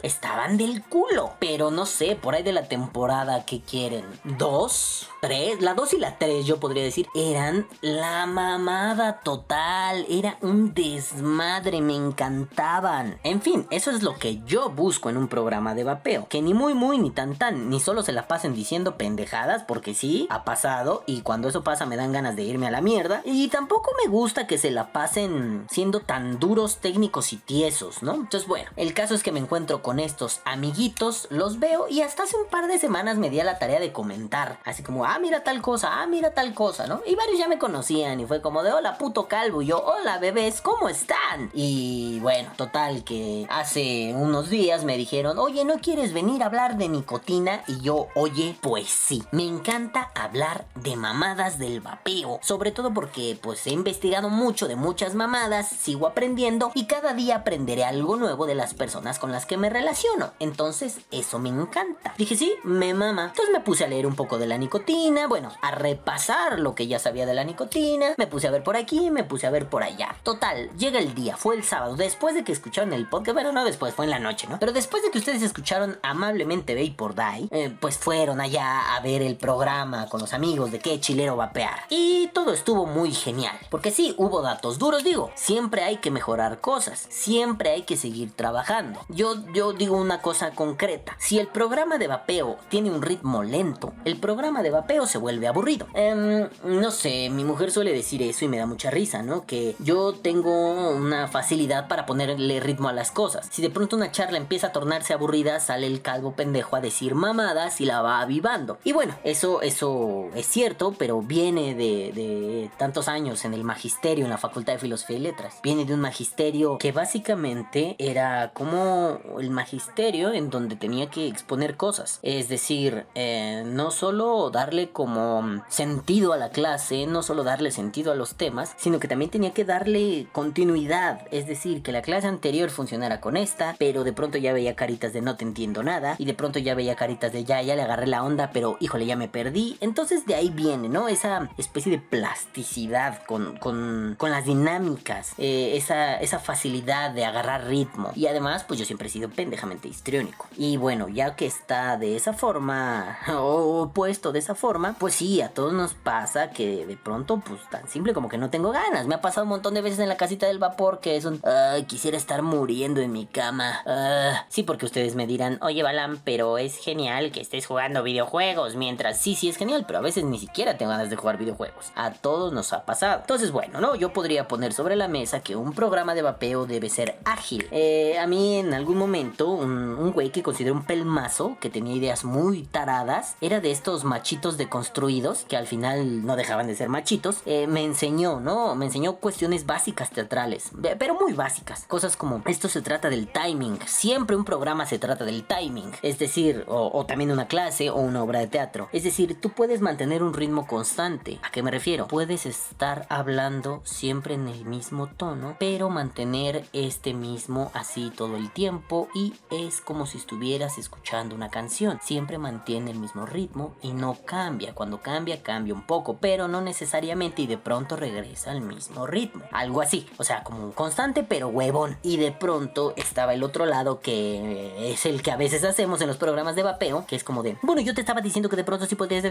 estaban 0.04 0.58
del 0.58 0.84
culo. 0.84 1.34
Pero 1.40 1.72
no 1.72 1.86
sé, 1.86 2.16
por 2.16 2.36
ahí 2.36 2.44
de 2.44 2.54
la 2.54 2.68
temporada 2.68 3.46
que 3.46 3.62
quieren. 3.62 4.06
¿Dos? 4.24 5.10
¿Tres? 5.26 5.60
La 5.60 5.74
dos 5.74 5.92
y 5.94 5.98
la 5.98 6.20
tres 6.20 6.46
yo 6.46 6.60
podría 6.60 6.84
decir. 6.84 7.08
Eran 7.16 7.68
la 7.82 8.28
mamada 8.28 9.22
total. 9.22 10.06
Era 10.08 10.38
un 10.42 10.76
desmadre, 10.76 11.82
me 11.82 11.96
encantaban. 11.96 13.18
En 13.24 13.42
fin, 13.42 13.66
eso 13.72 13.90
es 13.90 14.04
lo 14.04 14.20
que 14.20 14.44
yo 14.46 14.70
busco 14.70 15.10
en 15.10 15.18
un 15.18 15.28
programa 15.28 15.74
de 15.74 15.84
vapeo. 15.84 16.28
Que 16.30 16.44
ni 16.44 16.54
muy 16.54 16.76
muy 16.76 17.00
ni 17.00 17.10
tan 17.10 17.36
tan, 17.38 17.72
ni 17.72 17.80
solo 17.80 18.04
se 18.04 18.12
la 18.12 18.28
pasen 18.28 18.54
diciendo 18.54 18.98
pendejadas, 18.98 19.64
porque 19.64 19.96
sí, 19.96 20.28
ha 20.30 20.44
pasado, 20.44 21.04
y 21.08 21.22
cuando 21.22 21.50
eso 21.50 21.64
pasa 21.64 21.88
me 21.88 21.98
dan 21.98 22.12
ganas 22.12 22.36
de 22.36 22.44
irme 22.44 22.68
a 22.68 22.72
la 22.72 22.82
mierda. 22.82 23.24
Y 23.26 23.48
tampoco 23.48 23.94
me 24.04 24.12
gusta 24.12 24.46
que 24.46 24.60
se 24.60 24.70
la 24.70 24.92
pasen 24.92 25.66
siendo 25.72 26.02
tan 26.02 26.40
duros, 26.40 26.78
técnicos 26.78 27.34
y 27.34 27.38
tiesos, 27.38 28.04
¿no? 28.04 28.14
Entonces 28.14 28.48
bueno, 28.48 28.70
el 28.76 28.94
caso 28.94 29.16
es 29.16 29.24
que 29.24 29.32
me 29.32 29.40
encuentro 29.40 29.82
con 29.82 30.00
estos 30.00 30.42
amiguitos, 30.46 31.26
los 31.32 31.58
veo 31.58 31.88
y 31.90 32.02
hasta 32.02 32.24
hace 32.24 32.38
un 32.38 32.48
par 32.48 32.68
de 32.68 32.78
semanas 32.78 33.18
me 33.18 33.32
di 33.32 33.40
a 33.40 33.44
la 33.44 33.58
tarea 33.58 33.80
de 33.80 33.92
comentar. 33.92 34.60
Así 34.66 34.84
como, 34.84 35.04
ah, 35.06 35.15
mira 35.20 35.44
tal 35.44 35.62
cosa, 35.62 36.02
ah, 36.02 36.08
mira 36.08 36.34
tal 36.34 36.54
cosa, 36.54 36.88
¿no? 36.88 37.02
Y 37.06 37.16
varios 37.16 37.40
ya 37.40 37.48
me 37.48 37.58
conocían 37.58 38.20
y 38.20 38.26
fue 38.26 38.42
como 38.42 38.64
de, 38.64 38.72
hola 38.72 38.98
puto 38.98 39.28
calvo, 39.28 39.62
y 39.62 39.68
yo, 39.68 39.84
hola 39.84 40.18
bebés, 40.20 40.62
¿cómo 40.62 40.90
están? 40.90 41.52
Y 41.54 42.20
bueno, 42.22 42.50
total 42.56 43.04
que 43.04 43.48
hace 43.50 44.14
unos 44.16 44.50
días 44.50 44.84
me 44.84 44.98
dijeron, 44.98 45.38
oye, 45.38 45.66
¿no 45.66 45.80
quieres 45.80 46.14
venir 46.14 46.44
a 46.44 46.48
hablar 46.48 46.78
de 46.78 46.90
nicotina? 46.90 47.64
Y 47.68 47.82
yo, 47.82 48.08
oye, 48.16 48.58
pues 48.62 48.88
sí, 48.88 49.24
me 49.32 49.44
encanta 49.44 50.12
hablar 50.16 50.66
de 50.76 50.96
mamadas 50.96 51.60
del 51.60 51.82
vapeo, 51.82 52.40
sobre 52.42 52.72
todo 52.72 52.94
porque 52.94 53.38
pues 53.42 53.66
he 53.68 53.72
investigado 53.72 54.30
mucho 54.30 54.68
de 54.68 54.76
muchas 54.76 55.16
mamadas, 55.16 55.68
sigo 55.68 56.08
aprendiendo 56.08 56.72
y 56.74 56.86
cada 56.86 57.14
día 57.14 57.38
aprenderé 57.38 57.84
algo 57.84 58.16
nuevo 58.16 58.46
de 58.46 58.56
las 58.56 58.74
personas 58.74 59.20
con 59.20 59.32
las 59.32 59.46
que 59.46 59.58
me 59.58 59.70
relaciono. 59.70 60.34
Entonces, 60.40 61.00
eso 61.12 61.40
me 61.40 61.50
encanta. 61.50 62.14
Dije, 62.18 62.36
sí, 62.36 62.54
me 62.64 62.94
mama. 62.94 63.28
Entonces 63.28 63.54
me 63.54 63.60
puse 63.60 63.84
a 63.84 63.88
leer 63.88 64.08
un 64.08 64.16
poco 64.16 64.38
de 64.38 64.48
la 64.48 64.58
nicotina, 64.58 65.05
bueno, 65.28 65.52
a 65.62 65.72
repasar 65.72 66.60
lo 66.60 66.74
que 66.76 66.88
ya 66.88 67.00
sabía 67.00 67.26
de 67.26 67.34
la 67.34 67.44
nicotina. 67.44 68.16
Me 68.18 68.28
puse 68.28 68.48
a 68.48 68.52
ver 68.52 68.64
por 68.64 68.76
aquí, 68.76 69.12
me 69.12 69.24
puse 69.24 69.48
a 69.48 69.52
ver 69.52 69.68
por 69.68 69.84
allá. 69.84 70.16
Total, 70.24 70.70
llega 70.78 71.00
el 71.00 71.14
día, 71.14 71.38
fue 71.38 71.56
el 71.56 71.64
sábado, 71.64 71.96
después 71.96 72.34
de 72.36 72.44
que 72.44 72.52
escucharon 72.52 72.94
el 72.94 73.08
podcast, 73.08 73.34
bueno, 73.34 73.52
no 73.52 73.64
después, 73.66 73.94
fue 73.94 74.06
en 74.06 74.12
la 74.12 74.20
noche, 74.20 74.48
¿no? 74.50 74.60
Pero 74.60 74.72
después 74.72 75.04
de 75.04 75.12
que 75.12 75.20
ustedes 75.20 75.42
escucharon 75.42 76.00
amablemente 76.02 76.76
por 76.98 77.16
Die, 77.16 77.48
eh, 77.52 77.76
pues 77.80 77.98
fueron 77.98 78.42
allá 78.42 78.96
a 78.96 79.00
ver 79.02 79.22
el 79.22 79.36
programa 79.36 80.08
con 80.08 80.22
los 80.22 80.34
amigos 80.34 80.72
de 80.72 80.80
qué 80.80 81.00
chilero 81.00 81.36
vapear. 81.36 81.82
Y 81.90 82.28
todo 82.34 82.54
estuvo 82.54 82.86
muy 82.86 83.12
genial, 83.12 83.58
porque 83.70 83.92
sí, 83.92 84.14
hubo 84.18 84.42
datos 84.42 84.80
duros, 84.80 85.04
digo, 85.04 85.32
siempre 85.36 85.84
hay 85.84 85.98
que 85.98 86.12
mejorar 86.12 86.62
cosas, 86.62 87.06
siempre 87.10 87.72
hay 87.72 87.84
que 87.84 87.98
seguir 87.98 88.32
trabajando. 88.32 89.00
Yo, 89.10 89.36
yo 89.54 89.74
digo 89.74 89.98
una 89.98 90.22
cosa 90.22 90.52
concreta, 90.52 91.16
si 91.20 91.40
el 91.40 91.48
programa 91.48 91.98
de 91.98 92.08
vapeo 92.08 92.58
tiene 92.70 92.90
un 92.90 93.02
ritmo 93.02 93.44
lento, 93.44 93.94
el 94.04 94.20
programa 94.20 94.64
de 94.64 94.72
vapeo 94.72 94.95
se 95.06 95.18
vuelve 95.18 95.48
aburrido. 95.48 95.88
Em, 95.94 96.48
no 96.64 96.92
sé, 96.92 97.30
mi 97.30 97.44
mujer 97.44 97.72
suele 97.72 97.92
decir 97.92 98.22
eso 98.22 98.46
y 98.46 98.48
me 98.48 98.58
da 98.58 98.66
mucha 98.66 98.90
risa, 98.90 99.22
¿no? 99.22 99.46
Que 99.46 99.76
yo 99.80 100.14
tengo 100.14 100.92
una 100.92 101.28
facilidad 101.28 101.88
para 101.88 102.06
ponerle 102.06 102.60
ritmo 102.60 102.88
a 102.88 102.94
las 102.94 103.12
cosas. 103.12 103.48
Si 103.52 103.62
de 103.62 103.70
pronto 103.70 103.96
una 103.96 104.12
charla 104.12 104.38
empieza 104.38 104.68
a 104.68 104.72
tornarse 104.72 105.14
aburrida, 105.14 105.60
sale 105.60 105.88
el 105.88 106.02
calvo 106.02 106.32
pendejo 106.32 106.76
a 106.76 106.82
decir 106.82 107.16
mamadas 107.16 107.82
y 107.82 107.86
la 107.86 108.02
va 108.02 108.22
avivando. 108.22 108.78
Y 108.84 108.94
bueno, 108.94 109.16
eso, 109.24 109.62
eso 109.62 110.30
es 110.34 110.48
cierto, 110.48 110.96
pero 110.98 111.22
viene 111.22 111.76
de, 111.76 112.12
de 112.14 112.72
tantos 112.78 113.08
años 113.08 113.46
en 113.46 113.54
el 113.54 113.64
magisterio, 113.64 114.24
en 114.26 114.32
la 114.32 114.38
Facultad 114.38 114.74
de 114.74 114.80
Filosofía 114.80 115.18
y 115.18 115.22
Letras. 115.22 115.60
Viene 115.62 115.86
de 115.86 115.94
un 115.94 116.00
magisterio 116.00 116.78
que 116.78 116.92
básicamente 116.92 117.96
era 118.00 118.52
como 118.54 119.20
el 119.40 119.50
magisterio 119.50 120.34
en 120.34 120.50
donde 120.50 120.76
tenía 120.76 121.10
que 121.10 121.28
exponer 121.28 121.78
cosas. 121.78 122.20
Es 122.22 122.50
decir, 122.50 123.06
eh, 123.16 123.64
no 123.66 123.92
solo 123.92 124.50
darle 124.50 124.75
como 124.92 125.64
sentido 125.70 126.34
a 126.34 126.38
la 126.38 126.50
clase, 126.50 127.08
no 127.08 127.24
solo 127.24 127.44
darle 127.44 127.72
sentido 127.72 128.12
a 128.12 128.16
los 128.16 128.36
temas, 128.36 128.74
sino 128.78 129.00
que 129.00 129.08
también 129.08 129.32
tenía 129.32 129.54
que 129.54 129.66
darle 129.66 130.28
continuidad. 130.32 131.28
Es 131.32 131.48
decir, 131.48 131.82
que 131.82 131.92
la 131.92 132.02
clase 132.02 132.28
anterior 132.28 132.70
funcionara 132.70 133.22
con 133.22 133.38
esta, 133.38 133.76
pero 133.80 134.04
de 134.04 134.14
pronto 134.14 134.38
ya 134.38 134.54
veía 134.54 134.76
caritas 134.76 135.14
de 135.14 135.22
no 135.22 135.36
te 135.36 135.46
entiendo 135.46 135.84
nada, 135.84 136.16
y 136.18 136.26
de 136.26 136.34
pronto 136.34 136.60
ya 136.60 136.76
veía 136.76 136.96
caritas 136.96 137.32
de 137.32 137.44
ya, 137.44 137.62
ya 137.62 137.76
le 137.76 137.82
agarré 137.82 138.08
la 138.08 138.24
onda, 138.24 138.52
pero 138.54 138.78
híjole, 138.80 139.06
ya 139.06 139.16
me 139.16 139.28
perdí. 139.28 139.78
Entonces 139.80 140.26
de 140.26 140.36
ahí 140.36 140.50
viene, 140.50 140.90
¿no? 140.90 141.08
Esa 141.08 141.50
especie 141.58 141.92
de 141.92 142.00
plasticidad 142.00 143.24
con, 143.26 143.58
con, 143.58 144.16
con 144.18 144.32
las 144.32 144.46
dinámicas, 144.46 145.34
eh, 145.38 145.74
esa, 145.76 146.16
esa 146.18 146.40
facilidad 146.40 147.12
de 147.12 147.26
agarrar 147.26 147.68
ritmo. 147.68 148.12
Y 148.16 148.28
además, 148.28 148.64
pues 148.64 148.80
yo 148.80 148.86
siempre 148.86 149.08
he 149.08 149.12
sido 149.12 149.30
pendejamente 149.30 149.88
histriónico. 149.88 150.48
Y 150.58 150.78
bueno, 150.78 151.10
ya 151.10 151.36
que 151.36 151.46
está 151.46 151.98
de 151.98 152.16
esa 152.16 152.34
forma, 152.34 153.18
o 153.36 153.92
puesto 153.94 154.32
de 154.32 154.40
esa 154.40 154.56
forma, 154.56 154.65
pues 155.00 155.16
sí, 155.16 155.42
a 155.42 155.50
todos 155.50 155.74
nos 155.74 155.94
pasa 155.94 156.50
que 156.50 156.86
de 156.86 156.98
pronto, 156.98 157.42
pues 157.46 157.62
tan 157.70 157.88
simple 157.88 158.14
como 158.14 158.30
que 158.30 158.38
no 158.38 158.50
tengo 158.50 158.72
ganas. 158.72 159.06
Me 159.06 159.16
ha 159.16 159.22
pasado 159.22 159.44
un 159.44 159.50
montón 159.50 159.74
de 159.74 159.82
veces 159.82 160.00
en 160.00 160.10
la 160.10 160.18
casita 160.18 160.48
del 160.48 160.58
vapor 160.58 161.00
que 161.00 161.18
es 161.18 161.26
un, 161.26 161.40
ay, 161.44 161.84
quisiera 161.84 162.18
estar 162.18 162.42
muriendo 162.42 163.02
en 163.02 163.12
mi 163.12 163.26
cama. 163.26 163.82
Ah, 163.86 164.46
sí, 164.50 164.64
porque 164.64 164.86
ustedes 164.86 165.16
me 165.16 165.28
dirán, 165.28 165.60
oye, 165.62 165.84
Balam, 165.84 166.20
pero 166.24 166.58
es 166.58 166.78
genial 166.78 167.32
que 167.32 167.42
estés 167.42 167.68
jugando 167.68 168.02
videojuegos. 168.02 168.76
Mientras 168.76 169.20
sí, 169.20 169.36
sí 169.36 169.50
es 169.50 169.58
genial, 169.58 169.86
pero 169.86 170.00
a 170.00 170.02
veces 170.02 170.24
ni 170.24 170.40
siquiera 170.40 170.78
tengo 170.78 170.92
ganas 170.92 171.10
de 171.10 171.16
jugar 171.16 171.38
videojuegos. 171.38 171.92
A 171.96 172.12
todos 172.12 172.52
nos 172.52 172.74
ha 172.74 172.86
pasado. 172.86 173.22
Entonces, 173.22 173.52
bueno, 173.52 173.80
no, 173.80 173.96
yo 173.96 174.14
podría 174.14 174.48
poner 174.48 174.74
sobre 174.74 174.96
la 174.96 175.08
mesa 175.08 175.42
que 175.42 175.56
un 175.56 175.74
programa 175.74 176.16
de 176.16 176.24
vapeo 176.24 176.66
debe 176.66 176.90
ser 176.90 177.20
ágil. 177.26 177.68
Eh, 177.72 178.18
a 178.20 178.28
mí 178.28 178.58
en 178.58 178.74
algún 178.74 178.98
momento, 178.98 179.50
un, 179.50 180.12
güey 180.12 180.32
que 180.32 180.44
considero 180.44 180.76
un 180.76 180.86
pelmazo, 180.86 181.58
que 181.60 181.70
tenía 181.70 181.96
ideas 181.96 182.24
muy 182.24 182.64
taradas, 182.64 183.36
era 183.42 183.60
de 183.60 183.72
estos 183.72 184.04
machitos 184.04 184.55
deconstruidos, 184.58 185.46
que 185.48 185.58
al 185.58 185.68
final 185.68 186.26
no 186.26 186.36
dejaban 186.36 186.68
de 186.68 186.76
ser 186.76 186.90
machitos, 186.90 187.42
eh, 187.46 187.68
me 187.68 187.84
enseñó, 187.84 188.40
¿no? 188.40 188.76
Me 188.76 188.86
enseñó 188.86 189.18
cuestiones 189.18 189.66
básicas 189.66 190.12
teatrales, 190.12 190.72
pero 191.00 191.16
muy 191.16 191.34
básicas. 191.34 191.86
Cosas 191.88 192.18
como, 192.18 192.42
esto 192.46 192.70
se 192.70 192.82
trata 192.82 193.10
del 193.10 193.28
timing. 193.28 193.80
Siempre 193.86 194.36
un 194.36 194.46
programa 194.46 194.86
se 194.86 195.00
trata 195.00 195.26
del 195.26 195.44
timing. 195.44 195.92
Es 196.02 196.20
decir, 196.20 196.64
o, 196.68 197.06
también 197.06 197.32
una 197.32 197.48
clase 197.48 197.90
o 197.90 197.98
una 197.98 198.24
obra 198.24 198.40
de 198.40 198.48
teatro. 198.48 198.90
Es 198.92 199.04
decir, 199.04 199.40
tú 199.40 199.50
puedes 199.50 199.82
mantener 199.82 200.24
un 200.24 200.34
ritmo 200.34 200.68
constante. 200.68 201.40
¿A 201.44 201.52
qué 201.52 201.64
me 201.64 201.72
refiero? 201.72 202.08
Puedes 202.08 202.46
estar 202.46 203.06
hablando 203.10 203.82
siempre 203.84 204.36
en 204.36 204.48
el 204.48 204.66
mismo 204.66 205.08
tono, 205.08 205.56
pero 205.60 205.90
mantener 205.90 206.66
este 206.74 207.14
mismo 207.14 207.72
así 207.74 208.12
todo 208.16 208.36
el 208.38 208.52
tiempo 208.52 209.08
y 209.14 209.34
es 209.52 209.82
como 209.82 210.06
si 210.06 210.18
estuvieras 210.18 210.78
escuchando 210.78 211.36
una 211.36 211.50
canción. 211.50 212.00
Siempre 212.02 212.38
mantiene 212.38 212.92
el 212.92 213.00
mismo 213.00 213.26
ritmo 213.26 213.76
y 213.82 213.94
no 213.94 214.18
cambia. 214.26 214.45
Cuando 214.74 215.02
cambia, 215.02 215.42
cambia 215.42 215.74
un 215.74 215.86
poco, 215.86 216.18
pero 216.18 216.48
no 216.48 216.62
necesariamente 216.62 217.42
y 217.42 217.48
de 217.48 217.58
pronto 217.58 217.96
regresa 217.96 218.52
al 218.52 218.62
mismo 218.62 219.08
ritmo. 219.08 219.44
Algo 219.52 219.82
así, 219.82 220.08
o 220.18 220.24
sea, 220.24 220.44
como 220.44 220.64
un 220.64 220.72
constante 220.72 221.24
pero 221.24 221.48
huevón. 221.48 221.98
Y 222.04 222.18
de 222.18 222.32
pronto 222.32 222.94
estaba 222.96 223.34
el 223.34 223.44
otro 223.44 223.66
lado 223.66 224.00
que 224.00 224.92
es 224.92 225.06
el 225.06 225.22
que 225.22 225.32
a 225.32 225.38
veces 225.38 225.64
hacemos 225.64 226.02
en 226.02 226.08
los 226.08 226.18
programas 226.18 226.56
de 226.56 226.64
vapeo, 226.64 227.06
que 227.08 227.16
es 227.16 227.24
como 227.24 227.44
de, 227.44 227.58
bueno, 227.62 227.82
yo 227.82 227.94
te 227.94 228.02
estaba 228.02 228.22
diciendo 228.22 228.50
que 228.50 228.56
de 228.56 228.64
pronto 228.64 228.86
sí 228.86 228.96
podías... 228.96 229.24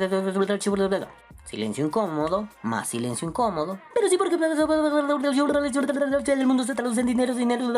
Silencio 1.45 1.87
incómodo, 1.87 2.49
más 2.63 2.89
silencio 2.89 3.29
incómodo, 3.29 3.79
pero 3.95 4.09
sí 4.09 4.17
porque 4.17 4.37
el 6.33 6.47
mundo 6.47 6.65
se 6.65 6.75
traduce 6.75 7.01
en 7.01 7.07
dinero, 7.07 7.35
dinero... 7.35 7.73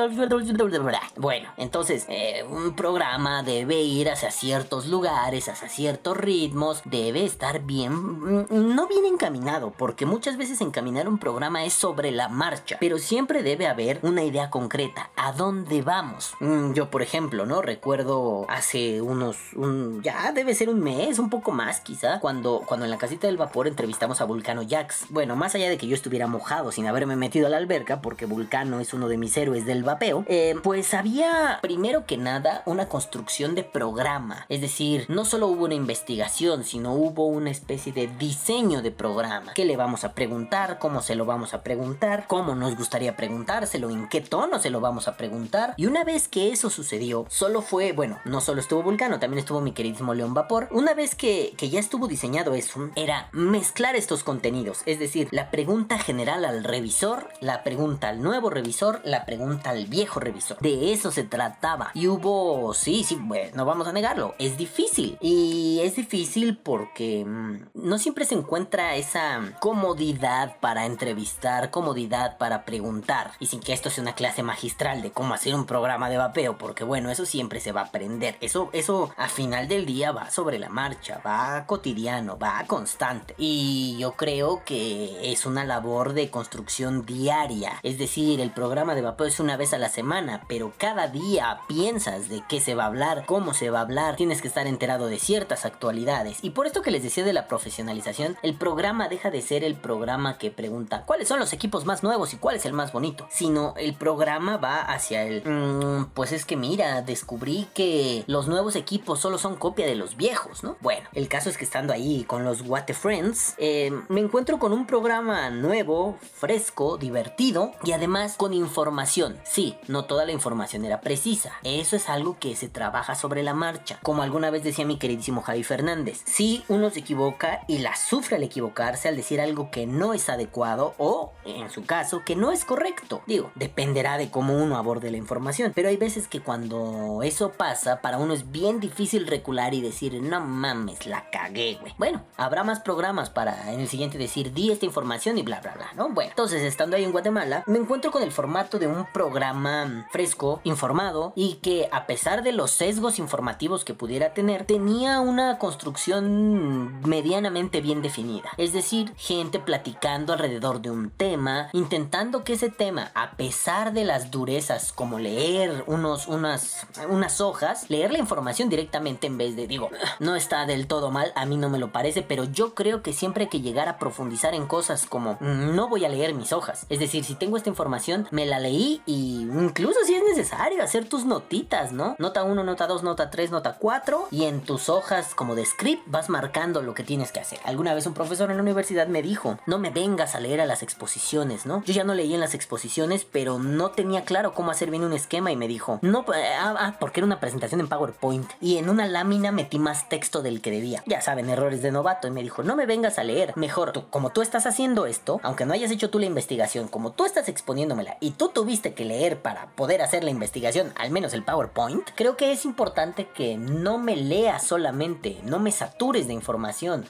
Bueno, 1.17 1.49
entonces, 1.57 2.07
eh, 2.09 2.45
un 2.49 2.75
programa 2.75 3.43
debe 3.43 3.83
ir 3.83 4.09
hacia 4.09 4.31
ciertos 4.31 4.87
lugares, 4.87 5.49
hacia 5.49 5.69
ciertos 5.69 6.17
ritmos, 6.17 6.83
debe 6.85 7.26
estar 7.27 7.63
bien, 7.63 8.47
no 8.51 8.87
bien 8.87 9.05
encaminado, 9.05 9.73
porque 9.77 10.07
muchas 10.07 10.37
veces 10.37 10.61
encaminar 10.61 11.09
un 11.09 11.19
programa 11.19 11.65
es 11.65 11.73
sobre 11.73 12.11
la 12.11 12.29
marcha, 12.29 12.77
pero 12.81 12.99
siempre 12.99 13.43
debe 13.43 13.67
haber 13.67 13.99
una 14.03 14.25
idea 14.25 14.51
concreta, 14.51 15.11
a 15.17 15.33
dónde 15.33 15.83
vamos. 15.83 16.35
Yo, 16.75 16.91
por 16.91 17.03
ejemplo, 17.03 17.47
¿no? 17.47 17.63
Recuerdo 17.63 18.47
hace 18.49 19.01
unos, 19.01 19.37
un, 19.55 20.03
ya 20.03 20.33
debe 20.33 20.55
ser 20.55 20.69
un 20.69 20.81
mes, 20.81 21.19
un 21.19 21.31
poco 21.31 21.53
más 21.53 21.81
quizá, 21.81 22.21
cuando, 22.21 22.63
cuando 22.67 22.85
en 22.85 22.91
la 22.91 22.99
casita 22.99 23.27
del 23.27 23.37
vapor 23.37 23.69
entrevistamos 23.69 24.21
a 24.21 24.25
Vulcano 24.25 24.63
Jax. 24.69 25.07
Bueno, 25.11 25.37
más 25.37 25.55
allá 25.55 25.69
de 25.69 25.79
que 25.79 25.87
yo 25.87 25.95
estuviera 25.95 26.27
mojado 26.27 26.73
sin 26.73 26.87
haberme 26.87 27.17
metido 27.17 27.47
a 27.47 27.51
la 27.51 27.57
alberca, 27.57 28.01
porque 28.01 28.27
Vulcano 28.27 28.81
es 28.81 28.95
uno 28.95 29.09
de 29.09 29.19
mis 29.19 29.37
héroes 29.37 29.67
del 29.67 29.83
vapeo, 29.83 30.25
eh, 30.29 30.55
pues 30.63 30.95
había 30.95 31.59
primero 31.63 32.07
que 32.07 32.17
nada 32.17 32.63
una 32.67 32.89
construcción 32.89 33.55
de 33.55 33.65
programa. 33.65 34.47
Es 34.49 34.61
decir, 34.61 35.07
no 35.09 35.25
solo 35.25 35.47
hubo 35.49 35.65
una 35.65 35.75
investigación, 35.75 36.65
sino 36.65 36.93
hubo 36.93 37.16
una 37.25 37.51
especie 37.51 37.93
de 37.93 38.07
diseño 38.07 38.83
de 38.83 38.91
programa. 38.91 39.55
¿Qué 39.55 39.65
le 39.65 39.77
vamos 39.77 40.05
a 40.05 40.13
preguntar? 40.13 40.79
¿Cómo 40.79 41.01
se 41.01 41.15
lo 41.15 41.25
vamos 41.25 41.55
a 41.55 41.63
preguntar? 41.63 42.27
¿Cómo 42.29 42.55
nos 42.55 42.77
gustaría 42.77 43.17
preguntárselo? 43.17 43.91
¿En 43.91 44.09
qué 44.09 44.21
tono 44.21 44.59
se 44.59 44.71
lo 44.71 44.81
vamos 44.81 45.09
a 45.09 45.17
preguntar? 45.17 45.75
Y 45.77 45.87
una 45.87 46.05
vez 46.05 46.29
que 46.29 46.53
eso 46.53 46.71
sucedió, 46.71 47.27
solo 47.29 47.63
fue, 47.63 47.93
bueno, 47.93 48.19
no 48.25 48.41
solo 48.41 48.61
estuvo 48.61 48.83
Vulcano, 48.83 49.19
también 49.19 49.39
estuvo 49.39 49.61
mi 49.61 49.73
queridísimo 49.73 50.15
León 50.15 50.35
Vapor. 50.35 50.69
Una 50.71 50.95
vez 50.95 51.15
que, 51.15 51.55
que 51.57 51.71
ya 51.71 51.81
estuvo 51.81 52.09
diseñado 52.09 52.55
eso, 52.55 52.91
era 52.97 53.29
mezclar 53.33 53.97
estos 53.97 54.23
contenidos. 54.23 54.83
Es 54.87 54.99
decir, 54.99 55.29
la 55.31 55.51
pregunta 55.51 55.99
general 55.99 56.45
al 56.45 56.65
revisor, 56.65 57.29
la 57.41 57.63
pregunta 57.63 58.09
al 58.09 58.23
nuevo 58.23 58.51
revisor, 58.51 59.01
la 59.05 59.25
pregunta 59.25 59.71
al 59.71 59.87
viejo 59.87 60.21
revisor. 60.21 60.59
De 60.61 60.93
eso 60.93 61.11
se 61.11 61.25
trataba. 61.25 61.91
Y 61.95 62.09
hubo, 62.09 62.75
sí, 62.75 63.05
sí, 63.05 63.17
bueno, 63.21 63.51
no 63.55 63.65
vamos 63.65 63.87
a 63.87 63.93
negarlo, 63.93 64.35
es 64.39 64.57
difícil. 64.57 65.17
Y 65.21 65.81
es 65.83 65.97
difícil 65.97 66.57
porque 66.57 67.06
mm, 67.27 67.69
no 67.75 67.99
siempre 67.99 68.25
se 68.25 68.35
encuentra 68.35 68.97
esa 68.97 69.41
comodidad 69.61 70.57
para 70.61 70.87
entrevistar, 70.87 71.71
comodidad 71.71 72.39
para 72.39 72.65
preguntar. 72.65 73.33
Y 73.41 73.47
sin 73.47 73.61
que 73.61 73.73
esto 73.73 73.91
sea 73.91 74.03
una 74.03 74.15
clase 74.15 74.43
magistral 74.43 75.03
de 75.03 75.11
cómo 75.11 75.35
hacer 75.35 75.55
un 75.55 75.67
programa 75.67 76.09
de 76.09 76.17
vapeo, 76.17 76.59
porque 76.59 76.85
bueno, 76.85 77.11
eso 77.11 77.27
siempre 77.27 77.61
se 77.61 77.73
va 77.73 77.83
a 77.83 77.85
aprender. 77.85 78.37
Eso, 78.41 78.71
eso 78.73 79.11
a 79.17 79.29
final 79.29 79.69
del 79.69 79.87
día 79.87 80.13
va 80.13 80.31
sobre 80.31 80.59
la 80.59 80.69
marcha, 80.69 81.21
va 81.27 81.65
cotidiano, 81.67 82.39
va 82.39 82.65
constante. 82.67 83.35
Y 83.39 83.97
yo 83.99 84.13
creo 84.13 84.63
que 84.65 85.33
es 85.33 85.47
una 85.47 85.65
labor 85.65 86.13
de 86.13 86.31
construcción 86.31 87.05
diaria. 87.05 87.79
Es 87.83 87.99
decir, 87.99 88.41
el 88.41 88.51
programa 88.51 88.95
de 88.95 89.03
vapeo 89.03 89.27
es 89.27 89.41
una 89.41 89.57
vez 89.57 89.73
a 89.75 89.79
la 89.79 89.89
semana, 89.89 90.43
pero 90.49 90.73
cada 90.79 91.09
día 91.09 91.61
piensas 91.69 92.29
de 92.29 92.43
qué 92.49 92.61
se 92.61 92.75
va 92.75 92.85
a 92.85 92.89
hablar, 92.89 93.25
cómo 93.27 93.55
se 93.55 93.71
va 93.71 93.81
a 93.81 93.83
hablar, 93.83 94.17
tienes 94.17 94.43
que 94.43 94.49
estar 94.49 94.67
enterado 94.67 95.07
de 95.07 95.19
ciertas 95.19 95.65
actualidades. 95.65 96.39
Y 96.43 96.51
por 96.51 96.67
esto 96.67 96.83
que 96.83 96.91
les 96.97 97.03
decía 97.03 97.25
de 97.25 97.35
la 97.35 97.47
profesionalización, 97.47 98.39
el 98.43 98.55
programa 98.55 99.11
deja 99.11 99.31
de 99.31 99.43
ser 99.43 99.65
el 99.65 99.75
programa 99.75 100.39
que 100.39 100.51
pregunta 100.51 101.03
cuáles 101.05 101.29
son 101.29 101.39
los 101.39 101.53
equipos 101.53 101.85
más 101.85 102.03
nuevos 102.03 102.33
y 102.33 102.39
cuál 102.39 102.57
es 102.57 102.65
el 102.65 102.73
más 102.73 102.91
bonito, 102.91 103.29
sino 103.31 103.75
el 103.77 103.93
programa 103.93 104.57
va 104.57 104.81
hacia 104.81 105.25
el, 105.25 105.43
mm, 105.45 106.13
pues 106.15 106.33
es 106.33 106.47
que 106.47 106.57
mira, 106.57 107.03
descubrí 107.03 107.69
que 107.75 108.25
los 108.29 108.49
nuevos 108.49 108.77
equipos 108.77 109.21
solo 109.21 109.37
son 109.37 109.57
copia 109.57 109.85
de 109.85 109.95
los 109.95 110.17
viejos, 110.17 110.65
¿no? 110.65 110.79
Bueno, 110.81 111.07
el 111.13 111.29
caso 111.29 111.51
es 111.51 111.59
que 111.59 111.65
estando 111.65 111.93
ahí 111.93 112.25
con 112.25 112.45
los 112.45 112.63
What 112.63 112.85
the 112.85 112.95
Friends, 112.95 113.57
eh, 113.59 113.93
me 114.09 114.21
encuentro 114.21 114.59
con 114.59 114.73
un 114.73 114.87
programa 114.87 115.51
nuevo, 115.51 116.17
fresco, 116.33 116.97
divertido 116.97 117.73
y 117.85 117.93
además 117.93 118.37
con 118.39 118.55
información. 118.55 119.37
Sí, 119.45 119.77
no 119.87 120.07
toda 120.07 120.25
la 120.25 120.33
información 120.33 120.87
era 120.87 121.03
precisa. 121.03 121.53
Eso 121.63 121.95
es 121.95 122.09
algo 122.09 122.39
que 122.41 122.57
se 122.57 122.71
trabaja 122.71 123.15
sobre 123.15 123.43
la 123.43 123.53
marcha. 123.53 123.99
Como 124.03 124.23
alguna 124.23 124.49
vez 124.49 124.65
decía 124.65 124.87
mi 124.87 124.97
queridísimo 124.97 125.43
Javi 125.43 125.63
Fernández. 125.63 126.23
Si 126.25 126.65
uno 126.77 126.91
se 126.91 127.01
equivoca 127.01 127.61
y 127.67 127.79
la 127.79 127.97
sufre 127.97 128.37
al 128.37 128.43
equivocarse 128.43 129.09
al 129.09 129.17
decir 129.17 129.41
algo 129.41 129.71
que 129.71 129.87
no 129.87 130.15
es 130.15 130.29
adecuado 130.29 130.95
o, 130.99 131.33
en 131.45 131.71
su 131.71 131.85
caso, 131.85 132.23
que 132.25 132.37
no 132.37 132.53
es 132.53 132.65
correcto. 132.65 133.23
Digo, 133.27 133.51
dependerá 133.55 134.19
de 134.19 134.31
cómo 134.31 134.55
uno 134.55 134.77
aborde 134.77 135.11
la 135.11 135.17
información. 135.17 135.73
Pero 135.75 135.89
hay 135.89 135.97
veces 135.97 136.29
que 136.29 136.41
cuando 136.41 137.21
eso 137.23 137.53
pasa, 137.53 138.01
para 138.01 138.19
uno 138.19 138.35
es 138.35 138.51
bien 138.51 138.81
difícil 138.81 139.27
recular 139.27 139.75
y 139.75 139.81
decir, 139.81 140.21
no 140.23 140.41
mames, 140.41 141.07
la 141.07 141.31
cagué, 141.31 141.79
güey. 141.81 141.95
Bueno, 141.99 142.23
habrá 142.37 142.65
más 142.65 142.81
programas 142.81 143.31
para 143.31 143.73
en 143.73 143.81
el 143.81 143.89
siguiente 143.89 144.19
decir, 144.19 144.53
di 144.53 144.71
esta 144.71 144.87
información 144.87 145.39
y 145.39 145.43
bla, 145.43 145.61
bla, 145.61 145.75
bla, 145.75 145.93
¿no? 145.95 146.11
Bueno, 146.11 146.31
entonces 146.31 146.63
estando 146.63 146.97
ahí 146.97 147.05
en 147.05 147.13
Guatemala, 147.13 147.65
me 147.67 147.79
encuentro 147.79 148.11
con 148.11 148.23
el 148.23 148.33
formato 148.33 148.79
de 148.79 148.87
un 148.87 149.07
programa 149.13 150.07
fresco, 150.11 150.61
informado 150.65 151.33
y 151.35 151.55
que 151.55 151.89
a 151.93 152.07
pesar 152.07 152.43
de 152.43 152.53
los 152.53 152.71
sesgos 152.71 153.19
informativos 153.19 153.85
que 153.85 153.95
pudiera 153.95 154.35
tener, 154.35 154.65
tenía 154.65 155.21
una 155.21 155.59
construcción 155.59 156.66
medianamente 156.67 157.81
bien 157.81 158.03
definida. 158.03 158.51
Es 158.57 158.73
decir, 158.73 159.13
gente 159.17 159.59
platicando 159.59 160.33
alrededor 160.33 160.81
de 160.81 160.91
un 160.91 161.11
tema, 161.11 161.69
intentando 161.73 162.45
que 162.45 162.55
ese 162.55 162.71
tema, 162.71 163.11
a 163.15 163.33
pesar 163.33 163.93
de 163.93 164.05
las 164.05 164.31
durezas 164.31 164.93
como 164.93 165.19
leer 165.19 165.85
unos, 165.87 166.27
unas, 166.27 166.87
unas 167.09 167.41
hojas, 167.41 167.89
leer 167.89 168.13
la 168.13 168.19
información 168.19 168.69
directamente 168.69 169.27
en 169.27 169.39
vez 169.39 169.57
de, 169.57 169.67
digo, 169.67 169.91
no 170.19 170.37
está 170.37 170.67
del 170.67 170.87
todo 170.87 171.11
mal, 171.11 171.33
a 171.37 171.47
mí 171.47 171.57
no 171.57 171.71
me 171.71 171.79
lo 171.79 171.93
parece, 171.93 172.23
pero 172.23 172.45
yo 172.45 172.75
creo 172.75 173.03
que 173.03 173.13
siempre 173.13 173.45
hay 173.45 173.51
que 173.51 173.61
llegar 173.61 173.89
a 173.89 173.99
profundizar 173.99 174.55
en 174.55 174.67
cosas 174.67 175.07
como, 175.07 175.39
no 175.41 175.89
voy 175.89 176.05
a 176.05 176.09
leer 176.09 176.35
mis 176.35 176.53
hojas. 176.53 176.87
Es 176.89 176.99
decir, 176.99 177.25
si 177.25 177.35
tengo 177.35 177.57
esta 177.57 177.69
información, 177.69 178.27
me 178.31 178.47
la 178.47 178.59
leí 178.59 179.03
y 179.07 179.43
incluso 179.43 180.01
si 180.05 180.15
es 180.15 180.23
necesario 180.25 180.83
hacer 180.83 181.09
tus 181.09 181.25
notitas, 181.25 181.93
¿no? 181.93 182.17
Nota 182.19 182.45
1, 182.45 182.65
nota 182.65 182.87
2, 182.87 183.03
nota 183.03 183.31
3, 183.31 183.51
nota 183.51 183.77
4 183.79 184.29
y 184.31 184.45
en 184.45 184.61
tus 184.61 184.89
hojas 184.89 185.35
como 185.35 185.55
de 185.55 185.65
script 185.65 186.03
vas 186.07 186.29
marcando 186.29 186.56
lo 186.57 186.95
que 186.95 187.03
tienes 187.03 187.33
que 187.33 187.41
hacer. 187.41 187.59
Alguna 187.65 187.93
vez 187.93 188.07
un 188.07 188.15
profesor 188.15 188.51
en 188.51 188.57
la 188.57 188.63
universidad 188.63 189.09
me 189.09 189.21
dijo, 189.21 189.59
no 189.67 189.79
me 189.79 189.91
vengas 189.91 190.35
a 190.35 190.41
leer 190.41 190.63
a 190.63 190.67
las 190.67 190.83
exposiciones, 190.83 191.67
¿no? 191.67 191.83
Yo 191.85 191.93
ya 191.93 192.03
no 192.03 192.15
leí 192.15 192.33
en 192.33 192.41
las 192.41 192.55
exposiciones, 192.55 193.27
pero 193.31 193.59
no 193.59 193.91
tenía 193.91 194.25
claro 194.25 194.55
cómo 194.55 194.71
hacer 194.71 194.91
bien 194.91 195.05
un 195.05 195.13
esquema 195.13 195.53
y 195.53 195.57
me 195.57 195.69
dijo, 195.69 195.99
no, 196.01 196.25
eh, 196.35 196.55
ah, 196.59 196.75
ah, 196.79 196.97
porque 196.99 197.21
era 197.21 197.27
una 197.27 197.41
presentación 197.41 197.81
en 197.81 197.89
PowerPoint 197.89 198.51
y 198.63 198.79
en 198.79 198.89
una 198.89 199.07
lámina 199.07 199.53
metí 199.53 199.79
más 199.79 200.09
texto 200.09 200.41
del 200.41 200.63
que 200.63 200.71
debía. 200.71 201.03
Ya 201.05 201.21
saben, 201.21 201.51
errores 201.51 201.83
de 201.83 201.93
novato 201.93 202.27
y 202.27 202.31
me 202.31 202.43
dijo, 202.43 202.63
no 202.63 202.75
me 202.75 202.87
vengas 202.87 203.19
a 203.19 203.25
leer, 203.25 203.53
mejor, 203.55 204.07
como 204.09 204.31
tú 204.31 204.41
estás 204.41 204.65
haciendo 204.65 205.05
esto, 205.05 205.41
aunque 205.43 205.67
no 205.67 205.75
hayas 205.75 205.91
hecho 205.91 206.09
tú 206.09 206.19
la 206.19 206.27
investigación, 206.27 206.89
como 206.89 207.13
tú 207.13 207.27
estás 207.27 207.51
exponiéndomela 207.51 208.17
y 208.21 208.31
tú 208.31 208.49
tuviste 208.49 208.95
que 208.95 209.05
leer 209.05 209.43
para 209.43 209.67
poder 209.77 210.01
hacer 210.01 210.25
la 210.25 210.31
investigación, 210.31 210.95
al 210.97 211.11
menos 211.11 211.35
el 211.35 211.45
PowerPoint, 211.45 212.09
creo 212.15 212.39
que 212.39 212.51
es 212.51 212.65
importante 212.65 213.29
que 213.29 213.59
no 213.59 213.99
me 213.99 214.17
leas 214.17 214.67
solamente, 214.67 215.39
no 215.45 215.59
me 215.59 215.71
satures 215.71 216.27
de 216.27 216.33
información, 216.33 216.46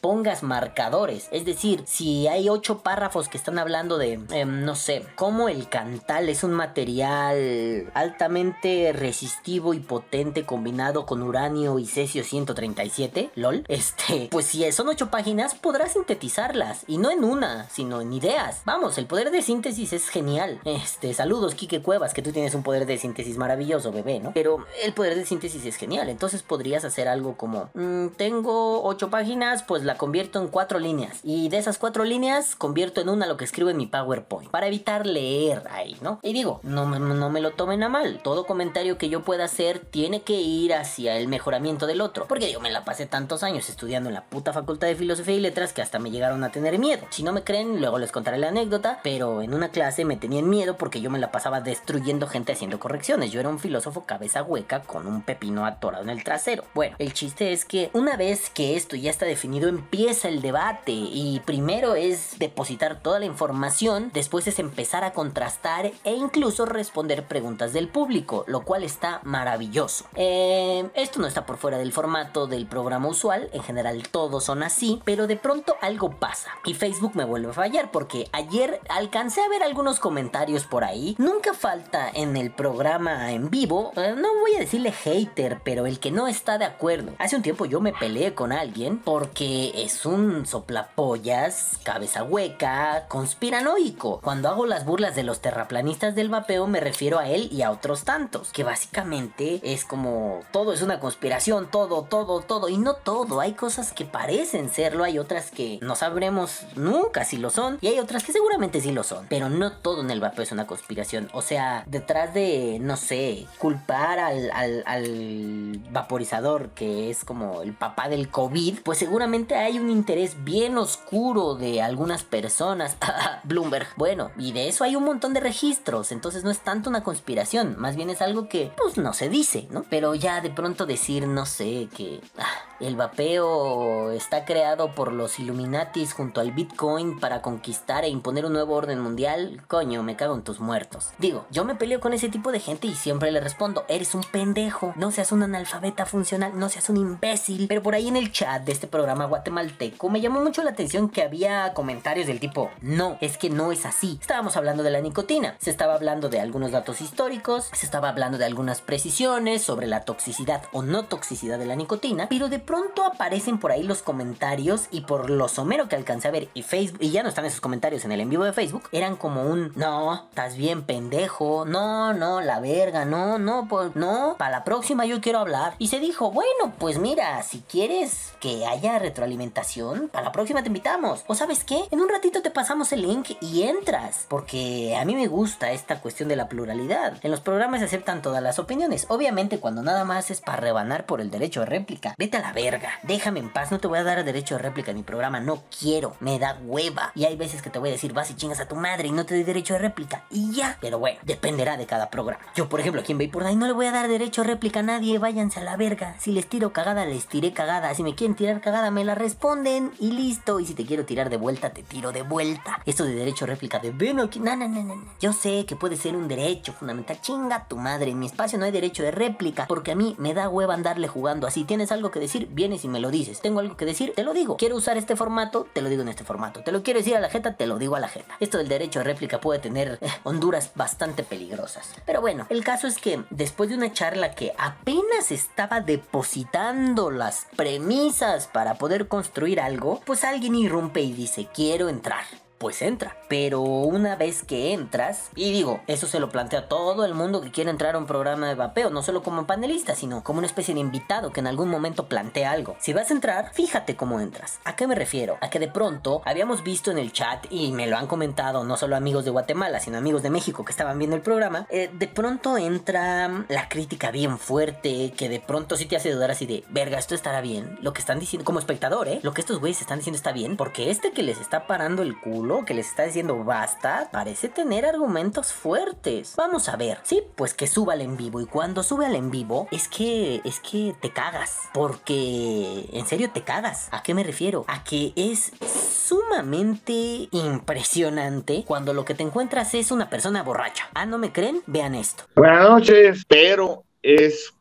pongas 0.00 0.42
marcadores. 0.42 1.28
Es 1.30 1.44
decir, 1.44 1.82
si 1.86 2.26
hay 2.28 2.48
ocho 2.48 2.78
párrafos 2.78 3.28
que 3.28 3.38
están 3.38 3.58
hablando 3.58 3.98
de, 3.98 4.20
em, 4.30 4.64
no 4.64 4.74
sé, 4.74 5.04
cómo 5.14 5.48
el 5.48 5.68
cantal 5.68 6.28
es 6.28 6.44
un 6.44 6.52
material 6.52 7.90
altamente 7.94 8.92
resistivo 8.92 9.74
y 9.74 9.80
potente 9.80 10.44
combinado 10.44 11.06
con 11.06 11.22
uranio 11.22 11.78
y 11.78 11.86
cesio 11.86 12.24
137, 12.24 13.30
lol, 13.34 13.64
este, 13.68 14.28
pues 14.30 14.46
si 14.46 14.70
son 14.72 14.88
ocho 14.88 15.10
páginas, 15.10 15.54
podrás 15.54 15.92
sintetizarlas. 15.92 16.84
Y 16.86 16.98
no 16.98 17.10
en 17.10 17.24
una, 17.24 17.68
sino 17.70 18.00
en 18.00 18.12
ideas. 18.12 18.62
Vamos, 18.64 18.98
el 18.98 19.06
poder 19.06 19.30
de 19.30 19.42
síntesis 19.42 19.92
es 19.92 20.08
genial. 20.08 20.60
Este, 20.64 21.14
saludos, 21.14 21.54
Kike 21.54 21.82
Cuevas, 21.82 22.14
que 22.14 22.22
tú 22.22 22.32
tienes 22.32 22.54
un 22.54 22.62
poder 22.62 22.86
de 22.86 22.98
síntesis 22.98 23.36
maravilloso, 23.36 23.92
bebé, 23.92 24.20
¿no? 24.20 24.32
Pero 24.32 24.64
el 24.82 24.92
poder 24.92 25.14
de 25.14 25.24
síntesis 25.24 25.64
es 25.64 25.76
genial. 25.76 26.08
Entonces 26.08 26.42
podrías 26.42 26.84
hacer 26.84 27.08
algo 27.08 27.36
como, 27.36 27.70
mm, 27.74 28.08
tengo 28.16 28.82
ocho 28.84 29.10
páginas, 29.10 29.25
pues 29.66 29.84
la 29.84 29.96
convierto 29.96 30.40
en 30.40 30.48
cuatro 30.48 30.78
líneas. 30.78 31.20
Y 31.22 31.48
de 31.48 31.58
esas 31.58 31.78
cuatro 31.78 32.04
líneas, 32.04 32.56
convierto 32.56 33.00
en 33.00 33.08
una 33.08 33.26
lo 33.26 33.36
que 33.36 33.44
escribo 33.44 33.70
en 33.70 33.76
mi 33.76 33.86
PowerPoint. 33.86 34.50
Para 34.50 34.66
evitar 34.66 35.06
leer 35.06 35.62
ahí, 35.70 35.96
¿no? 36.00 36.20
Y 36.22 36.32
digo, 36.32 36.60
no, 36.62 36.86
no 36.98 37.30
me 37.30 37.40
lo 37.40 37.52
tomen 37.52 37.82
a 37.82 37.88
mal. 37.88 38.20
Todo 38.22 38.46
comentario 38.46 38.98
que 38.98 39.08
yo 39.08 39.22
pueda 39.22 39.44
hacer 39.44 39.80
tiene 39.80 40.22
que 40.22 40.34
ir 40.34 40.74
hacia 40.74 41.16
el 41.16 41.28
mejoramiento 41.28 41.86
del 41.86 42.00
otro. 42.00 42.26
Porque 42.28 42.46
digo, 42.46 42.60
me 42.60 42.70
la 42.70 42.84
pasé 42.84 43.06
tantos 43.06 43.42
años 43.42 43.68
estudiando 43.68 44.08
en 44.08 44.14
la 44.14 44.24
puta 44.24 44.52
facultad 44.52 44.86
de 44.86 44.96
filosofía 44.96 45.34
y 45.34 45.40
letras 45.40 45.72
que 45.72 45.82
hasta 45.82 45.98
me 45.98 46.10
llegaron 46.10 46.44
a 46.44 46.50
tener 46.50 46.78
miedo. 46.78 47.06
Si 47.10 47.22
no 47.22 47.32
me 47.32 47.44
creen, 47.44 47.80
luego 47.80 47.98
les 47.98 48.12
contaré 48.12 48.38
la 48.38 48.48
anécdota. 48.48 49.00
Pero 49.02 49.42
en 49.42 49.54
una 49.54 49.70
clase 49.70 50.04
me 50.04 50.16
tenían 50.16 50.48
miedo 50.48 50.76
porque 50.76 51.00
yo 51.00 51.10
me 51.10 51.18
la 51.18 51.32
pasaba 51.32 51.60
destruyendo 51.60 52.26
gente 52.26 52.52
haciendo 52.52 52.78
correcciones. 52.78 53.32
Yo 53.32 53.40
era 53.40 53.48
un 53.48 53.58
filósofo 53.58 54.04
cabeza 54.04 54.42
hueca 54.42 54.82
con 54.82 55.06
un 55.06 55.22
pepino 55.22 55.66
atorado 55.66 56.04
en 56.04 56.10
el 56.10 56.24
trasero. 56.24 56.64
Bueno, 56.74 56.96
el 56.98 57.12
chiste 57.12 57.52
es 57.52 57.64
que 57.64 57.90
una 57.92 58.16
vez 58.16 58.50
que 58.50 58.76
esto 58.76 58.96
ya 58.96 59.10
está 59.16 59.26
definido, 59.26 59.68
empieza 59.68 60.28
el 60.28 60.42
debate. 60.42 60.92
Y 60.92 61.40
primero 61.44 61.94
es 61.94 62.38
depositar 62.38 63.00
toda 63.00 63.18
la 63.18 63.24
información, 63.24 64.10
después 64.12 64.46
es 64.46 64.58
empezar 64.58 65.04
a 65.04 65.12
contrastar 65.12 65.90
e 66.04 66.12
incluso 66.12 66.66
responder 66.66 67.26
preguntas 67.26 67.72
del 67.72 67.88
público, 67.88 68.44
lo 68.46 68.62
cual 68.62 68.84
está 68.84 69.20
maravilloso. 69.24 70.04
Eh, 70.14 70.88
esto 70.94 71.18
no 71.18 71.26
está 71.26 71.46
por 71.46 71.56
fuera 71.56 71.78
del 71.78 71.92
formato 71.92 72.46
del 72.46 72.66
programa 72.66 73.08
usual, 73.08 73.48
en 73.52 73.62
general 73.62 74.06
todos 74.10 74.44
son 74.44 74.62
así, 74.62 75.00
pero 75.04 75.26
de 75.26 75.36
pronto 75.36 75.76
algo 75.80 76.10
pasa 76.10 76.50
y 76.64 76.74
Facebook 76.74 77.12
me 77.14 77.24
vuelve 77.24 77.50
a 77.50 77.54
fallar 77.54 77.90
porque 77.90 78.28
ayer 78.32 78.80
alcancé 78.88 79.40
a 79.42 79.48
ver 79.48 79.62
algunos 79.62 79.98
comentarios 79.98 80.64
por 80.66 80.84
ahí. 80.84 81.14
Nunca 81.18 81.54
falta 81.54 82.10
en 82.12 82.36
el 82.36 82.50
programa 82.50 83.32
en 83.32 83.50
vivo, 83.50 83.92
eh, 83.96 84.14
no 84.16 84.40
voy 84.40 84.54
a 84.56 84.60
decirle 84.60 84.92
hater, 84.92 85.60
pero 85.64 85.86
el 85.86 86.00
que 86.00 86.10
no 86.10 86.28
está 86.28 86.58
de 86.58 86.66
acuerdo. 86.66 87.12
Hace 87.18 87.36
un 87.36 87.42
tiempo 87.42 87.64
yo 87.64 87.80
me 87.80 87.92
peleé 87.92 88.34
con 88.34 88.52
alguien 88.52 88.98
porque 89.06 89.70
es 89.84 90.04
un 90.04 90.46
soplapollas, 90.46 91.78
cabeza 91.84 92.24
hueca, 92.24 93.04
conspiranoico. 93.06 94.20
Cuando 94.20 94.48
hago 94.48 94.66
las 94.66 94.84
burlas 94.84 95.14
de 95.14 95.22
los 95.22 95.38
terraplanistas 95.40 96.16
del 96.16 96.28
vapeo 96.28 96.66
me 96.66 96.80
refiero 96.80 97.20
a 97.20 97.28
él 97.28 97.48
y 97.52 97.62
a 97.62 97.70
otros 97.70 98.02
tantos, 98.02 98.50
que 98.50 98.64
básicamente 98.64 99.60
es 99.62 99.84
como 99.84 100.40
todo 100.50 100.72
es 100.72 100.82
una 100.82 100.98
conspiración, 100.98 101.70
todo, 101.70 102.02
todo, 102.02 102.40
todo, 102.40 102.68
y 102.68 102.78
no 102.78 102.94
todo, 102.94 103.38
hay 103.38 103.52
cosas 103.52 103.92
que 103.92 104.06
parecen 104.06 104.70
serlo, 104.70 105.04
hay 105.04 105.20
otras 105.20 105.52
que 105.52 105.78
no 105.82 105.94
sabremos 105.94 106.62
nunca 106.74 107.24
si 107.24 107.36
lo 107.36 107.50
son, 107.50 107.78
y 107.82 107.86
hay 107.86 108.00
otras 108.00 108.24
que 108.24 108.32
seguramente 108.32 108.80
sí 108.80 108.90
lo 108.90 109.04
son, 109.04 109.26
pero 109.28 109.48
no 109.48 109.70
todo 109.70 110.00
en 110.00 110.10
el 110.10 110.18
vapeo 110.18 110.42
es 110.42 110.50
una 110.50 110.66
conspiración, 110.66 111.28
o 111.32 111.42
sea, 111.42 111.84
detrás 111.86 112.34
de, 112.34 112.78
no 112.80 112.96
sé, 112.96 113.46
culpar 113.58 114.18
al, 114.18 114.50
al, 114.50 114.82
al 114.84 115.80
vaporizador, 115.92 116.70
que 116.70 117.08
es 117.08 117.24
como 117.24 117.62
el 117.62 117.72
papá 117.72 118.08
del 118.08 118.30
COVID, 118.30 118.80
pues 118.82 118.95
seguramente 118.96 119.54
hay 119.54 119.78
un 119.78 119.90
interés 119.90 120.42
bien 120.44 120.76
oscuro 120.78 121.54
de 121.54 121.82
algunas 121.82 122.24
personas, 122.24 122.96
Bloomberg, 123.44 123.86
bueno, 123.96 124.30
y 124.36 124.52
de 124.52 124.68
eso 124.68 124.84
hay 124.84 124.96
un 124.96 125.04
montón 125.04 125.34
de 125.34 125.40
registros, 125.40 126.10
entonces 126.10 126.42
no 126.42 126.50
es 126.50 126.58
tanto 126.60 126.90
una 126.90 127.04
conspiración, 127.04 127.76
más 127.78 127.96
bien 127.96 128.10
es 128.10 128.22
algo 128.22 128.48
que, 128.48 128.72
pues 128.76 128.96
no 128.98 129.12
se 129.12 129.28
dice, 129.28 129.68
¿no? 129.70 129.84
Pero 129.88 130.14
ya 130.14 130.40
de 130.40 130.50
pronto 130.50 130.86
decir, 130.86 131.26
no 131.26 131.46
sé, 131.46 131.88
que 131.96 132.20
ah, 132.38 132.44
el 132.80 132.96
vapeo 132.96 134.10
está 134.10 134.44
creado 134.44 134.94
por 134.94 135.12
los 135.12 135.38
Illuminatis 135.38 136.12
junto 136.12 136.40
al 136.40 136.52
Bitcoin 136.52 137.18
para 137.18 137.42
conquistar 137.42 138.04
e 138.04 138.08
imponer 138.08 138.44
un 138.44 138.52
nuevo 138.52 138.74
orden 138.74 139.00
mundial, 139.00 139.62
coño, 139.68 140.02
me 140.02 140.16
cago 140.16 140.34
en 140.34 140.42
tus 140.42 140.60
muertos. 140.60 141.10
Digo, 141.18 141.46
yo 141.50 141.64
me 141.64 141.74
peleo 141.74 142.00
con 142.00 142.12
ese 142.12 142.28
tipo 142.28 142.52
de 142.52 142.60
gente 142.60 142.86
y 142.86 142.94
siempre 142.94 143.30
le 143.30 143.40
respondo, 143.40 143.84
eres 143.88 144.14
un 144.14 144.22
pendejo, 144.24 144.92
no 144.96 145.10
seas 145.10 145.32
un 145.32 145.42
analfabeta 145.42 146.06
funcional, 146.06 146.58
no 146.58 146.68
seas 146.68 146.88
un 146.90 146.98
imbécil. 146.98 147.66
Pero 147.68 147.82
por 147.82 147.94
ahí 147.94 148.08
en 148.08 148.16
el 148.16 148.32
chat 148.32 148.62
de 148.62 148.72
este 148.72 148.86
programa 148.86 149.26
guatemalteco 149.26 150.08
me 150.08 150.20
llamó 150.20 150.40
mucho 150.40 150.62
la 150.62 150.70
atención 150.70 151.08
que 151.08 151.22
había 151.22 151.72
comentarios 151.74 152.26
del 152.26 152.40
tipo, 152.40 152.70
no, 152.80 153.16
es 153.20 153.38
que 153.38 153.50
no 153.50 153.72
es 153.72 153.86
así. 153.86 154.18
Estábamos 154.20 154.56
hablando 154.56 154.82
de 154.82 154.90
la 154.90 155.00
nicotina, 155.00 155.56
se 155.58 155.70
estaba 155.70 155.94
hablando 155.94 156.28
de 156.28 156.40
algunos 156.40 156.72
datos 156.72 157.00
históricos, 157.00 157.70
se 157.72 157.86
estaba 157.86 158.08
hablando 158.08 158.38
de 158.38 158.44
algunas 158.44 158.80
precisiones 158.80 159.62
sobre 159.62 159.86
la 159.86 160.04
toxicidad 160.04 160.64
o 160.72 160.82
no 160.82 161.04
toxicidad 161.04 161.58
de 161.58 161.66
la 161.66 161.76
nicotina, 161.76 162.28
pero 162.28 162.48
de 162.48 162.58
pronto 162.66 163.04
aparecen 163.04 163.58
por 163.58 163.72
ahí 163.72 163.82
los 163.82 164.02
comentarios 164.02 164.88
y 164.90 165.02
por 165.02 165.30
lo 165.30 165.48
somero 165.48 165.88
que 165.88 165.96
alcancé 165.96 166.28
a 166.28 166.32
ver 166.32 166.48
y 166.52 166.62
Facebook, 166.62 166.98
y 167.00 167.10
ya 167.10 167.22
no 167.22 167.28
están 167.28 167.44
esos 167.44 167.60
comentarios 167.60 168.04
en 168.04 168.12
el 168.12 168.20
en 168.20 168.28
vivo 168.28 168.44
de 168.44 168.52
Facebook, 168.52 168.88
eran 168.92 169.16
como 169.16 169.44
un, 169.44 169.72
no, 169.76 170.26
estás 170.28 170.56
bien 170.56 170.82
pendejo, 170.82 171.64
no, 171.64 172.12
no, 172.12 172.40
la 172.40 172.60
verga, 172.60 173.04
no, 173.04 173.38
no, 173.38 173.66
pues 173.68 173.94
no, 173.94 174.36
para 174.38 174.50
la 174.50 174.64
próxima 174.64 175.06
yo 175.06 175.20
quiero 175.20 175.38
hablar. 175.38 175.74
Y 175.78 175.88
se 175.88 176.00
dijo, 176.00 176.30
bueno, 176.30 176.74
pues 176.78 176.98
mira, 176.98 177.42
si 177.42 177.60
quieres 177.60 178.32
que 178.40 178.66
haya 178.66 178.98
retroalimentación, 178.98 180.08
para 180.08 180.26
la 180.26 180.32
próxima 180.32 180.62
te 180.62 180.68
invitamos. 180.68 181.24
O 181.26 181.34
sabes 181.34 181.64
qué, 181.64 181.84
en 181.90 182.00
un 182.00 182.08
ratito 182.08 182.42
te 182.42 182.50
pasamos 182.50 182.92
el 182.92 183.02
link 183.02 183.30
y 183.40 183.62
entras, 183.62 184.26
porque 184.28 184.96
a 184.96 185.04
mí 185.04 185.14
me 185.14 185.28
gusta 185.28 185.72
esta 185.72 186.00
cuestión 186.00 186.28
de 186.28 186.36
la 186.36 186.48
pluralidad. 186.48 187.18
En 187.22 187.30
los 187.30 187.40
programas 187.40 187.80
se 187.80 187.86
aceptan 187.86 188.22
todas 188.22 188.42
las 188.42 188.58
opiniones, 188.58 189.06
obviamente 189.08 189.60
cuando 189.60 189.82
nada 189.82 190.04
más 190.04 190.30
es 190.30 190.40
para 190.40 190.58
rebanar 190.58 191.06
por 191.06 191.20
el 191.20 191.30
derecho 191.30 191.60
de 191.60 191.66
réplica. 191.66 192.14
Vete 192.18 192.36
a 192.36 192.40
la 192.40 192.52
verga. 192.56 192.88
Déjame 193.02 193.40
en 193.40 193.50
paz, 193.50 193.70
no 193.70 193.78
te 193.78 193.86
voy 193.86 193.98
a 193.98 194.02
dar 194.02 194.24
derecho 194.24 194.56
de 194.56 194.62
réplica 194.62 194.90
en 194.90 194.96
mi 194.96 195.02
programa, 195.02 195.40
no 195.40 195.64
quiero, 195.78 196.16
me 196.20 196.38
da 196.38 196.58
hueva. 196.64 197.12
Y 197.14 197.26
hay 197.26 197.36
veces 197.36 197.60
que 197.60 197.68
te 197.68 197.78
voy 197.78 197.90
a 197.90 197.92
decir, 197.92 198.14
vas 198.14 198.30
y 198.30 198.34
chingas 198.34 198.60
a 198.60 198.66
tu 198.66 198.76
madre 198.76 199.08
y 199.08 199.12
no 199.12 199.26
te 199.26 199.34
doy 199.34 199.44
derecho 199.44 199.74
de 199.74 199.80
réplica. 199.80 200.24
Y 200.30 200.52
ya. 200.52 200.78
Pero 200.80 200.98
bueno, 200.98 201.18
dependerá 201.22 201.76
de 201.76 201.84
cada 201.84 202.08
programa. 202.08 202.42
Yo, 202.54 202.68
por 202.68 202.80
ejemplo, 202.80 203.02
aquí 203.02 203.12
en 203.12 203.18
Day 203.18 203.56
no 203.56 203.66
le 203.66 203.72
voy 203.72 203.86
a 203.86 203.92
dar 203.92 204.08
derecho 204.08 204.42
de 204.42 204.48
réplica 204.48 204.80
a 204.80 204.82
nadie, 204.82 205.18
váyanse 205.18 205.60
a 205.60 205.64
la 205.64 205.76
verga. 205.76 206.16
Si 206.18 206.32
les 206.32 206.46
tiro 206.46 206.72
cagada, 206.72 207.04
les 207.04 207.26
tiré 207.26 207.52
cagada. 207.52 207.94
Si 207.94 208.02
me 208.02 208.14
quieren 208.14 208.34
tirar 208.34 208.62
cagada, 208.62 208.90
me 208.90 209.04
la 209.04 209.14
responden 209.14 209.92
y 210.00 210.12
listo. 210.12 210.58
Y 210.58 210.64
si 210.64 210.72
te 210.72 210.86
quiero 210.86 211.04
tirar 211.04 211.28
de 211.28 211.36
vuelta, 211.36 211.70
te 211.70 211.82
tiro 211.82 212.10
de 212.10 212.22
vuelta. 212.22 212.80
Esto 212.86 213.04
de 213.04 213.14
derecho 213.14 213.44
de 213.44 213.52
réplica 213.52 213.80
de 213.80 213.90
ven 213.90 214.18
aquí, 214.18 214.40
no, 214.40 214.56
no, 214.56 214.66
no. 214.66 214.82
no. 214.82 215.04
Yo 215.20 215.34
sé 215.34 215.66
que 215.66 215.76
puede 215.76 215.96
ser 215.96 216.16
un 216.16 216.26
derecho 216.26 216.72
fundamental. 216.72 217.20
Chinga 217.20 217.68
tu 217.68 217.76
madre, 217.76 218.12
en 218.12 218.18
mi 218.18 218.26
espacio 218.26 218.58
no 218.58 218.64
hay 218.64 218.72
derecho 218.72 219.02
de 219.02 219.10
réplica 219.10 219.66
porque 219.68 219.92
a 219.92 219.94
mí 219.94 220.16
me 220.18 220.32
da 220.32 220.48
hueva 220.48 220.72
andarle 220.72 221.06
jugando 221.06 221.46
así. 221.46 221.64
Tienes 221.64 221.92
algo 221.92 222.10
que 222.10 222.20
decir, 222.20 222.45
vienes 222.50 222.84
y 222.84 222.88
me 222.88 223.00
lo 223.00 223.10
dices. 223.10 223.40
Tengo 223.40 223.60
algo 223.60 223.76
que 223.76 223.84
decir, 223.84 224.12
te 224.14 224.22
lo 224.22 224.32
digo. 224.32 224.56
Quiero 224.56 224.76
usar 224.76 224.96
este 224.96 225.16
formato, 225.16 225.66
te 225.72 225.82
lo 225.82 225.88
digo 225.88 226.02
en 226.02 226.08
este 226.08 226.24
formato. 226.24 226.62
Te 226.62 226.72
lo 226.72 226.82
quiero 226.82 227.00
decir 227.00 227.16
a 227.16 227.20
la 227.20 227.30
jeta, 227.30 227.56
te 227.56 227.66
lo 227.66 227.78
digo 227.78 227.96
a 227.96 228.00
la 228.00 228.08
jeta. 228.08 228.36
Esto 228.40 228.58
del 228.58 228.68
derecho 228.68 229.00
de 229.00 229.04
réplica 229.04 229.40
puede 229.40 229.58
tener 229.58 229.98
eh, 230.00 230.08
honduras 230.24 230.72
bastante 230.74 231.22
peligrosas. 231.22 231.94
Pero 232.04 232.20
bueno, 232.20 232.46
el 232.48 232.64
caso 232.64 232.86
es 232.86 232.98
que 232.98 233.22
después 233.30 233.70
de 233.70 233.76
una 233.76 233.92
charla 233.92 234.34
que 234.34 234.52
apenas 234.58 235.30
estaba 235.30 235.80
depositando 235.80 237.10
las 237.10 237.46
premisas 237.56 238.46
para 238.46 238.74
poder 238.74 239.08
construir 239.08 239.60
algo, 239.60 240.00
pues 240.04 240.24
alguien 240.24 240.54
irrumpe 240.54 241.00
y 241.00 241.12
dice, 241.12 241.48
quiero 241.52 241.88
entrar 241.88 242.24
pues 242.58 242.82
entra. 242.82 243.16
Pero 243.28 243.60
una 243.60 244.16
vez 244.16 244.42
que 244.42 244.72
entras, 244.72 245.30
y 245.34 245.52
digo, 245.52 245.80
eso 245.86 246.06
se 246.06 246.20
lo 246.20 246.30
plantea 246.30 246.60
a 246.60 246.68
todo 246.68 247.04
el 247.04 247.14
mundo 247.14 247.40
que 247.40 247.50
quiere 247.50 247.70
entrar 247.70 247.94
a 247.94 247.98
un 247.98 248.06
programa 248.06 248.48
de 248.48 248.54
vapeo, 248.54 248.90
no 248.90 249.02
solo 249.02 249.22
como 249.22 249.46
panelista, 249.46 249.94
sino 249.94 250.22
como 250.22 250.38
una 250.38 250.46
especie 250.46 250.74
de 250.74 250.80
invitado 250.80 251.32
que 251.32 251.40
en 251.40 251.46
algún 251.46 251.68
momento 251.68 252.06
plantea 252.06 252.52
algo. 252.52 252.76
Si 252.78 252.92
vas 252.92 253.10
a 253.10 253.14
entrar, 253.14 253.52
fíjate 253.52 253.96
cómo 253.96 254.20
entras. 254.20 254.60
¿A 254.64 254.76
qué 254.76 254.86
me 254.86 254.94
refiero? 254.94 255.38
A 255.40 255.50
que 255.50 255.58
de 255.58 255.68
pronto 255.68 256.22
habíamos 256.24 256.62
visto 256.62 256.90
en 256.90 256.98
el 256.98 257.12
chat, 257.12 257.46
y 257.50 257.72
me 257.72 257.86
lo 257.86 257.96
han 257.96 258.06
comentado 258.06 258.64
no 258.64 258.76
solo 258.76 258.96
amigos 258.96 259.24
de 259.24 259.30
Guatemala, 259.30 259.80
sino 259.80 259.98
amigos 259.98 260.22
de 260.22 260.30
México 260.30 260.64
que 260.64 260.72
estaban 260.72 260.98
viendo 260.98 261.16
el 261.16 261.22
programa, 261.22 261.66
eh, 261.70 261.90
de 261.92 262.08
pronto 262.08 262.56
entra 262.56 263.44
la 263.48 263.68
crítica 263.68 264.10
bien 264.10 264.38
fuerte, 264.38 265.12
que 265.16 265.28
de 265.28 265.40
pronto 265.40 265.76
sí 265.76 265.86
te 265.86 265.96
hace 265.96 266.12
dudar 266.12 266.30
así 266.30 266.46
de, 266.46 266.64
verga, 266.70 266.98
esto 266.98 267.14
estará 267.14 267.40
bien. 267.40 267.78
Lo 267.80 267.92
que 267.92 268.00
están 268.00 268.18
diciendo, 268.18 268.44
como 268.44 268.58
espectador, 268.58 269.08
¿eh? 269.08 269.20
Lo 269.22 269.34
que 269.34 269.40
estos 269.40 269.58
güeyes 269.58 269.80
están 269.80 269.98
diciendo 269.98 270.16
está 270.16 270.32
bien, 270.32 270.56
porque 270.56 270.90
este 270.90 271.12
que 271.12 271.22
les 271.22 271.40
está 271.40 271.66
parando 271.66 272.02
el 272.02 272.18
culo, 272.18 272.45
que 272.64 272.74
les 272.74 272.88
está 272.88 273.04
diciendo 273.04 273.42
basta, 273.44 274.08
parece 274.12 274.48
tener 274.48 274.86
argumentos 274.86 275.52
fuertes. 275.52 276.34
Vamos 276.36 276.68
a 276.68 276.76
ver. 276.76 276.98
Sí, 277.02 277.22
pues 277.34 277.54
que 277.54 277.66
suba 277.66 277.94
al 277.94 278.00
en 278.00 278.16
vivo. 278.16 278.40
Y 278.40 278.46
cuando 278.46 278.82
sube 278.82 279.06
al 279.06 279.16
en 279.16 279.30
vivo, 279.30 279.68
es 279.70 279.88
que, 279.88 280.40
es 280.44 280.60
que 280.60 280.94
te 281.00 281.10
cagas. 281.10 281.68
Porque, 281.74 282.88
en 282.92 283.06
serio, 283.06 283.30
te 283.32 283.42
cagas. 283.42 283.88
¿A 283.90 284.02
qué 284.02 284.14
me 284.14 284.22
refiero? 284.22 284.64
A 284.68 284.84
que 284.84 285.12
es 285.16 285.52
sumamente 285.60 287.28
impresionante 287.32 288.64
cuando 288.66 288.94
lo 288.94 289.04
que 289.04 289.14
te 289.14 289.22
encuentras 289.22 289.74
es 289.74 289.90
una 289.90 290.08
persona 290.08 290.42
borracha. 290.42 290.88
Ah, 290.94 291.06
¿no 291.06 291.18
me 291.18 291.32
creen? 291.32 291.62
Vean 291.66 291.94
esto. 291.94 292.24
Buenas 292.34 292.68
noches, 292.68 293.24
pero 293.28 293.84
es 294.02 294.54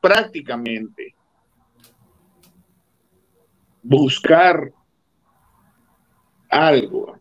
prácticamente 0.00 1.14
buscar 3.82 4.72
algo 6.50 7.20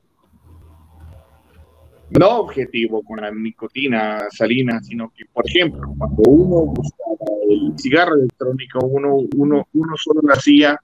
no 2.11 2.39
objetivo 2.39 3.03
con 3.03 3.21
la 3.21 3.31
nicotina 3.31 4.25
salina, 4.31 4.81
sino 4.81 5.11
que, 5.15 5.25
por 5.25 5.47
ejemplo, 5.47 5.93
cuando 5.97 6.23
uno 6.27 6.73
buscaba 6.73 7.31
el 7.49 7.73
cigarro 7.77 8.15
electrónico, 8.15 8.79
uno, 8.85 9.17
uno, 9.35 9.67
uno 9.73 9.93
solo 9.97 10.21
lo 10.23 10.33
hacía 10.33 10.79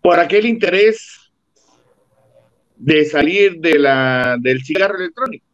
por 0.00 0.18
aquel 0.18 0.46
interés 0.46 1.32
de 2.76 3.04
salir 3.04 3.60
de 3.60 3.78
la, 3.78 4.36
del 4.40 4.62
cigarro 4.64 4.96
electrónico. 4.98 5.46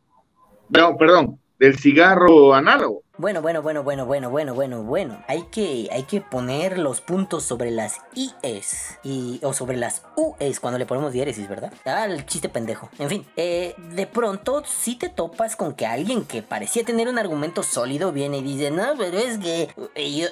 No, 0.71 0.97
perdón, 0.97 1.39
del 1.59 1.77
cigarro 1.77 2.55
análogo. 2.55 3.03
Bueno, 3.21 3.43
bueno, 3.43 3.61
bueno, 3.61 3.83
bueno, 3.83 4.07
bueno, 4.07 4.31
bueno, 4.31 4.55
bueno, 4.55 4.83
bueno. 4.83 5.23
Hay 5.29 5.43
que, 5.51 5.91
hay 5.93 6.05
que 6.05 6.23
poner 6.23 6.79
los 6.79 7.03
puntos 7.03 7.45
sobre 7.45 7.71
las 7.71 7.99
IES 8.15 8.99
y, 9.05 9.41
o 9.43 9.53
sobre 9.53 9.77
las 9.77 10.01
UES 10.17 10.59
cuando 10.59 10.79
le 10.79 10.87
ponemos 10.87 11.13
diéresis, 11.13 11.47
¿verdad? 11.47 11.71
Ah, 11.85 12.07
el 12.07 12.25
chiste 12.25 12.49
pendejo. 12.49 12.89
En 12.99 13.11
fin, 13.11 13.27
eh, 13.37 13.75
de 13.77 14.07
pronto 14.07 14.63
si 14.65 14.97
te 14.97 15.11
topas 15.11 15.55
con 15.55 15.75
que 15.75 15.85
alguien 15.85 16.25
que 16.25 16.43
parecía 16.43 16.83
tener 16.83 17.09
un 17.09 17.19
argumento 17.19 17.63
sólido 17.63 18.11
viene 18.11 18.39
y 18.39 18.43
dice, 18.43 18.71
no, 18.71 18.95
pero 18.97 19.19
es 19.19 19.37
que... 19.37 19.69
Y 19.97 20.17
yo, 20.23 20.29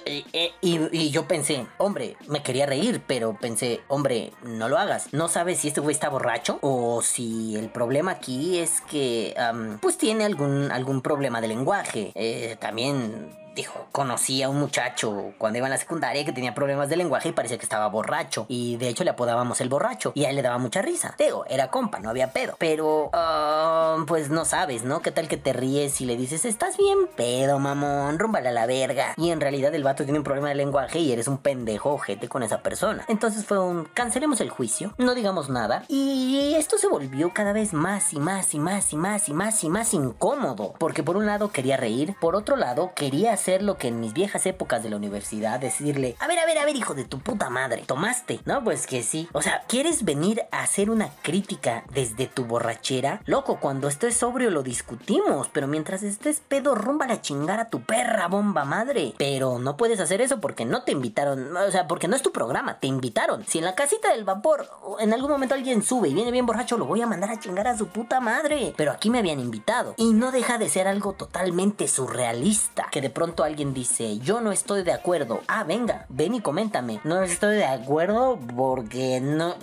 y- 0.62 1.10
yo 1.10 1.28
pensé, 1.28 1.66
hombre, 1.76 2.16
me 2.26 2.42
quería 2.42 2.64
reír, 2.64 3.02
pero 3.06 3.36
pensé, 3.38 3.82
hombre, 3.88 4.32
no 4.44 4.70
lo 4.70 4.78
hagas. 4.78 5.12
No 5.12 5.28
sabes 5.28 5.58
si 5.58 5.68
este 5.68 5.82
güey 5.82 5.92
está 5.92 6.08
borracho 6.08 6.58
o 6.62 7.02
si 7.02 7.54
el 7.54 7.68
problema 7.68 8.12
aquí 8.12 8.56
es 8.60 8.80
que, 8.80 9.34
am, 9.36 9.78
pues 9.78 9.98
tiene 9.98 10.24
algún, 10.24 10.70
algún 10.72 11.02
problema 11.02 11.42
de 11.42 11.48
lenguaje. 11.48 12.12
Eh, 12.14 12.56
también 12.58 12.77
面 12.78 13.10
dijo, 13.58 13.86
conocí 13.90 14.42
a 14.42 14.48
un 14.48 14.58
muchacho 14.58 15.32
cuando 15.36 15.58
iba 15.58 15.66
en 15.66 15.72
la 15.72 15.78
secundaria 15.78 16.24
que 16.24 16.32
tenía 16.32 16.54
problemas 16.54 16.88
de 16.88 16.96
lenguaje 16.96 17.30
y 17.30 17.32
parecía 17.32 17.58
que 17.58 17.64
estaba 17.64 17.88
borracho. 17.88 18.46
Y 18.48 18.76
de 18.76 18.88
hecho 18.88 19.02
le 19.02 19.10
apodábamos 19.10 19.60
el 19.60 19.68
borracho. 19.68 20.12
Y 20.14 20.24
a 20.24 20.30
él 20.30 20.36
le 20.36 20.42
daba 20.42 20.58
mucha 20.58 20.80
risa. 20.80 21.14
Digo, 21.18 21.44
era 21.48 21.68
compa, 21.68 21.98
no 21.98 22.08
había 22.08 22.32
pedo. 22.32 22.54
Pero, 22.58 23.10
ah, 23.12 23.96
pues 24.06 24.30
no 24.30 24.44
sabes, 24.44 24.84
¿no? 24.84 25.02
¿Qué 25.02 25.10
tal 25.10 25.26
que 25.26 25.36
te 25.36 25.52
ríes 25.52 26.00
y 26.00 26.06
le 26.06 26.16
dices, 26.16 26.44
estás 26.44 26.76
bien 26.76 26.98
pedo, 27.16 27.58
mamón, 27.58 28.20
rúmbale 28.20 28.48
a 28.48 28.52
la 28.52 28.66
verga? 28.66 29.14
Y 29.16 29.30
en 29.30 29.40
realidad 29.40 29.74
el 29.74 29.82
vato 29.82 30.04
tiene 30.04 30.18
un 30.18 30.24
problema 30.24 30.50
de 30.50 30.54
lenguaje 30.54 31.00
y 31.00 31.12
eres 31.12 31.26
un 31.26 31.38
pendejo 31.38 31.90
ojete 31.90 32.28
con 32.28 32.44
esa 32.44 32.62
persona. 32.62 33.04
Entonces 33.08 33.44
fue 33.44 33.58
un, 33.58 33.86
cancelemos 33.86 34.40
el 34.40 34.50
juicio, 34.50 34.94
no 34.98 35.16
digamos 35.16 35.50
nada. 35.50 35.82
Y 35.88 36.54
esto 36.54 36.78
se 36.78 36.86
volvió 36.86 37.32
cada 37.34 37.52
vez 37.52 37.72
más 37.72 38.12
y 38.12 38.20
más 38.20 38.54
y 38.54 38.60
más 38.60 38.92
y 38.92 38.96
más 38.96 39.28
y 39.28 39.32
más 39.32 39.64
y 39.64 39.68
más 39.68 39.94
incómodo. 39.94 40.74
Porque 40.78 41.02
por 41.02 41.16
un 41.16 41.26
lado 41.26 41.50
quería 41.50 41.76
reír, 41.76 42.14
por 42.20 42.36
otro 42.36 42.54
lado 42.54 42.92
quería 42.94 43.32
hacer 43.32 43.47
lo 43.56 43.78
que 43.78 43.88
en 43.88 44.00
mis 44.00 44.12
viejas 44.12 44.46
épocas 44.46 44.82
de 44.82 44.90
la 44.90 44.96
universidad, 44.96 45.58
decirle, 45.58 46.16
a 46.20 46.28
ver, 46.28 46.38
a 46.38 46.46
ver, 46.46 46.58
a 46.58 46.64
ver, 46.64 46.76
hijo 46.76 46.94
de 46.94 47.04
tu 47.04 47.18
puta 47.18 47.50
madre, 47.50 47.82
¿tomaste? 47.86 48.40
No, 48.44 48.62
pues 48.62 48.86
que 48.86 49.02
sí. 49.02 49.28
O 49.32 49.42
sea, 49.42 49.62
¿quieres 49.66 50.04
venir 50.04 50.42
a 50.52 50.62
hacer 50.62 50.90
una 50.90 51.10
crítica 51.22 51.84
desde 51.92 52.26
tu 52.26 52.44
borrachera? 52.44 53.22
Loco, 53.24 53.58
cuando 53.60 53.88
estés 53.88 54.16
sobrio 54.16 54.50
lo 54.50 54.62
discutimos, 54.62 55.48
pero 55.52 55.66
mientras 55.66 56.02
estés 56.02 56.40
pedo, 56.46 56.74
rumba 56.74 57.06
a 57.08 57.20
chingar 57.20 57.60
a 57.60 57.70
tu 57.70 57.80
perra 57.80 58.28
bomba 58.28 58.64
madre. 58.64 59.14
Pero 59.18 59.58
no 59.58 59.76
puedes 59.76 60.00
hacer 60.00 60.20
eso 60.20 60.40
porque 60.40 60.64
no 60.64 60.82
te 60.82 60.92
invitaron, 60.92 61.56
o 61.56 61.70
sea, 61.70 61.86
porque 61.86 62.08
no 62.08 62.16
es 62.16 62.22
tu 62.22 62.32
programa, 62.32 62.78
te 62.80 62.86
invitaron. 62.86 63.44
Si 63.46 63.58
en 63.58 63.64
la 63.64 63.74
casita 63.74 64.12
del 64.12 64.24
vapor 64.24 64.68
en 64.98 65.12
algún 65.12 65.30
momento 65.30 65.54
alguien 65.54 65.82
sube 65.82 66.08
y 66.08 66.14
viene 66.14 66.30
bien 66.30 66.46
borracho, 66.46 66.76
lo 66.76 66.86
voy 66.86 67.00
a 67.02 67.06
mandar 67.06 67.30
a 67.30 67.40
chingar 67.40 67.68
a 67.68 67.76
su 67.76 67.88
puta 67.88 68.20
madre. 68.20 68.74
Pero 68.76 68.92
aquí 68.92 69.10
me 69.10 69.18
habían 69.18 69.40
invitado. 69.40 69.94
Y 69.96 70.12
no 70.12 70.32
deja 70.32 70.58
de 70.58 70.68
ser 70.68 70.88
algo 70.88 71.12
totalmente 71.12 71.88
surrealista. 71.88 72.88
Que 72.90 73.00
de 73.00 73.10
pronto 73.10 73.27
alguien 73.44 73.74
dice, 73.74 74.18
yo 74.18 74.40
no 74.40 74.52
estoy 74.52 74.82
de 74.82 74.92
acuerdo. 74.92 75.40
Ah, 75.48 75.64
venga, 75.64 76.06
ven 76.08 76.34
y 76.34 76.40
coméntame. 76.40 77.00
No 77.04 77.22
estoy 77.22 77.56
de 77.56 77.66
acuerdo 77.66 78.38
porque 78.56 79.20
no... 79.20 79.56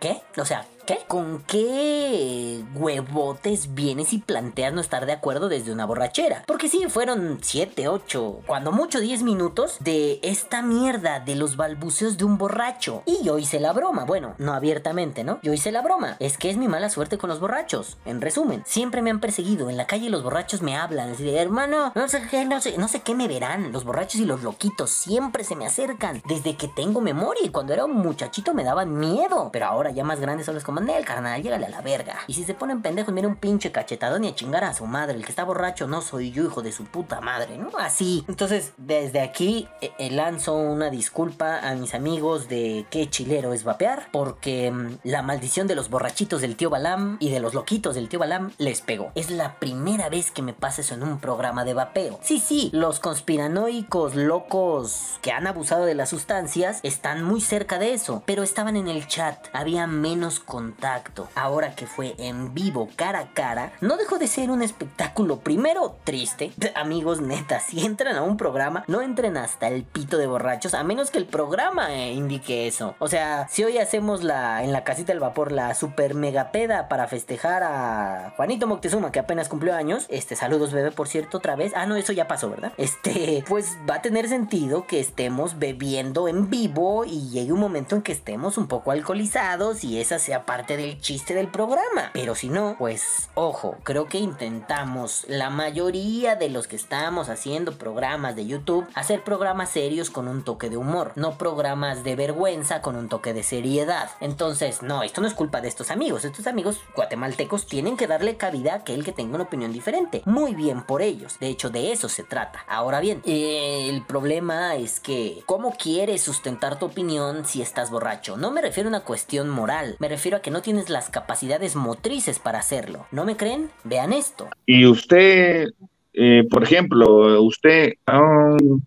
¿Qué? 0.00 0.22
O 0.38 0.44
sea, 0.44 0.64
¿Qué? 0.86 1.00
¿Con 1.08 1.42
qué 1.48 2.64
huevotes 2.76 3.74
vienes 3.74 4.12
y 4.12 4.18
planteas 4.18 4.72
no 4.72 4.80
estar 4.80 5.04
de 5.04 5.12
acuerdo 5.12 5.48
desde 5.48 5.72
una 5.72 5.84
borrachera? 5.84 6.44
Porque 6.46 6.68
sí, 6.68 6.84
fueron 6.88 7.40
7, 7.42 7.88
8, 7.88 8.42
cuando 8.46 8.70
mucho 8.70 9.00
10 9.00 9.24
minutos 9.24 9.78
de 9.80 10.20
esta 10.22 10.62
mierda 10.62 11.18
de 11.18 11.34
los 11.34 11.56
balbuceos 11.56 12.18
de 12.18 12.24
un 12.24 12.38
borracho. 12.38 13.02
Y 13.04 13.24
yo 13.24 13.36
hice 13.38 13.58
la 13.58 13.72
broma, 13.72 14.04
bueno, 14.04 14.36
no 14.38 14.54
abiertamente, 14.54 15.24
¿no? 15.24 15.40
Yo 15.42 15.52
hice 15.52 15.72
la 15.72 15.82
broma. 15.82 16.16
Es 16.20 16.38
que 16.38 16.50
es 16.50 16.56
mi 16.56 16.68
mala 16.68 16.88
suerte 16.88 17.18
con 17.18 17.30
los 17.30 17.40
borrachos. 17.40 17.96
En 18.04 18.20
resumen, 18.20 18.62
siempre 18.64 19.02
me 19.02 19.10
han 19.10 19.18
perseguido. 19.18 19.68
En 19.68 19.76
la 19.76 19.88
calle 19.88 20.08
los 20.08 20.22
borrachos 20.22 20.62
me 20.62 20.76
hablan. 20.76 21.10
Así 21.10 21.24
de, 21.24 21.36
hermano, 21.36 21.90
no 21.96 22.06
sé 22.06 22.22
qué, 22.30 22.44
no 22.44 22.60
sé, 22.60 22.78
no 22.78 22.86
sé 22.86 23.00
qué 23.00 23.16
me 23.16 23.26
verán. 23.26 23.72
Los 23.72 23.82
borrachos 23.82 24.20
y 24.20 24.24
los 24.24 24.44
loquitos 24.44 24.90
siempre 24.90 25.42
se 25.42 25.56
me 25.56 25.66
acercan. 25.66 26.22
Desde 26.28 26.56
que 26.56 26.68
tengo 26.68 27.00
memoria 27.00 27.44
y 27.44 27.48
cuando 27.48 27.72
era 27.72 27.84
un 27.84 27.96
muchachito 27.96 28.54
me 28.54 28.62
daban 28.62 28.96
miedo. 28.96 29.50
Pero 29.52 29.66
ahora 29.66 29.90
ya 29.90 30.04
más 30.04 30.20
grandes 30.20 30.46
son 30.46 30.54
los 30.54 30.62
como, 30.62 30.75
Nel, 30.80 31.04
carnal, 31.04 31.42
llégale 31.42 31.66
a 31.66 31.70
la 31.70 31.80
verga. 31.80 32.18
Y 32.26 32.34
si 32.34 32.44
se 32.44 32.54
ponen 32.54 32.82
pendejos, 32.82 33.12
mira 33.12 33.28
un 33.28 33.36
pinche 33.36 33.72
cachetadón 33.72 34.24
y 34.24 34.28
a 34.28 34.34
chingar 34.34 34.64
a 34.64 34.74
su 34.74 34.86
madre. 34.86 35.16
El 35.16 35.24
que 35.24 35.30
está 35.30 35.44
borracho 35.44 35.86
no 35.86 36.00
soy 36.00 36.30
yo, 36.30 36.44
hijo 36.44 36.62
de 36.62 36.72
su 36.72 36.84
puta 36.84 37.20
madre, 37.20 37.58
¿no? 37.58 37.70
Así. 37.78 38.24
Entonces, 38.28 38.72
desde 38.76 39.20
aquí 39.20 39.68
eh, 39.80 39.92
eh, 39.98 40.10
lanzo 40.10 40.54
una 40.54 40.90
disculpa 40.90 41.58
a 41.60 41.74
mis 41.74 41.94
amigos 41.94 42.48
de 42.48 42.86
qué 42.90 43.08
chilero 43.08 43.52
es 43.52 43.64
vapear, 43.64 44.08
porque 44.12 44.70
mm, 44.70 44.98
la 45.04 45.22
maldición 45.22 45.66
de 45.66 45.74
los 45.74 45.90
borrachitos 45.90 46.40
del 46.40 46.56
tío 46.56 46.70
Balam 46.70 47.16
y 47.20 47.30
de 47.30 47.40
los 47.40 47.54
loquitos 47.54 47.94
del 47.94 48.08
tío 48.08 48.18
Balam 48.18 48.52
les 48.58 48.80
pegó. 48.80 49.12
Es 49.14 49.30
la 49.30 49.58
primera 49.58 50.08
vez 50.08 50.30
que 50.30 50.42
me 50.42 50.52
pasa 50.52 50.80
eso 50.80 50.94
en 50.94 51.02
un 51.02 51.18
programa 51.18 51.64
de 51.64 51.74
vapeo. 51.74 52.18
Sí, 52.22 52.38
sí, 52.38 52.70
los 52.72 53.00
conspiranoicos 53.00 54.14
locos 54.14 55.18
que 55.22 55.32
han 55.32 55.46
abusado 55.46 55.84
de 55.84 55.94
las 55.94 56.10
sustancias 56.10 56.80
están 56.82 57.22
muy 57.22 57.40
cerca 57.40 57.78
de 57.78 57.92
eso, 57.92 58.22
pero 58.26 58.42
estaban 58.42 58.76
en 58.76 58.88
el 58.88 59.06
chat, 59.06 59.46
había 59.52 59.86
menos 59.86 60.40
contacto. 60.66 61.28
Ahora 61.36 61.76
que 61.76 61.86
fue 61.86 62.16
en 62.18 62.52
vivo, 62.52 62.88
cara 62.96 63.20
a 63.20 63.28
cara, 63.32 63.72
no 63.80 63.96
dejó 63.96 64.18
de 64.18 64.26
ser 64.26 64.50
un 64.50 64.62
espectáculo 64.62 65.38
primero 65.38 65.96
triste. 66.02 66.52
Amigos, 66.74 67.20
neta, 67.20 67.60
si 67.60 67.86
entran 67.86 68.16
a 68.16 68.22
un 68.22 68.36
programa, 68.36 68.84
no 68.88 69.00
entren 69.00 69.36
hasta 69.36 69.68
el 69.68 69.84
pito 69.84 70.18
de 70.18 70.26
borrachos, 70.26 70.74
a 70.74 70.82
menos 70.82 71.10
que 71.10 71.18
el 71.18 71.26
programa 71.26 71.94
eh, 71.94 72.12
indique 72.12 72.66
eso. 72.66 72.96
O 72.98 73.06
sea, 73.06 73.46
si 73.48 73.62
hoy 73.62 73.78
hacemos 73.78 74.24
la 74.24 74.64
en 74.64 74.72
la 74.72 74.82
casita 74.82 75.12
del 75.12 75.20
vapor 75.20 75.52
la 75.52 75.72
super 75.74 76.14
mega 76.14 76.50
peda 76.50 76.88
para 76.88 77.06
festejar 77.06 77.62
a 77.62 78.32
Juanito 78.36 78.66
Moctezuma, 78.66 79.12
que 79.12 79.20
apenas 79.20 79.48
cumplió 79.48 79.74
años, 79.74 80.06
este, 80.08 80.34
saludos 80.34 80.72
bebé, 80.72 80.90
por 80.90 81.06
cierto, 81.06 81.38
otra 81.38 81.54
vez. 81.54 81.72
Ah, 81.76 81.86
no, 81.86 81.94
eso 81.94 82.12
ya 82.12 82.26
pasó, 82.26 82.50
¿verdad? 82.50 82.72
Este, 82.86 83.44
pues 83.48 83.76
va 83.88 83.96
a 83.96 84.02
tener 84.02 84.28
sentido 84.28 84.86
que 84.86 85.00
estemos 85.00 85.58
bebiendo 85.58 86.28
en 86.28 86.50
vivo 86.50 87.04
y 87.04 87.28
llegue 87.30 87.52
un 87.52 87.58
momento 87.60 87.96
en 87.96 88.02
que 88.02 88.12
estemos 88.12 88.58
un 88.58 88.68
poco 88.68 88.90
alcoholizados 88.90 89.82
y 89.84 90.00
esa 90.00 90.18
sea 90.18 90.46
parte 90.46 90.55
del 90.64 90.98
chiste 91.00 91.34
del 91.34 91.48
programa. 91.48 92.10
Pero 92.12 92.34
si 92.34 92.48
no, 92.48 92.76
pues 92.78 93.28
ojo, 93.34 93.76
creo 93.82 94.06
que 94.06 94.18
intentamos 94.18 95.26
la 95.28 95.50
mayoría 95.50 96.36
de 96.36 96.48
los 96.48 96.66
que 96.66 96.76
estamos 96.76 97.28
haciendo 97.28 97.72
programas 97.72 98.36
de 98.36 98.46
YouTube 98.46 98.86
hacer 98.94 99.22
programas 99.22 99.70
serios 99.70 100.08
con 100.10 100.28
un 100.28 100.44
toque 100.44 100.70
de 100.70 100.76
humor, 100.76 101.12
no 101.16 101.36
programas 101.36 102.04
de 102.04 102.16
vergüenza 102.16 102.80
con 102.80 102.96
un 102.96 103.08
toque 103.08 103.34
de 103.34 103.42
seriedad. 103.42 104.10
Entonces, 104.20 104.82
no, 104.82 105.02
esto 105.02 105.20
no 105.20 105.26
es 105.26 105.34
culpa 105.34 105.60
de 105.60 105.68
estos 105.68 105.90
amigos. 105.90 106.24
Estos 106.24 106.46
amigos 106.46 106.80
guatemaltecos 106.94 107.66
tienen 107.66 107.96
que 107.96 108.06
darle 108.06 108.36
cabida 108.36 108.72
a 108.72 108.76
aquel 108.76 109.04
que 109.04 109.12
tenga 109.12 109.34
una 109.34 109.44
opinión 109.44 109.72
diferente. 109.72 110.22
Muy 110.24 110.54
bien 110.54 110.82
por 110.82 111.02
ellos. 111.02 111.38
De 111.38 111.48
hecho, 111.48 111.70
de 111.70 111.92
eso 111.92 112.08
se 112.08 112.22
trata. 112.22 112.64
Ahora 112.68 113.00
bien, 113.00 113.22
el 113.24 114.04
problema 114.06 114.76
es 114.76 115.00
que, 115.00 115.42
¿cómo 115.46 115.72
quieres 115.72 116.22
sustentar 116.22 116.78
tu 116.78 116.86
opinión 116.86 117.44
si 117.44 117.62
estás 117.62 117.90
borracho? 117.90 118.36
No 118.36 118.50
me 118.50 118.62
refiero 118.62 118.88
a 118.88 118.90
una 118.90 119.00
cuestión 119.00 119.48
moral. 119.48 119.96
Me 119.98 120.08
refiero 120.08 120.36
a 120.36 120.40
que 120.46 120.52
no 120.52 120.62
tienes 120.62 120.90
las 120.90 121.10
capacidades 121.10 121.74
motrices 121.74 122.38
para 122.38 122.60
hacerlo. 122.60 123.08
¿No 123.10 123.24
me 123.24 123.36
creen? 123.36 123.68
Vean 123.82 124.12
esto. 124.12 124.48
Y 124.64 124.86
usted, 124.86 125.70
eh, 126.12 126.44
por 126.48 126.62
ejemplo, 126.62 127.42
usted... 127.42 127.94
um, 128.06 128.80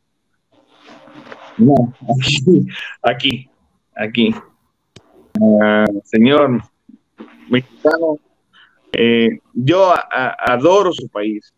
no, 1.57 1.93
aquí, 3.03 3.49
aquí. 3.93 4.34
Ah, 5.62 5.84
señor 6.05 6.64
mexicano, 7.49 8.20
eh, 8.93 9.39
yo 9.53 9.93
adoro 10.14 10.93
su 10.93 11.10
país 11.10 11.53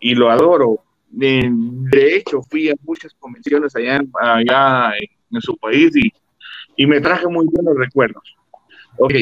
y 0.00 0.16
lo 0.16 0.28
adoro. 0.28 0.80
De, 1.08 2.16
hecho, 2.16 2.42
fui 2.42 2.68
a 2.68 2.74
muchas 2.82 3.14
convenciones 3.14 3.76
allá, 3.76 4.02
allá 4.20 4.90
en, 5.30 5.40
su 5.40 5.56
país 5.56 5.92
y 6.74 6.84
me 6.84 7.00
traje 7.00 7.28
muy 7.28 7.46
buenos 7.46 7.76
recuerdos. 7.76 8.36
Ok, 8.98 9.12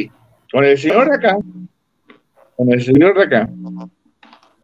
con 0.53 0.64
el 0.64 0.79
señor 0.79 1.09
de 1.09 1.16
acá, 1.16 1.37
con 2.57 2.72
el 2.72 2.83
señor 2.83 3.16
de 3.16 3.22
acá, 3.25 3.51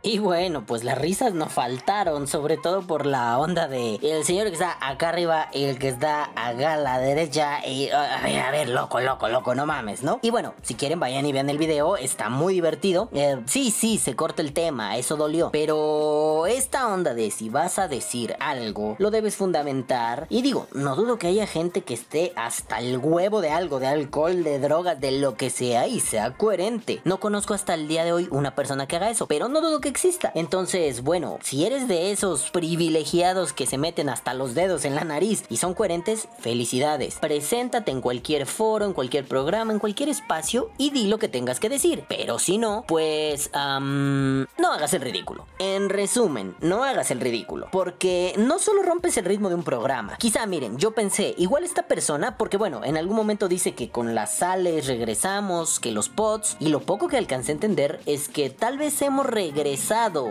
Y 0.03 0.19
bueno, 0.19 0.65
pues 0.65 0.83
las 0.83 0.97
risas 0.97 1.35
no 1.35 1.47
faltaron, 1.47 2.27
sobre 2.27 2.57
todo 2.57 2.81
por 2.81 3.05
la 3.05 3.39
onda 3.39 3.69
de 3.69 3.97
el 3.97 4.25
señor 4.25 4.47
que 4.47 4.55
está 4.55 4.79
acá 4.81 5.11
arriba 5.11 5.49
y 5.53 5.65
el 5.65 5.79
que 5.79 5.89
está 5.89 6.25
a 6.25 6.55
la 6.55 6.99
derecha. 6.99 7.67
Y 7.67 7.91
a 7.91 8.21
ver, 8.23 8.41
a 8.41 8.51
ver, 8.51 8.71
loco, 8.71 9.01
loco, 9.01 9.29
loco, 9.29 9.55
no 9.55 9.67
mames, 9.67 10.03
¿no? 10.03 10.19
Y 10.23 10.31
bueno, 10.31 10.55
si 10.63 10.75
quieren 10.75 11.01
vayan 11.01 11.27
y 11.27 11.33
vean 11.33 11.51
el 11.51 11.59
video, 11.59 11.99
está 11.99 12.31
muy 12.31 12.55
divertido. 12.55 13.11
Eh, 13.13 13.43
sí, 13.45 13.71
sí, 13.71 13.99
se 13.99 14.17
corta 14.17 14.41
el 14.41 14.55
tema, 14.55 14.97
eso 14.97 15.17
dolió. 15.17 15.51
Pero 15.53 16.47
esta 16.47 16.89
onda 16.89 17.13
de 17.13 17.31
si 17.31 17.51
vas 17.51 17.79
a 17.79 17.87
decir 17.87 18.37
algo, 18.41 18.97
lo 18.99 19.11
debes 19.11 19.37
fundamentar. 19.37 20.27
Y 20.31 20.41
digo, 20.41 20.67
no 20.73 20.97
dudo 20.97 21.19
que 21.19 21.27
haya 21.27 21.47
gente 21.47 21.83
que 21.83 21.93
esté 21.93 22.33
hasta 22.37 22.79
el 22.79 22.97
huevo 22.97 23.43
de 23.43 23.51
algo, 23.51 23.81
de 23.81 23.89
alcohol, 23.89 24.45
de 24.45 24.61
drogas, 24.61 24.99
de 24.99 25.13
lo 25.13 25.35
que 25.35 25.51
sea 25.51 25.87
y 25.87 26.01
sea 26.01 26.33
coherente. 26.39 27.03
No 27.05 27.21
conozco 27.21 27.53
hasta 27.53 27.75
el 27.75 27.87
día 27.87 28.05
de 28.05 28.13
hoy 28.15 28.29
una 28.31 28.55
persona 28.55 28.87
que 28.87 28.97
haga 28.97 29.11
eso, 29.11 29.27
pero 29.27 29.49
no 29.49 29.61
dudo 29.61 29.81
que 29.81 29.89
exista. 29.91 30.32
Entonces, 30.34 31.03
bueno, 31.03 31.38
si 31.43 31.66
eres 31.66 31.88
de 31.88 32.12
esos 32.12 32.51
privilegiados 32.51 33.53
que 33.53 33.66
se 33.66 33.78
meten 33.78 34.09
hasta 34.09 34.34
los 34.34 34.55
dedos 34.55 34.84
en 34.84 34.95
la 34.95 35.05
nariz 35.05 35.45
y 35.49 35.59
son 35.59 35.74
coherentes, 35.74 36.28
felicidades. 36.38 37.16
Preséntate 37.20 37.91
en 37.91 38.01
cualquier 38.01 38.47
foro, 38.47 38.86
en 38.86 38.93
cualquier 38.93 39.26
programa, 39.26 39.72
en 39.72 39.78
cualquier 39.78 40.09
espacio 40.09 40.70
y 40.78 40.91
di 40.91 41.07
lo 41.07 41.18
que 41.18 41.28
tengas 41.28 41.61
que 41.61 41.68
decir. 41.68 42.05
Pero 42.09 42.38
si 42.38 42.59
no, 42.59 42.84
pues 42.86 43.51
no 43.53 44.72
hagas 44.72 44.95
el 44.95 45.03
ridículo. 45.03 45.47
En 45.59 45.88
resumen, 45.88 46.55
no 46.61 46.84
hagas 46.84 47.11
el 47.11 47.20
ridículo. 47.20 47.68
Porque 47.72 48.34
no 48.38 48.59
solo 48.59 48.82
rompes 48.82 49.16
el 49.16 49.24
ritmo 49.24 49.49
de 49.49 49.57
un 49.57 49.64
programa. 49.64 50.16
Quizá, 50.16 50.47
miren, 50.47 50.78
yo 50.78 50.93
pensé, 50.93 51.34
igual 51.36 51.64
esta 51.64 51.82
persona, 51.82 52.36
porque 52.36 52.57
bueno, 52.57 52.84
en 52.84 52.97
algún 52.97 53.16
momento 53.16 53.49
dice 53.49 53.74
que 53.74 53.91
con 53.91 54.14
las 54.14 54.36
sales 54.36 54.86
regresamos, 54.86 55.80
que 55.80 55.93
los 55.93 56.09
pods, 56.09 56.57
y 56.61 56.68
lo 56.68 56.80
poco 56.80 57.09
que 57.09 57.16
alcancé 57.16 57.53
a 57.53 57.55
entender 57.55 58.01
es 58.07 58.28
que 58.28 58.51
tal 58.51 58.78
vez 58.78 59.01
hemos 59.03 59.26
regresado 59.26 59.80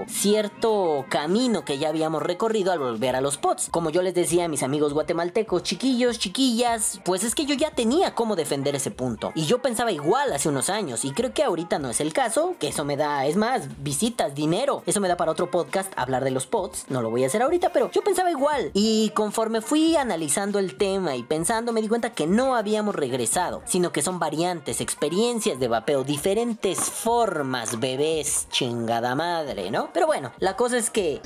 cierto 0.07 1.05
camino 1.09 1.65
que 1.65 1.77
ya 1.77 1.89
habíamos 1.89 2.23
recorrido 2.23 2.71
al 2.71 2.79
volver 2.79 3.15
a 3.15 3.21
los 3.21 3.37
pods. 3.37 3.69
Como 3.71 3.89
yo 3.89 4.01
les 4.01 4.13
decía 4.13 4.45
a 4.45 4.47
mis 4.47 4.63
amigos 4.63 4.93
guatemaltecos, 4.93 5.63
chiquillos, 5.63 6.19
chiquillas, 6.19 7.01
pues 7.03 7.23
es 7.23 7.35
que 7.35 7.45
yo 7.45 7.55
ya 7.55 7.71
tenía 7.71 8.15
cómo 8.15 8.35
defender 8.35 8.75
ese 8.75 8.91
punto. 8.91 9.31
Y 9.35 9.45
yo 9.45 9.61
pensaba 9.61 9.91
igual 9.91 10.31
hace 10.33 10.49
unos 10.49 10.69
años, 10.69 11.05
y 11.05 11.11
creo 11.11 11.33
que 11.33 11.43
ahorita 11.43 11.79
no 11.79 11.89
es 11.89 12.01
el 12.01 12.13
caso, 12.13 12.55
que 12.59 12.69
eso 12.69 12.85
me 12.85 12.97
da, 12.97 13.25
es 13.25 13.35
más, 13.35 13.83
visitas, 13.83 14.35
dinero. 14.35 14.83
Eso 14.85 15.01
me 15.01 15.07
da 15.07 15.17
para 15.17 15.31
otro 15.31 15.49
podcast 15.51 15.91
hablar 15.95 16.23
de 16.23 16.31
los 16.31 16.45
pods. 16.45 16.85
No 16.89 17.01
lo 17.01 17.09
voy 17.09 17.23
a 17.23 17.27
hacer 17.27 17.41
ahorita, 17.41 17.69
pero 17.73 17.91
yo 17.91 18.03
pensaba 18.03 18.31
igual. 18.31 18.71
Y 18.73 19.11
conforme 19.15 19.61
fui 19.61 19.95
analizando 19.95 20.59
el 20.59 20.75
tema 20.77 21.15
y 21.15 21.23
pensando, 21.23 21.73
me 21.73 21.81
di 21.81 21.87
cuenta 21.87 22.11
que 22.11 22.27
no 22.27 22.55
habíamos 22.55 22.95
regresado, 22.95 23.61
sino 23.65 23.91
que 23.91 24.01
son 24.01 24.19
variantes, 24.19 24.81
experiencias 24.81 25.59
de 25.59 25.67
vapeo, 25.67 26.03
diferentes 26.03 26.79
formas, 26.79 27.79
bebés, 27.79 28.47
chingada 28.49 29.15
madre, 29.15 29.38
¿no? 29.71 29.89
Pero 29.93 30.07
bueno, 30.07 30.31
la 30.39 30.55
cosa 30.55 30.77
es 30.77 30.89
que 30.89 31.21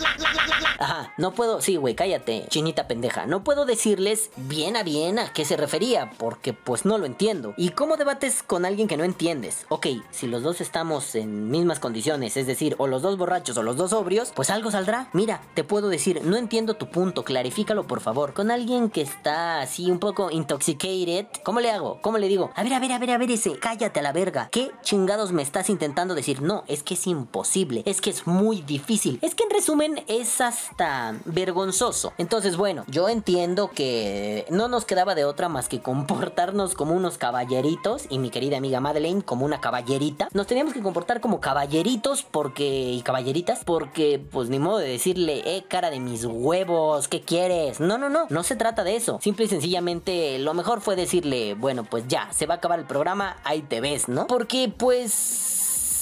Ajá, 0.80 1.14
no 1.18 1.32
puedo, 1.32 1.62
sí, 1.62 1.76
güey, 1.78 1.96
cállate, 1.96 2.46
chinita 2.50 2.88
pendeja. 2.88 3.26
No 3.26 3.44
puedo 3.44 3.66
decirles 3.66 4.32
bien 4.36 4.76
a 4.76 4.84
bien 4.84 5.20
a 5.20 5.32
qué 5.32 5.46
se 5.46 5.56
refería, 5.56 6.12
porque 6.18 6.54
pues 6.54 6.86
no 6.86 6.98
lo 6.98 7.06
entiendo. 7.06 7.54
¿Y 7.58 7.70
cómo 7.70 7.96
debates 7.96 8.44
con 8.44 8.66
alguien 8.66 8.88
que 8.88 8.98
no 8.98 9.04
entiendes? 9.04 9.66
Ok, 9.70 9.88
si 10.12 10.28
los 10.28 10.44
dos 10.44 10.62
estamos 10.62 11.16
en 11.16 11.50
mismas 11.52 11.80
condiciones, 11.80 12.38
es 12.38 12.48
decir, 12.48 12.76
o 12.80 12.88
los 12.88 13.02
dos 13.02 13.18
borrachos 13.18 13.58
o 13.58 13.64
los 13.64 13.78
dos 13.78 13.92
sobrios, 13.92 14.32
pues 14.36 14.50
algo 14.50 14.72
saldrá. 14.72 15.10
Mira, 15.14 15.42
te 15.54 15.64
puedo 15.64 15.90
decir, 15.90 16.22
no 16.24 16.38
entiendo 16.38 16.74
tu 16.74 16.90
punto, 16.90 17.24
clarifícalo 17.24 17.86
por 17.86 18.02
favor. 18.02 18.34
Con 18.34 18.52
alguien 18.52 18.90
que 18.90 19.02
está 19.02 19.62
así 19.62 19.90
un 19.90 20.00
poco 20.00 20.32
intoxicated, 20.32 21.28
¿cómo 21.44 21.60
le 21.60 21.72
hago? 21.72 22.00
¿Cómo 22.02 22.18
le 22.18 22.28
digo? 22.28 22.52
A 22.56 22.64
ver, 22.64 22.74
a 22.74 22.80
ver, 22.80 22.92
a 22.92 23.00
ver, 23.00 23.12
a 23.12 23.18
ver 23.18 23.32
ese, 23.32 23.58
cállate 23.58 24.00
a 24.00 24.04
la 24.04 24.12
verga. 24.12 24.50
¿Qué 24.52 24.72
chingados 24.82 25.32
me 25.32 25.44
estás 25.44 25.70
intentando 25.70 26.16
decir? 26.16 26.42
No, 26.42 26.64
es 26.68 26.84
que 26.84 26.96
es 26.96 27.08
imposible, 27.08 27.84
que 28.04 28.10
es 28.10 28.28
muy 28.28 28.62
difícil. 28.62 29.18
Es 29.22 29.34
que 29.34 29.46
en 29.46 29.50
resumen 29.50 30.04
es 30.08 30.42
hasta 30.42 31.16
vergonzoso. 31.24 32.12
Entonces, 32.18 32.58
bueno, 32.58 32.84
yo 32.88 33.08
entiendo 33.08 33.72
que 33.72 34.46
no 34.50 34.68
nos 34.68 34.84
quedaba 34.84 35.16
de 35.16 35.24
otra 35.24 35.48
más 35.48 35.70
que 35.70 35.82
comportarnos 35.82 36.76
como 36.76 36.94
unos 36.94 37.18
caballeritos 37.18 38.04
y 38.10 38.20
mi 38.20 38.30
querida 38.30 38.58
amiga 38.58 38.82
Madeleine 38.82 39.24
como 39.24 39.46
una 39.46 39.62
caballerita. 39.62 40.28
Nos 40.34 40.48
teníamos 40.48 40.74
que 40.74 40.82
comportar 40.82 41.22
como 41.22 41.40
caballeritos 41.40 42.24
porque 42.24 42.92
y 42.92 43.02
caballeritas 43.04 43.64
porque 43.64 44.22
pues 44.32 44.50
ni 44.50 44.60
modo 44.60 44.80
de 44.80 44.90
decirle, 44.90 45.42
"Eh, 45.46 45.64
cara 45.70 45.90
de 45.90 46.02
mis 46.02 46.26
huevos, 46.26 47.08
¿qué 47.08 47.22
quieres?" 47.22 47.80
No, 47.80 47.98
no, 47.98 48.10
no, 48.10 48.26
no 48.30 48.44
se 48.44 48.58
trata 48.58 48.84
de 48.84 48.98
eso. 48.98 49.20
Simple 49.22 49.46
y 49.46 49.48
sencillamente 49.48 50.40
lo 50.40 50.54
mejor 50.54 50.82
fue 50.82 50.98
decirle, 50.98 51.54
"Bueno, 51.54 51.86
pues 51.86 52.04
ya, 52.10 52.28
se 52.34 52.48
va 52.48 52.56
a 52.56 52.58
acabar 52.58 52.80
el 52.80 52.86
programa, 52.86 53.38
ahí 53.46 53.62
te 53.62 53.80
ves", 53.80 54.10
¿no? 54.10 54.28
Porque 54.28 54.70
pues 54.78 55.62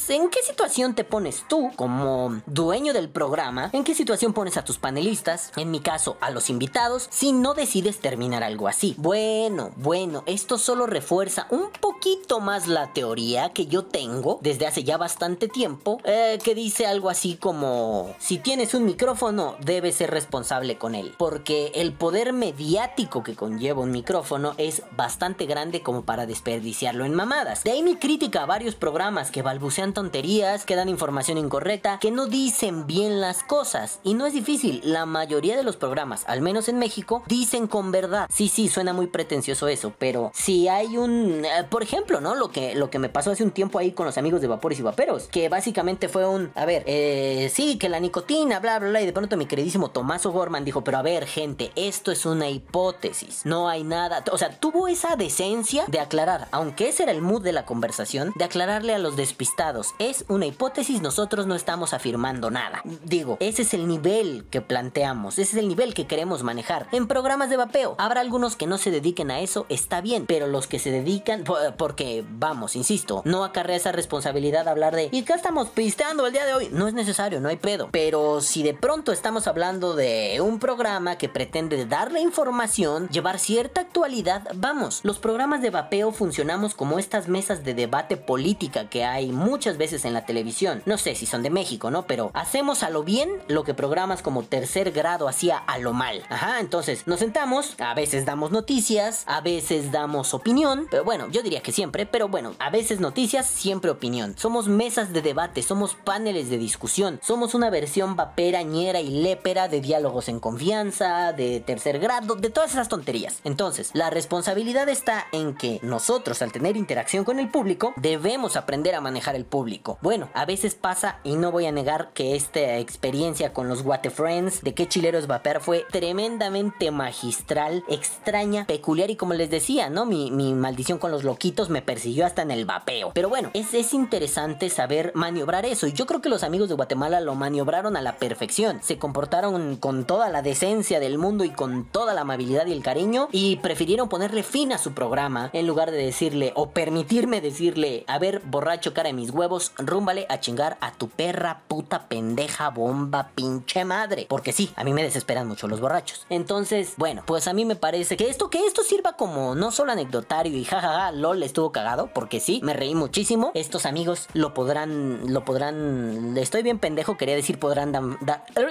¿En 0.10 0.30
qué 0.30 0.42
situación 0.42 0.96
te 0.96 1.04
pones 1.04 1.46
tú 1.48 1.70
como 1.76 2.42
dueño 2.46 2.94
del 2.94 3.10
programa? 3.10 3.70
¿En 3.72 3.84
qué 3.84 3.94
situación 3.94 4.34
pones 4.34 4.58
a 4.58 4.64
tus 4.64 4.78
panelistas? 4.78 5.52
En 5.56 5.72
mi 5.72 5.80
caso, 5.80 6.18
a 6.22 6.32
los 6.32 6.50
invitados, 6.50 7.08
si 7.10 7.32
no 7.32 7.54
decides 7.54 8.00
terminar 8.00 8.44
algo 8.44 8.68
así. 8.68 8.96
Bueno, 8.98 9.72
bueno, 9.78 10.24
esto 10.26 10.58
solo 10.58 10.86
refuerza 10.88 11.48
un 11.50 11.70
poquito 11.80 12.40
más 12.40 12.68
la 12.68 12.94
teoría 12.94 13.54
que 13.54 13.68
yo 13.68 13.86
tengo 13.86 14.40
desde 14.42 14.68
hace 14.68 14.84
ya 14.84 14.98
bastante 14.98 15.48
tiempo, 15.48 16.00
eh, 16.04 16.40
que 16.44 16.56
dice 16.56 16.88
algo 16.88 17.10
así 17.10 17.36
como, 17.36 18.14
si 18.20 18.38
tienes 18.38 18.74
un 18.74 18.86
micrófono, 18.86 19.56
debes 19.64 19.96
ser 19.96 20.12
responsable 20.12 20.78
con 20.78 20.96
él. 20.96 21.14
Porque 21.18 21.72
el 21.76 21.94
poder 21.94 22.34
mediático 22.34 23.24
que 23.24 23.36
conlleva 23.36 23.82
un 23.82 23.92
micrófono 23.92 24.56
es 24.58 24.84
bastante 24.96 25.46
grande 25.46 25.82
como 25.82 26.04
para 26.04 26.26
desperdiciarlo 26.26 27.06
en 27.06 27.14
mamadas. 27.14 27.64
De 27.64 27.72
ahí 27.72 27.84
mi 27.84 27.96
crítica 27.96 28.44
a 28.44 28.46
varios 28.46 28.76
programas 28.76 29.32
que 29.32 29.42
balbucean 29.42 29.91
tonterías, 29.94 30.66
que 30.66 30.76
dan 30.76 30.90
información 30.90 31.38
incorrecta, 31.38 32.00
que 32.00 32.12
no 32.12 32.28
dicen 32.28 32.88
bien 32.88 33.22
las 33.22 33.44
cosas. 33.44 34.00
Y 34.04 34.14
no 34.14 34.26
es 34.26 34.34
difícil, 34.34 34.82
la 34.84 35.06
mayoría 35.06 35.58
de 35.58 35.64
los 35.64 35.76
programas, 35.76 36.24
al 36.28 36.42
menos 36.42 36.70
en 36.70 36.80
México, 36.80 37.24
dicen 37.28 37.68
con 37.68 37.92
verdad. 37.92 38.28
Sí, 38.32 38.48
sí, 38.48 38.68
suena 38.68 38.94
muy 38.94 39.08
pretencioso 39.08 39.68
eso, 39.68 39.94
pero 39.98 40.32
si 40.34 40.68
hay 40.68 40.98
un... 40.98 41.46
eh, 41.46 41.66
por 41.70 41.84
ejemplo, 41.84 42.22
¿no? 42.22 42.36
Lo 42.36 42.52
que, 42.52 42.76
lo 42.76 42.90
que 42.90 43.00
me 43.00 43.10
pasó 43.10 43.32
hace 43.32 43.44
un 43.44 43.52
tiempo 43.52 43.80
ahí 43.80 43.92
con 43.92 44.06
los 44.06 44.18
amigos 44.18 44.42
de 44.42 44.48
Vapores 44.48 44.80
y 44.80 44.82
Vaperos, 44.82 45.24
que 45.28 45.50
básicamente 45.50 46.10
fue 46.10 46.28
un... 46.28 46.52
A 46.56 46.66
ver, 46.66 46.84
eh, 46.86 47.52
sí, 47.54 47.78
que 47.78 47.90
la 47.90 48.00
nicotina, 48.00 48.60
bla, 48.60 48.80
bla, 48.80 48.90
bla, 48.90 49.02
y 49.02 49.06
de 49.06 49.14
pronto 49.14 49.38
mi 49.38 49.46
queridísimo 49.46 49.92
Tomaso 49.92 50.32
Gorman 50.32 50.66
dijo, 50.66 50.84
pero 50.84 50.98
a 50.98 51.02
ver, 51.02 51.26
gente, 51.26 51.72
esto 51.76 52.12
es 52.12 52.26
una 52.26 52.50
hipótesis, 52.50 53.42
no 53.46 53.70
hay 53.70 53.84
nada... 53.84 54.24
O 54.32 54.38
sea, 54.38 54.60
tuvo 54.60 54.88
esa 54.88 55.16
decencia 55.16 55.86
de 55.88 56.00
aclarar, 56.00 56.48
aunque 56.52 56.90
ese 56.90 57.04
era 57.04 57.12
el 57.12 57.22
mood 57.22 57.42
de 57.42 57.54
la 57.54 57.66
conversación, 57.66 58.32
de 58.36 58.46
aclararle 58.46 58.94
a 58.94 59.00
los 59.00 59.16
despistados 59.16 59.81
es 60.00 60.26
una 60.28 60.46
hipótesis, 60.46 61.02
nosotros 61.02 61.48
no 61.48 61.56
estamos 61.56 61.94
afirmando 61.94 62.50
nada. 62.52 62.82
Digo, 63.04 63.38
ese 63.40 63.64
es 63.64 63.74
el 63.74 63.88
nivel 63.88 64.46
que 64.50 64.62
planteamos, 64.62 65.40
ese 65.40 65.58
es 65.58 65.58
el 65.58 65.68
nivel 65.68 65.94
que 65.94 66.08
queremos 66.08 66.44
manejar. 66.44 66.88
En 66.92 67.08
programas 67.08 67.50
de 67.50 67.58
vapeo, 67.58 67.96
habrá 67.98 68.22
algunos 68.22 68.56
que 68.56 68.68
no 68.68 68.78
se 68.78 68.92
dediquen 68.92 69.32
a 69.32 69.40
eso, 69.40 69.66
está 69.70 70.02
bien, 70.02 70.26
pero 70.26 70.48
los 70.48 70.68
que 70.68 70.80
se 70.80 70.92
dedican, 70.92 71.44
porque 71.78 72.24
vamos, 72.30 72.76
insisto, 72.76 73.22
no 73.26 73.44
acarrea 73.44 73.78
esa 73.78 73.92
responsabilidad 73.92 74.68
hablar 74.68 74.96
de, 74.96 75.10
¿y 75.12 75.24
qué 75.24 75.34
estamos 75.34 75.70
pisteando 75.70 76.26
el 76.26 76.34
día 76.34 76.46
de 76.46 76.54
hoy? 76.54 76.70
No 76.72 76.88
es 76.88 76.94
necesario, 76.94 77.40
no 77.42 77.50
hay 77.50 77.58
pedo. 77.58 77.90
Pero 77.92 78.42
si 78.42 78.64
de 78.64 78.74
pronto 78.74 79.12
estamos 79.12 79.48
hablando 79.48 79.96
de 79.96 80.40
un 80.42 80.60
programa 80.60 81.18
que 81.18 81.30
pretende 81.30 81.86
darle 81.86 82.22
información, 82.22 83.10
llevar 83.10 83.40
cierta 83.40 83.82
actualidad, 83.82 84.48
vamos, 84.56 85.02
los 85.04 85.20
programas 85.20 85.62
de 85.62 85.70
vapeo 85.70 86.12
funcionamos 86.12 86.76
como 86.76 87.00
estas 87.00 87.28
mesas 87.28 87.64
de 87.64 87.74
debate 87.74 88.18
política 88.18 88.90
que 88.90 89.04
hay 89.04 89.32
muchas 89.32 89.71
veces 89.78 90.06
en 90.06 90.14
la 90.14 90.26
televisión. 90.26 90.82
No 90.86 90.98
sé 90.98 91.16
si 91.16 91.26
son 91.26 91.44
de 91.44 91.50
México, 91.50 91.92
¿no? 91.92 92.06
Pero 92.08 92.32
hacemos 92.34 92.84
a 92.84 92.90
lo 92.90 93.04
bien 93.04 93.30
lo 93.48 93.64
que 93.64 93.74
programas 93.74 94.22
como 94.22 94.44
tercer 94.44 94.92
grado 94.92 95.28
hacía 95.28 95.58
a 95.58 95.78
lo 95.78 95.94
mal. 95.94 96.24
Ajá, 96.30 96.60
entonces 96.60 97.08
nos 97.08 97.20
sentamos, 97.20 97.76
a 97.80 97.94
veces 97.94 98.26
damos 98.26 98.52
noticias, 98.52 99.24
a 99.26 99.42
veces 99.42 99.92
damos 99.92 100.34
opinión, 100.34 100.88
pero 100.90 101.04
bueno, 101.04 101.28
yo 101.30 101.44
diría 101.44 101.62
que 101.62 101.72
siempre, 101.72 102.06
pero 102.06 102.28
bueno, 102.28 102.54
a 102.60 102.70
veces 102.70 103.00
noticias, 103.00 103.46
siempre 103.46 103.92
opinión. 103.92 104.36
Somos 104.38 104.68
mesas 104.68 105.14
de 105.14 105.22
debate, 105.22 105.62
somos 105.64 105.96
paneles 105.96 106.50
de 106.50 106.58
discusión, 106.58 107.20
somos 107.22 107.54
una 107.54 107.70
versión 107.70 108.16
vapera, 108.16 108.62
ñera 108.64 109.02
y 109.02 109.10
lépera 109.22 109.68
de 109.68 109.82
diálogos 109.82 110.30
en 110.30 110.40
confianza, 110.40 111.34
de 111.34 111.60
tercer 111.60 112.00
grado, 112.00 112.36
de 112.36 112.50
todas 112.50 112.72
esas 112.72 112.90
tonterías. 112.90 113.40
Entonces, 113.44 113.92
la 113.94 114.10
responsabilidad 114.10 114.90
está 114.90 115.28
en 115.32 115.56
que 115.56 115.80
nosotros, 115.82 116.42
al 116.42 116.52
tener 116.52 116.78
interacción 116.78 117.24
con 117.24 117.40
el 117.40 117.50
público, 117.50 117.94
debemos 117.96 118.56
aprender 118.56 118.96
a 118.96 119.02
manejar 119.02 119.36
el 119.36 119.46
público. 119.46 119.61
Bueno, 120.02 120.30
a 120.34 120.46
veces 120.46 120.76
pasa, 120.76 121.20
y 121.24 121.36
no 121.36 121.52
voy 121.52 121.66
a 121.66 121.72
negar 121.72 122.12
que 122.14 122.36
esta 122.36 122.78
experiencia 122.78 123.54
con 123.54 123.68
los 123.68 123.84
Guate 123.84 124.10
Friends 124.10 124.62
de 124.62 124.74
qué 124.74 124.88
chileros 124.88 125.28
vapear 125.28 125.62
fue 125.62 125.86
tremendamente 125.92 126.92
magistral, 126.92 127.84
extraña, 127.88 128.66
peculiar 128.66 129.10
y 129.10 129.16
como 129.16 129.34
les 129.34 129.50
decía, 129.50 129.90
¿no? 129.90 130.06
Mi, 130.06 130.32
mi 130.32 130.54
maldición 130.54 130.98
con 130.98 131.12
los 131.12 131.24
loquitos 131.24 131.70
me 131.70 131.82
persiguió 131.82 132.26
hasta 132.26 132.42
en 132.42 132.52
el 132.52 132.66
vapeo. 132.66 133.12
Pero 133.14 133.30
bueno, 133.30 133.52
es, 133.54 133.74
es 133.74 133.94
interesante 133.94 134.70
saber 134.70 135.12
maniobrar 135.16 135.66
eso 135.66 135.88
y 135.88 135.94
yo 135.94 136.06
creo 136.06 136.22
que 136.22 136.30
los 136.30 136.44
amigos 136.44 136.70
de 136.70 136.76
Guatemala 136.76 137.20
lo 137.22 137.36
maniobraron 137.36 137.96
a 137.98 138.02
la 138.02 138.18
perfección. 138.18 138.80
Se 138.82 138.98
comportaron 138.98 139.76
con 139.78 140.06
toda 140.06 140.30
la 140.30 140.42
decencia 140.42 141.00
del 141.00 141.18
mundo 141.18 141.44
y 141.44 141.50
con 141.50 141.86
toda 141.86 142.14
la 142.14 142.22
amabilidad 142.22 142.66
y 142.66 142.72
el 142.72 142.84
cariño 142.84 143.28
y 143.32 143.58
prefirieron 143.58 144.10
ponerle 144.10 144.44
fin 144.44 144.72
a 144.72 144.78
su 144.78 144.94
programa 144.94 145.50
en 145.54 145.68
lugar 145.68 145.92
de 145.92 145.98
decirle 145.98 146.54
o 146.56 146.70
permitirme 146.70 147.42
decirle, 147.42 148.04
a 148.08 148.20
ver, 148.20 148.42
borracho 148.46 148.94
cara 148.94 149.10
de 149.10 149.14
mis 149.14 149.32
huevos, 149.32 149.51
rúmbale 149.78 150.26
a 150.30 150.40
chingar 150.40 150.78
a 150.82 150.92
tu 150.92 151.10
perra 151.10 151.62
puta 151.68 152.08
pendeja 152.08 152.70
bomba 152.70 153.30
pinche 153.36 153.86
madre. 153.86 154.26
Porque 154.30 154.54
sí, 154.54 154.72
a 154.76 154.84
mí 154.84 154.94
me 154.94 155.04
desesperan 155.04 155.48
mucho 155.48 155.68
los 155.68 155.82
borrachos. 155.82 156.26
Entonces, 156.30 156.94
bueno, 156.98 157.24
pues 157.26 157.48
a 157.48 157.54
mí 157.54 157.66
me 157.66 157.76
parece 157.76 158.18
que 158.18 158.30
esto, 158.30 158.50
que 158.50 158.66
esto 158.66 158.84
sirva 158.84 159.14
como 159.14 159.56
no 159.56 159.72
solo 159.72 159.92
anecdotario 159.92 160.58
y 160.58 160.66
jajaja, 160.66 161.12
lol, 161.12 161.44
estuvo 161.44 161.72
cagado, 161.72 162.10
porque 162.14 162.40
sí, 162.40 162.60
me 162.64 162.74
reí 162.74 162.96
muchísimo. 162.96 163.52
Estos 163.54 163.86
amigos 163.86 164.28
lo 164.34 164.54
podrán, 164.54 165.34
lo 165.34 165.46
podrán, 165.46 166.36
estoy 166.38 166.64
bien 166.64 166.80
pendejo, 166.80 167.18
quería 167.18 167.36
decir 167.36 167.60
podrán 167.60 167.92
dar... 167.92 168.46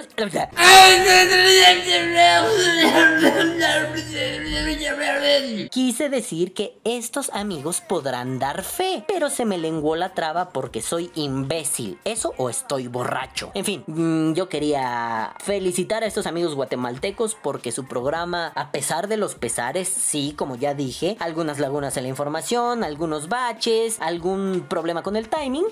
Quise 5.71 6.09
decir 6.09 6.53
que 6.53 6.79
estos 6.83 7.29
amigos 7.33 7.81
podrán 7.81 8.39
dar 8.39 8.63
fe, 8.63 9.03
pero 9.07 9.29
se 9.29 9.45
me 9.45 9.57
lenguó 9.57 9.95
la 9.95 10.13
traba 10.13 10.49
porque 10.71 10.81
soy 10.81 11.11
imbécil. 11.15 11.99
¿Eso 12.05 12.33
o 12.37 12.49
estoy 12.49 12.87
borracho? 12.87 13.51
En 13.55 13.65
fin, 13.65 13.83
mm, 13.87 14.35
yo 14.35 14.47
quería 14.47 15.35
felicitar 15.43 16.01
a 16.01 16.05
estos 16.05 16.27
amigos 16.27 16.55
guatemaltecos 16.55 17.35
porque 17.35 17.73
su 17.73 17.87
programa, 17.87 18.53
a 18.55 18.71
pesar 18.71 19.09
de 19.09 19.17
los 19.17 19.35
pesares, 19.35 19.89
sí, 19.89 20.33
como 20.37 20.55
ya 20.55 20.73
dije, 20.73 21.17
algunas 21.19 21.59
lagunas 21.59 21.97
en 21.97 22.03
la 22.03 22.09
información, 22.09 22.85
algunos 22.85 23.27
baches, 23.27 23.99
algún 23.99 24.65
problema 24.69 25.03
con 25.03 25.17
el 25.17 25.27
timing. 25.27 25.65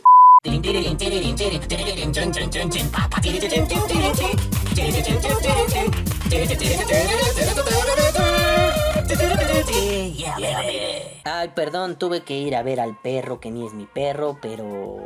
Ay, 11.24 11.50
perdón, 11.56 11.98
tuve 11.98 12.22
que 12.22 12.38
ir 12.38 12.56
a 12.56 12.64
ver 12.64 12.80
al 12.80 12.98
perro 12.98 13.40
que 13.40 13.52
ni 13.52 13.66
es 13.66 13.74
mi 13.74 13.86
perro, 13.86 14.38
pero 14.42 14.98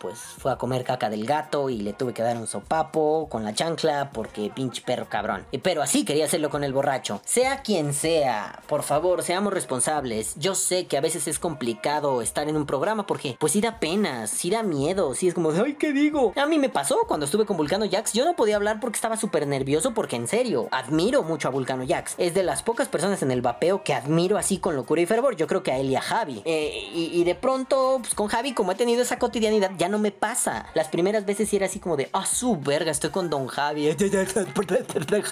pues 0.00 0.18
fue 0.18 0.52
a 0.52 0.56
comer 0.56 0.84
caca 0.84 1.10
del 1.10 1.26
gato 1.26 1.70
y 1.70 1.78
le 1.78 1.92
tuve 1.92 2.12
que 2.12 2.22
dar 2.22 2.36
un 2.36 2.46
sopapo 2.46 3.28
con 3.28 3.44
la 3.44 3.54
chancla 3.54 4.10
porque 4.12 4.50
pinche 4.54 4.82
perro 4.82 5.08
cabrón. 5.08 5.46
Pero 5.62 5.82
así 5.82 6.04
quería 6.04 6.26
hacerlo 6.26 6.50
con 6.50 6.64
el 6.64 6.72
borracho. 6.72 7.20
Sea 7.24 7.62
quien 7.62 7.92
sea, 7.92 8.60
por 8.66 8.82
favor, 8.82 9.22
seamos 9.22 9.52
responsables. 9.52 10.34
Yo 10.36 10.54
sé 10.54 10.86
que 10.86 10.96
a 10.96 11.00
veces 11.00 11.28
es 11.28 11.38
complicado 11.38 12.22
estar 12.22 12.48
en 12.48 12.56
un 12.56 12.66
programa 12.66 13.06
porque 13.06 13.36
pues 13.38 13.52
sí 13.52 13.60
da 13.60 13.80
pena, 13.80 14.26
sí 14.26 14.50
da 14.50 14.62
miedo, 14.62 15.14
sí 15.14 15.28
es 15.28 15.34
como, 15.34 15.50
ay, 15.50 15.74
¿qué 15.74 15.92
digo? 15.92 16.32
A 16.36 16.46
mí 16.46 16.58
me 16.58 16.68
pasó 16.68 17.00
cuando 17.06 17.26
estuve 17.26 17.46
con 17.46 17.56
Vulcano 17.56 17.86
Jax, 17.90 18.12
yo 18.12 18.24
no 18.24 18.34
podía 18.34 18.56
hablar 18.56 18.80
porque 18.80 18.96
estaba 18.96 19.16
súper 19.16 19.46
nervioso 19.46 19.94
porque 19.94 20.16
en 20.16 20.28
serio, 20.28 20.68
admiro 20.70 21.22
mucho 21.22 21.48
a 21.48 21.50
Vulcano 21.50 21.84
Jax. 21.86 22.14
Es 22.18 22.34
de 22.34 22.42
las 22.42 22.62
pocas 22.62 22.88
personas 22.88 23.22
en 23.22 23.30
el 23.30 23.42
vapeo 23.42 23.82
que 23.82 23.94
admiro 23.94 24.38
así 24.38 24.58
con 24.58 24.76
locura 24.76 25.00
y 25.00 25.06
fervor. 25.06 25.36
Yo 25.36 25.46
creo 25.46 25.55
que 25.62 25.72
a 25.72 25.78
él 25.78 25.90
y 25.90 25.96
a 25.96 26.00
Javi. 26.00 26.42
Eh, 26.44 26.90
y, 26.92 27.24
de 27.24 27.34
pronto, 27.34 27.98
pues 28.00 28.14
con 28.14 28.28
Javi, 28.28 28.52
como 28.52 28.72
he 28.72 28.74
tenido 28.74 29.02
esa 29.02 29.18
cotidianidad, 29.18 29.72
ya 29.78 29.88
no 29.88 29.98
me 29.98 30.12
pasa. 30.12 30.66
Las 30.74 30.88
primeras 30.88 31.26
veces 31.26 31.52
era 31.52 31.66
así 31.66 31.80
como 31.80 31.96
de, 31.96 32.08
ah, 32.12 32.26
su 32.26 32.56
verga, 32.56 32.90
estoy 32.90 33.10
con 33.10 33.30
Don 33.30 33.46
Javi. 33.46 33.94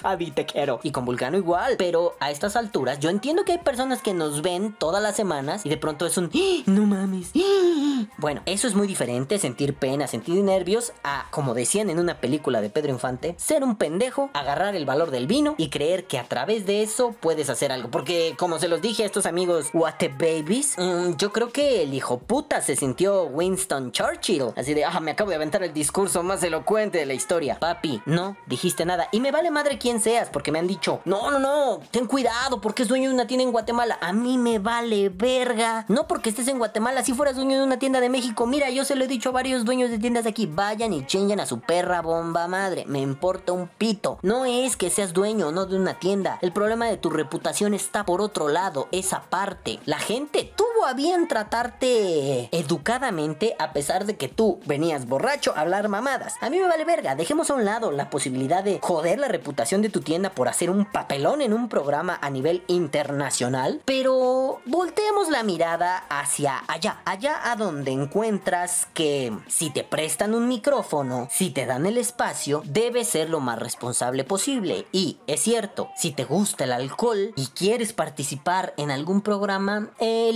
Javi, 0.01 0.31
te 0.31 0.45
quiero. 0.45 0.79
Y 0.83 0.91
con 0.91 1.05
Vulcano 1.05 1.37
igual. 1.37 1.75
Pero 1.77 2.15
a 2.19 2.31
estas 2.31 2.55
alturas, 2.55 2.99
yo 2.99 3.09
entiendo 3.09 3.45
que 3.45 3.53
hay 3.53 3.57
personas 3.59 4.01
que 4.01 4.13
nos 4.13 4.41
ven 4.41 4.75
todas 4.77 5.01
las 5.01 5.15
semanas 5.15 5.65
y 5.65 5.69
de 5.69 5.77
pronto 5.77 6.05
es 6.05 6.17
un, 6.17 6.31
¡Ah! 6.33 6.63
no 6.65 6.85
mames. 6.85 7.31
¡Ah! 7.35 8.05
Bueno, 8.17 8.41
eso 8.45 8.67
es 8.67 8.75
muy 8.75 8.87
diferente, 8.87 9.39
sentir 9.39 9.75
pena, 9.75 10.07
sentir 10.07 10.35
nervios, 10.43 10.93
a, 11.03 11.27
como 11.31 11.53
decían 11.53 11.89
en 11.89 11.99
una 11.99 12.19
película 12.19 12.61
de 12.61 12.69
Pedro 12.69 12.91
Infante, 12.91 13.35
ser 13.37 13.63
un 13.63 13.75
pendejo, 13.75 14.29
agarrar 14.33 14.75
el 14.75 14.85
valor 14.85 15.11
del 15.11 15.27
vino 15.27 15.55
y 15.57 15.69
creer 15.69 16.05
que 16.05 16.19
a 16.19 16.23
través 16.25 16.65
de 16.65 16.83
eso 16.83 17.15
puedes 17.19 17.49
hacer 17.49 17.71
algo. 17.71 17.89
Porque, 17.89 18.35
como 18.37 18.59
se 18.59 18.67
los 18.67 18.81
dije 18.81 19.03
a 19.03 19.05
estos 19.05 19.25
amigos, 19.25 19.69
what 19.73 19.93
babies, 20.17 20.75
mm, 20.77 21.15
yo 21.17 21.31
creo 21.31 21.51
que 21.51 21.83
el 21.83 21.93
hijo 21.93 22.19
puta 22.19 22.61
se 22.61 22.75
sintió 22.75 23.25
Winston 23.25 23.91
Churchill. 23.91 24.53
Así 24.55 24.73
de, 24.73 24.85
ah, 24.85 24.99
me 24.99 25.11
acabo 25.11 25.29
de 25.29 25.35
aventar 25.35 25.63
el 25.63 25.73
discurso 25.73 26.23
más 26.23 26.43
elocuente 26.43 26.97
de 26.97 27.05
la 27.05 27.13
historia. 27.13 27.57
Papi, 27.59 28.01
no 28.05 28.37
dijiste 28.47 28.85
nada. 28.85 29.07
Y 29.11 29.19
me 29.19 29.31
vale 29.31 29.51
madre 29.51 29.77
quién 29.77 29.99
seas, 29.99 30.29
porque 30.29 30.51
me 30.51 30.59
han 30.59 30.67
dicho, 30.67 31.01
no, 31.05 31.31
no, 31.31 31.39
no, 31.39 31.79
ten 31.91 32.07
cuidado, 32.07 32.61
porque 32.61 32.83
es 32.83 32.89
dueño 32.89 33.09
de 33.09 33.15
una 33.15 33.27
tienda 33.27 33.43
en 33.43 33.51
Guatemala. 33.51 33.97
A 34.01 34.13
mí 34.13 34.37
me 34.37 34.59
vale 34.59 35.09
verga. 35.09 35.85
No 35.87 36.07
porque 36.07 36.29
estés 36.29 36.47
en 36.47 36.57
Guatemala, 36.57 37.03
si 37.03 37.13
fueras 37.13 37.35
dueño 37.35 37.57
de 37.57 37.63
una 37.63 37.79
tienda 37.79 37.99
de 37.99 38.09
México, 38.09 38.45
mira, 38.45 38.69
yo 38.69 38.85
se 38.85 38.95
lo 38.95 39.03
he 39.03 39.07
dicho 39.07 39.29
a 39.29 39.33
varios 39.33 39.65
dueños 39.65 39.89
de 39.89 39.99
tiendas 39.99 40.23
de 40.23 40.31
aquí, 40.31 40.45
vayan 40.45 40.93
y 40.93 41.05
chingan 41.05 41.39
a 41.39 41.45
su 41.45 41.59
perra 41.59 42.01
bomba 42.01 42.47
madre. 42.47 42.85
Me 42.87 42.99
importa 42.99 43.51
un 43.51 43.67
pito. 43.67 44.19
No 44.21 44.45
es 44.45 44.77
que 44.77 44.89
seas 44.89 45.13
dueño 45.13 45.47
o 45.47 45.51
no 45.51 45.65
de 45.65 45.77
una 45.77 45.99
tienda. 45.99 46.39
El 46.41 46.51
problema 46.51 46.85
de 46.85 46.97
tu 46.97 47.09
reputación 47.09 47.73
está 47.73 48.05
por 48.05 48.21
otro 48.21 48.49
lado, 48.49 48.87
esa 48.91 49.23
parte. 49.23 49.79
La 49.85 49.99
gente 50.07 50.53
a 50.85 50.93
bien 50.93 51.27
tratarte 51.27 52.49
educadamente 52.51 53.55
a 53.59 53.73
pesar 53.73 54.05
de 54.05 54.17
que 54.17 54.27
tú 54.27 54.59
venías 54.65 55.07
borracho 55.07 55.53
a 55.55 55.61
hablar 55.61 55.89
mamadas. 55.89 56.35
A 56.41 56.49
mí 56.49 56.59
me 56.59 56.67
vale 56.67 56.85
verga, 56.85 57.15
dejemos 57.15 57.49
a 57.49 57.55
un 57.55 57.65
lado 57.65 57.91
la 57.91 58.09
posibilidad 58.09 58.63
de 58.63 58.79
joder 58.81 59.19
la 59.19 59.27
reputación 59.27 59.81
de 59.81 59.89
tu 59.89 60.01
tienda 60.01 60.29
por 60.31 60.47
hacer 60.47 60.69
un 60.69 60.85
papelón 60.85 61.41
en 61.41 61.53
un 61.53 61.69
programa 61.69 62.19
a 62.21 62.29
nivel 62.29 62.63
internacional, 62.67 63.81
pero 63.85 64.61
volteemos 64.65 65.29
la 65.29 65.43
mirada 65.43 66.05
hacia 66.09 66.63
allá, 66.67 67.01
allá 67.05 67.51
a 67.51 67.55
donde 67.55 67.91
encuentras 67.91 68.87
que 68.93 69.35
si 69.47 69.69
te 69.69 69.83
prestan 69.83 70.33
un 70.35 70.47
micrófono, 70.47 71.27
si 71.31 71.49
te 71.49 71.65
dan 71.65 71.85
el 71.85 71.97
espacio, 71.97 72.61
debe 72.65 73.05
ser 73.05 73.29
lo 73.29 73.39
más 73.39 73.59
responsable 73.59 74.23
posible. 74.23 74.85
Y 74.91 75.17
es 75.27 75.41
cierto, 75.41 75.89
si 75.95 76.11
te 76.11 76.25
gusta 76.25 76.65
el 76.65 76.71
alcohol 76.71 77.33
y 77.35 77.47
quieres 77.47 77.93
participar 77.93 78.73
en 78.77 78.91
algún 78.91 79.21
programa, 79.21 79.89
eh, 79.99 80.31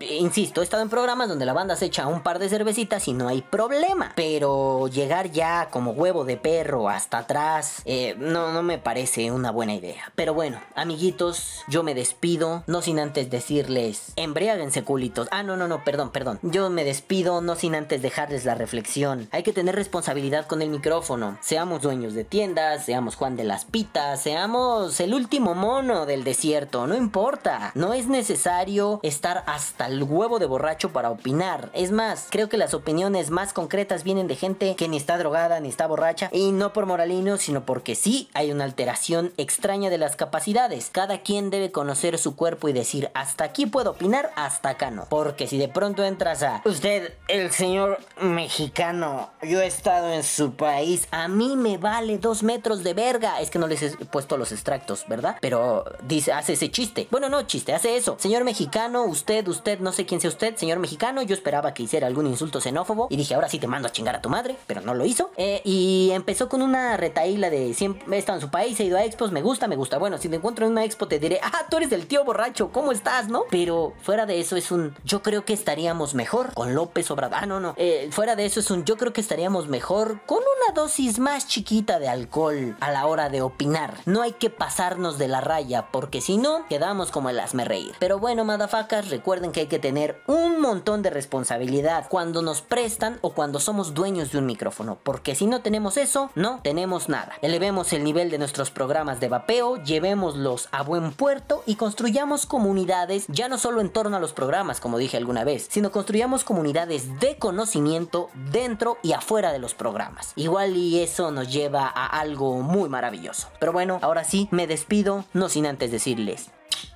Insisto, 0.00 0.60
he 0.60 0.64
estado 0.64 0.82
en 0.82 0.88
programas 0.88 1.28
donde 1.28 1.46
la 1.46 1.52
banda 1.52 1.76
se 1.76 1.86
echa 1.86 2.06
un 2.06 2.22
par 2.22 2.38
de 2.38 2.48
cervecitas 2.48 3.06
y 3.08 3.12
no 3.12 3.28
hay 3.28 3.42
problema. 3.42 4.12
Pero 4.16 4.88
llegar 4.88 5.30
ya 5.30 5.68
como 5.70 5.92
huevo 5.92 6.24
de 6.24 6.36
perro 6.36 6.88
hasta 6.88 7.18
atrás, 7.18 7.82
eh, 7.84 8.14
no, 8.18 8.52
no 8.52 8.62
me 8.62 8.78
parece 8.78 9.30
una 9.30 9.50
buena 9.50 9.74
idea. 9.74 10.12
Pero 10.14 10.34
bueno, 10.34 10.60
amiguitos, 10.74 11.62
yo 11.68 11.82
me 11.82 11.94
despido, 11.94 12.64
no 12.66 12.82
sin 12.82 12.98
antes 12.98 13.30
decirles, 13.30 14.12
embriáguense 14.16 14.82
culitos. 14.82 15.28
Ah, 15.30 15.42
no, 15.42 15.56
no, 15.56 15.68
no, 15.68 15.84
perdón, 15.84 16.10
perdón. 16.10 16.38
Yo 16.42 16.70
me 16.70 16.84
despido, 16.84 17.40
no 17.40 17.56
sin 17.56 17.74
antes 17.74 18.02
dejarles 18.02 18.44
la 18.44 18.54
reflexión. 18.54 19.28
Hay 19.30 19.42
que 19.42 19.52
tener 19.52 19.74
responsabilidad 19.74 20.46
con 20.46 20.62
el 20.62 20.68
micrófono. 20.68 21.38
Seamos 21.40 21.82
dueños 21.82 22.14
de 22.14 22.24
tiendas, 22.24 22.84
seamos 22.84 23.16
Juan 23.16 23.36
de 23.36 23.44
las 23.44 23.64
Pitas, 23.64 24.22
seamos 24.22 25.00
el 25.00 25.14
último 25.14 25.54
mono 25.54 26.06
del 26.06 26.24
desierto, 26.24 26.86
no 26.86 26.96
importa. 26.96 27.72
No 27.74 27.94
es 27.94 28.06
necesario 28.06 29.00
estar 29.02 29.44
a 29.46 29.58
hasta 29.62 29.86
el 29.86 30.02
huevo 30.02 30.40
de 30.40 30.46
borracho 30.46 30.92
para 30.92 31.10
opinar. 31.10 31.70
Es 31.72 31.92
más, 31.92 32.26
creo 32.30 32.48
que 32.48 32.56
las 32.56 32.74
opiniones 32.74 33.30
más 33.30 33.52
concretas 33.52 34.02
vienen 34.02 34.26
de 34.26 34.34
gente 34.34 34.74
que 34.76 34.88
ni 34.88 34.96
está 34.96 35.16
drogada 35.18 35.60
ni 35.60 35.68
está 35.68 35.86
borracha 35.86 36.28
y 36.32 36.50
no 36.50 36.72
por 36.72 36.86
moralino, 36.86 37.36
sino 37.36 37.64
porque 37.64 37.94
sí 37.94 38.28
hay 38.34 38.50
una 38.50 38.64
alteración 38.64 39.32
extraña 39.36 39.88
de 39.88 39.98
las 39.98 40.16
capacidades. 40.16 40.90
Cada 40.90 41.20
quien 41.20 41.50
debe 41.50 41.70
conocer 41.70 42.18
su 42.18 42.34
cuerpo 42.34 42.68
y 42.68 42.72
decir 42.72 43.10
hasta 43.14 43.44
aquí 43.44 43.66
puedo 43.66 43.92
opinar, 43.92 44.32
hasta 44.34 44.70
acá 44.70 44.90
no. 44.90 45.06
Porque 45.08 45.46
si 45.46 45.58
de 45.58 45.68
pronto 45.68 46.02
entras 46.04 46.42
a 46.42 46.60
usted, 46.64 47.14
el 47.28 47.52
señor 47.52 48.00
mexicano, 48.20 49.30
yo 49.42 49.60
he 49.60 49.66
estado 49.66 50.12
en 50.12 50.24
su 50.24 50.54
país, 50.54 51.06
a 51.12 51.28
mí 51.28 51.54
me 51.56 51.78
vale 51.78 52.18
dos 52.18 52.42
metros 52.42 52.82
de 52.82 52.94
verga. 52.94 53.40
Es 53.40 53.50
que 53.50 53.60
no 53.60 53.68
les 53.68 53.82
he 53.82 53.90
puesto 54.06 54.36
los 54.36 54.50
extractos, 54.50 55.06
¿verdad? 55.06 55.36
Pero 55.40 55.84
dice, 56.02 56.32
hace 56.32 56.54
ese 56.54 56.70
chiste. 56.70 57.06
Bueno, 57.12 57.28
no 57.28 57.42
chiste, 57.42 57.72
hace 57.72 57.96
eso. 57.96 58.16
Señor 58.18 58.42
mexicano, 58.42 59.04
usted, 59.04 59.46
usted, 59.52 59.78
no 59.80 59.92
sé 59.92 60.06
quién 60.06 60.20
sea 60.20 60.30
usted, 60.30 60.56
señor 60.56 60.78
mexicano, 60.78 61.22
yo 61.22 61.34
esperaba 61.34 61.74
que 61.74 61.82
hiciera 61.82 62.06
algún 62.06 62.26
insulto 62.26 62.60
xenófobo 62.60 63.06
y 63.10 63.16
dije, 63.16 63.34
ahora 63.34 63.48
sí 63.48 63.58
te 63.58 63.66
mando 63.66 63.88
a 63.88 63.92
chingar 63.92 64.16
a 64.16 64.20
tu 64.20 64.28
madre, 64.28 64.56
pero 64.66 64.80
no 64.80 64.94
lo 64.94 65.04
hizo. 65.04 65.30
Eh, 65.36 65.60
y 65.64 66.10
empezó 66.12 66.48
con 66.48 66.62
una 66.62 66.96
retaíla 66.96 67.50
de 67.50 67.74
siempre 67.74 68.16
he 68.16 68.18
estado 68.18 68.38
en 68.38 68.42
su 68.42 68.50
país, 68.50 68.78
he 68.80 68.84
ido 68.84 68.98
a 68.98 69.04
expos, 69.04 69.32
me 69.32 69.42
gusta, 69.42 69.68
me 69.68 69.76
gusta. 69.76 69.98
Bueno, 69.98 70.18
si 70.18 70.28
te 70.28 70.36
encuentro 70.36 70.66
en 70.66 70.72
una 70.72 70.84
expo 70.84 71.08
te 71.08 71.18
diré, 71.18 71.40
ah, 71.42 71.66
tú 71.70 71.76
eres 71.76 71.92
el 71.92 72.06
tío 72.06 72.24
borracho, 72.24 72.70
¿cómo 72.72 72.92
estás, 72.92 73.28
no? 73.28 73.44
Pero 73.50 73.92
fuera 74.02 74.26
de 74.26 74.40
eso 74.40 74.56
es 74.56 74.70
un, 74.70 74.94
yo 75.04 75.22
creo 75.22 75.44
que 75.44 75.52
estaríamos 75.52 76.14
mejor 76.14 76.54
con 76.54 76.74
López 76.74 77.10
Obrador. 77.10 77.38
Ah, 77.40 77.46
no, 77.46 77.60
no. 77.60 77.74
Eh, 77.76 78.08
fuera 78.10 78.36
de 78.36 78.46
eso 78.46 78.60
es 78.60 78.70
un, 78.70 78.84
yo 78.84 78.96
creo 78.96 79.12
que 79.12 79.20
estaríamos 79.20 79.68
mejor 79.68 80.20
con 80.26 80.38
una 80.38 80.74
dosis 80.74 81.18
más 81.18 81.46
chiquita 81.46 81.98
de 81.98 82.08
alcohol 82.08 82.76
a 82.80 82.90
la 82.90 83.06
hora 83.06 83.28
de 83.28 83.42
opinar. 83.42 83.98
No 84.06 84.22
hay 84.22 84.32
que 84.32 84.50
pasarnos 84.50 85.18
de 85.18 85.28
la 85.28 85.40
raya, 85.40 85.88
porque 85.90 86.20
si 86.20 86.36
no, 86.36 86.66
quedamos 86.68 87.10
como 87.10 87.30
el 87.30 87.40
asme 87.40 87.64
reír. 87.64 87.94
Pero 87.98 88.18
bueno, 88.18 88.44
madafacas, 88.44 89.08
recuerden 89.32 89.52
que 89.52 89.60
hay 89.60 89.66
que 89.66 89.78
tener 89.78 90.20
un 90.26 90.60
montón 90.60 91.00
de 91.00 91.08
responsabilidad 91.08 92.04
cuando 92.10 92.42
nos 92.42 92.60
prestan 92.60 93.18
o 93.22 93.32
cuando 93.32 93.60
somos 93.60 93.94
dueños 93.94 94.30
de 94.30 94.36
un 94.36 94.44
micrófono. 94.44 94.98
Porque 95.02 95.34
si 95.34 95.46
no 95.46 95.62
tenemos 95.62 95.96
eso, 95.96 96.30
no 96.34 96.60
tenemos 96.62 97.08
nada. 97.08 97.38
Elevemos 97.40 97.94
el 97.94 98.04
nivel 98.04 98.30
de 98.30 98.36
nuestros 98.36 98.70
programas 98.70 99.20
de 99.20 99.30
vapeo, 99.30 99.82
llevémoslos 99.82 100.68
a 100.70 100.82
buen 100.82 101.12
puerto 101.12 101.62
y 101.64 101.76
construyamos 101.76 102.44
comunidades, 102.44 103.24
ya 103.28 103.48
no 103.48 103.56
solo 103.56 103.80
en 103.80 103.88
torno 103.88 104.18
a 104.18 104.20
los 104.20 104.34
programas, 104.34 104.80
como 104.80 104.98
dije 104.98 105.16
alguna 105.16 105.44
vez, 105.44 105.66
sino 105.70 105.92
construyamos 105.92 106.44
comunidades 106.44 107.18
de 107.18 107.38
conocimiento 107.38 108.28
dentro 108.52 108.98
y 109.02 109.14
afuera 109.14 109.50
de 109.50 109.60
los 109.60 109.72
programas. 109.72 110.34
Igual 110.36 110.76
y 110.76 111.00
eso 111.00 111.30
nos 111.30 111.50
lleva 111.50 111.86
a 111.86 112.04
algo 112.20 112.60
muy 112.60 112.90
maravilloso. 112.90 113.48
Pero 113.58 113.72
bueno, 113.72 113.98
ahora 114.02 114.24
sí, 114.24 114.48
me 114.50 114.66
despido, 114.66 115.24
no 115.32 115.48
sin 115.48 115.64
antes 115.64 115.90
decirles. 115.90 116.50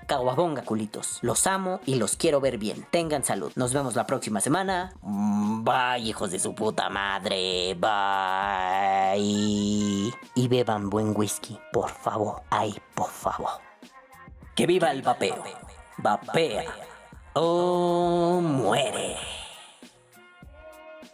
Caguabonga, 0.07 0.63
culitos. 0.63 1.19
Los 1.23 1.47
amo 1.47 1.81
y 1.85 1.97
los 1.97 2.17
quiero 2.17 2.41
ver 2.41 2.59
bien. 2.59 2.87
Tengan 2.91 3.25
salud. 3.25 3.53
Nos 3.57 3.73
vemos 3.73 3.97
la 3.97 4.07
próxima 4.07 4.41
semana. 4.41 4.93
Bye, 5.03 5.99
hijos 5.99 6.31
de 6.31 6.39
su 6.39 6.55
puta 6.55 6.89
madre. 6.89 7.75
Bye. 7.75 9.19
Y 10.35 10.49
beban 10.49 10.89
buen 10.91 11.13
whisky, 11.17 11.59
por 11.73 11.91
favor. 11.91 12.43
Ay, 12.51 12.75
por 12.95 13.11
favor. 13.11 13.51
Que 14.55 14.67
viva 14.67 14.91
el 14.91 15.03
vapeo. 15.03 15.43
Vapea. 15.99 16.65
O 17.35 18.41
muere. 18.41 19.17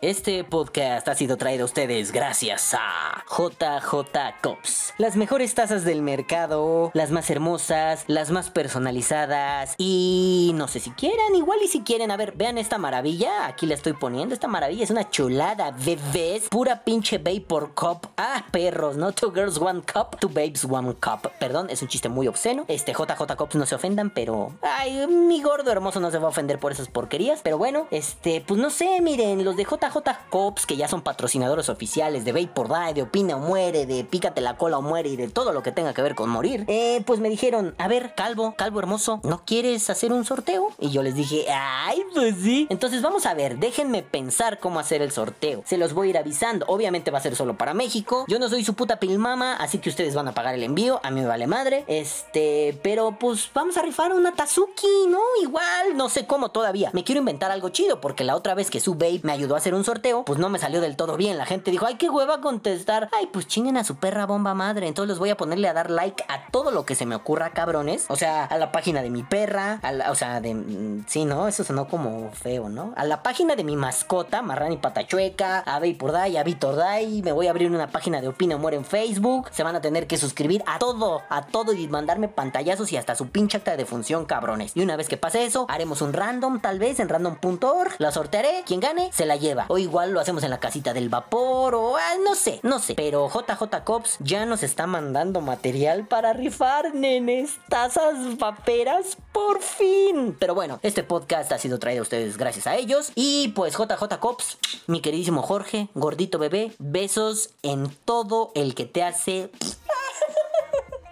Este 0.02 0.42
podcast 0.42 1.06
ha 1.06 1.14
sido 1.14 1.36
traído 1.36 1.62
a 1.62 1.66
ustedes 1.66 2.10
gracias 2.10 2.74
a 2.74 3.22
JJ 3.30 4.40
Cops. 4.42 4.94
Las 4.98 5.14
mejores 5.14 5.54
tazas 5.54 5.84
del 5.84 6.02
mercado, 6.02 6.90
las 6.92 7.12
más 7.12 7.30
hermosas, 7.30 8.02
las 8.08 8.32
más 8.32 8.50
personalizadas 8.50 9.76
y 9.78 10.50
no 10.56 10.66
sé 10.66 10.80
si 10.80 10.90
quieran, 10.90 11.36
igual 11.36 11.60
y 11.62 11.68
si 11.68 11.82
quieren, 11.82 12.10
a 12.10 12.16
ver, 12.16 12.32
vean 12.32 12.58
esta 12.58 12.78
maravilla, 12.78 13.46
aquí 13.46 13.64
la 13.64 13.74
estoy 13.74 13.92
poniendo, 13.92 14.34
esta 14.34 14.48
maravilla 14.48 14.82
es 14.82 14.90
una 14.90 15.08
chulada, 15.08 15.70
bebés, 15.70 16.48
pura 16.48 16.82
pinche 16.82 17.18
Vapor 17.18 17.72
Cup. 17.72 18.08
Ah, 18.16 18.44
perros, 18.50 18.96
no 18.96 19.12
two 19.12 19.30
girls 19.30 19.56
one 19.56 19.82
cup, 19.82 20.18
two 20.18 20.28
babes 20.28 20.64
one 20.64 20.94
cup. 20.94 21.30
Perdón, 21.38 21.68
es 21.70 21.80
un 21.80 21.86
chiste 21.86 22.08
muy 22.08 22.26
obsceno. 22.26 22.64
Este 22.66 22.92
JJ 22.92 23.36
Cops 23.36 23.54
no 23.54 23.66
se 23.66 23.76
ofendan, 23.76 24.10
pero 24.10 24.50
ay, 24.62 25.06
mi 25.06 25.40
gordo 25.42 25.70
hermoso 25.70 26.00
no 26.00 26.10
se 26.10 26.18
va 26.18 26.26
a 26.26 26.30
ofender 26.30 26.58
por 26.58 26.72
esas 26.72 26.88
porquerías, 26.88 27.40
pero 27.44 27.56
bueno, 27.56 27.86
este, 27.92 28.40
pues 28.44 28.58
no 28.58 28.68
sé, 28.68 29.00
miren, 29.00 29.44
los 29.44 29.56
de 29.56 29.62
JJ 29.62 29.91
Cops, 30.30 30.66
que 30.66 30.76
ya 30.76 30.88
son 30.88 31.02
patrocinadores 31.02 31.68
oficiales 31.68 32.24
de 32.24 32.32
Vapor 32.32 32.68
Die, 32.68 32.94
de 32.94 33.02
Opina 33.02 33.36
o 33.36 33.40
Muere, 33.40 33.86
de 33.86 34.04
Pícate 34.04 34.40
la 34.40 34.56
cola 34.56 34.78
o 34.78 34.82
muere 34.82 35.08
y 35.08 35.16
de 35.16 35.28
todo 35.28 35.52
lo 35.52 35.62
que 35.62 35.72
tenga 35.72 35.94
que 35.94 36.02
ver 36.02 36.14
con 36.14 36.30
morir, 36.30 36.64
eh, 36.68 37.02
pues 37.06 37.20
me 37.20 37.28
dijeron, 37.28 37.74
a 37.78 37.88
ver, 37.88 38.14
Calvo, 38.14 38.54
Calvo 38.56 38.78
hermoso, 38.78 39.20
¿no 39.22 39.44
quieres 39.44 39.88
hacer 39.90 40.12
un 40.12 40.24
sorteo? 40.24 40.70
Y 40.78 40.90
yo 40.90 41.02
les 41.02 41.14
dije, 41.14 41.46
ay, 41.50 42.02
pues 42.14 42.36
sí. 42.42 42.66
Entonces 42.70 43.02
vamos 43.02 43.26
a 43.26 43.34
ver, 43.34 43.58
déjenme 43.58 44.02
pensar 44.02 44.58
cómo 44.58 44.80
hacer 44.80 45.02
el 45.02 45.12
sorteo. 45.12 45.62
Se 45.66 45.76
los 45.76 45.92
voy 45.92 46.08
a 46.08 46.10
ir 46.10 46.18
avisando. 46.18 46.66
Obviamente 46.68 47.10
va 47.10 47.18
a 47.18 47.22
ser 47.22 47.36
solo 47.36 47.56
para 47.56 47.74
México. 47.74 48.24
Yo 48.28 48.38
no 48.38 48.48
soy 48.48 48.64
su 48.64 48.74
puta 48.74 48.98
pilmama, 48.98 49.54
así 49.56 49.78
que 49.78 49.90
ustedes 49.90 50.14
van 50.14 50.28
a 50.28 50.32
pagar 50.32 50.54
el 50.54 50.62
envío. 50.62 51.00
A 51.02 51.10
mí 51.10 51.20
me 51.20 51.26
vale 51.26 51.46
madre. 51.46 51.84
Este, 51.86 52.78
pero 52.82 53.16
pues 53.18 53.50
vamos 53.54 53.76
a 53.76 53.82
rifar 53.82 54.12
una 54.12 54.32
Tazuki, 54.32 55.06
¿no? 55.08 55.20
Igual, 55.42 55.96
no 55.96 56.08
sé 56.08 56.26
cómo 56.26 56.50
todavía. 56.50 56.90
Me 56.92 57.04
quiero 57.04 57.20
inventar 57.20 57.50
algo 57.50 57.68
chido 57.70 58.00
porque 58.00 58.24
la 58.24 58.36
otra 58.36 58.54
vez 58.54 58.70
que 58.70 58.80
su 58.80 58.94
babe 58.94 59.20
me 59.22 59.32
ayudó 59.32 59.54
a 59.54 59.58
hacer 59.58 59.74
un 59.74 59.81
sorteo, 59.84 60.24
pues 60.24 60.38
no 60.38 60.48
me 60.48 60.58
salió 60.58 60.80
del 60.80 60.96
todo 60.96 61.16
bien. 61.16 61.38
La 61.38 61.46
gente 61.46 61.70
dijo, 61.70 61.86
ay, 61.86 61.94
qué 61.96 62.08
hueva 62.10 62.40
contestar. 62.40 63.08
Ay, 63.18 63.28
pues 63.32 63.46
chinguen 63.46 63.76
a 63.76 63.84
su 63.84 63.96
perra 63.96 64.26
bomba 64.26 64.54
madre. 64.54 64.86
Entonces 64.88 65.10
les 65.10 65.18
voy 65.18 65.30
a 65.30 65.36
ponerle 65.36 65.68
a 65.68 65.72
dar 65.72 65.90
like 65.90 66.24
a 66.28 66.46
todo 66.50 66.70
lo 66.70 66.84
que 66.84 66.94
se 66.94 67.06
me 67.06 67.14
ocurra, 67.14 67.50
cabrones. 67.50 68.06
O 68.08 68.16
sea, 68.16 68.44
a 68.44 68.58
la 68.58 68.72
página 68.72 69.02
de 69.02 69.10
mi 69.10 69.22
perra, 69.22 69.78
a 69.82 69.92
la- 69.92 70.10
o 70.10 70.14
sea, 70.14 70.40
de... 70.40 70.54
mm, 70.54 71.04
Sí, 71.08 71.24
¿no? 71.24 71.48
Eso 71.48 71.64
sonó 71.64 71.88
como 71.88 72.30
feo, 72.32 72.68
¿no? 72.68 72.92
A 72.96 73.04
la 73.04 73.22
página 73.22 73.56
de 73.56 73.64
mi 73.64 73.76
mascota, 73.76 74.40
Marrani 74.42 74.76
Patachueca, 74.76 75.58
a 75.60 75.78
Vapor 75.80 76.12
Day, 76.12 76.36
a 76.36 76.42
Vitor 76.44 76.76
Day. 76.76 77.22
Me 77.22 77.32
voy 77.32 77.46
a 77.48 77.50
abrir 77.50 77.70
una 77.70 77.88
página 77.90 78.20
de 78.20 78.28
Opina 78.28 78.56
Muere 78.56 78.76
en 78.76 78.84
Facebook. 78.84 79.48
Se 79.52 79.62
van 79.62 79.76
a 79.76 79.80
tener 79.80 80.06
que 80.06 80.16
suscribir 80.16 80.62
a 80.66 80.78
todo, 80.78 81.22
a 81.28 81.42
todo 81.46 81.72
y 81.72 81.88
mandarme 81.88 82.28
pantallazos 82.28 82.92
y 82.92 82.96
hasta 82.96 83.14
su 83.14 83.28
pinche 83.28 83.56
acta 83.58 83.76
de 83.76 83.84
función, 83.86 84.24
cabrones. 84.26 84.72
Y 84.76 84.82
una 84.82 84.96
vez 84.96 85.08
que 85.08 85.16
pase 85.16 85.44
eso, 85.44 85.66
haremos 85.68 86.02
un 86.02 86.12
random, 86.12 86.60
tal 86.60 86.78
vez, 86.78 87.00
en 87.00 87.08
random.org. 87.08 87.92
La 87.98 88.12
sortearé. 88.12 88.62
Quien 88.66 88.80
gane, 88.80 89.10
se 89.12 89.26
la 89.26 89.36
lleva. 89.36 89.66
O 89.72 89.78
igual 89.78 90.12
lo 90.12 90.20
hacemos 90.20 90.44
en 90.44 90.50
la 90.50 90.60
casita 90.60 90.92
del 90.92 91.08
vapor, 91.08 91.74
o 91.74 91.96
ah, 91.96 92.16
no 92.22 92.34
sé, 92.34 92.60
no 92.62 92.78
sé. 92.78 92.92
Pero 92.94 93.30
JJ 93.30 93.84
Cops 93.84 94.18
ya 94.20 94.44
nos 94.44 94.62
está 94.62 94.86
mandando 94.86 95.40
material 95.40 96.06
para 96.06 96.34
rifar, 96.34 96.94
nenes. 96.94 97.52
Tazas 97.70 98.36
vaperas, 98.36 99.16
por 99.32 99.62
fin. 99.62 100.36
Pero 100.38 100.54
bueno, 100.54 100.78
este 100.82 101.02
podcast 101.04 101.52
ha 101.52 101.58
sido 101.58 101.78
traído 101.78 102.00
a 102.00 102.02
ustedes 102.02 102.36
gracias 102.36 102.66
a 102.66 102.76
ellos. 102.76 103.12
Y 103.14 103.48
pues 103.56 103.72
JJ 103.72 104.18
Cops, 104.20 104.58
mi 104.88 105.00
queridísimo 105.00 105.40
Jorge, 105.40 105.88
gordito 105.94 106.38
bebé, 106.38 106.72
besos 106.78 107.54
en 107.62 107.88
todo 108.04 108.52
el 108.54 108.74
que 108.74 108.84
te 108.84 109.02
hace 109.02 109.50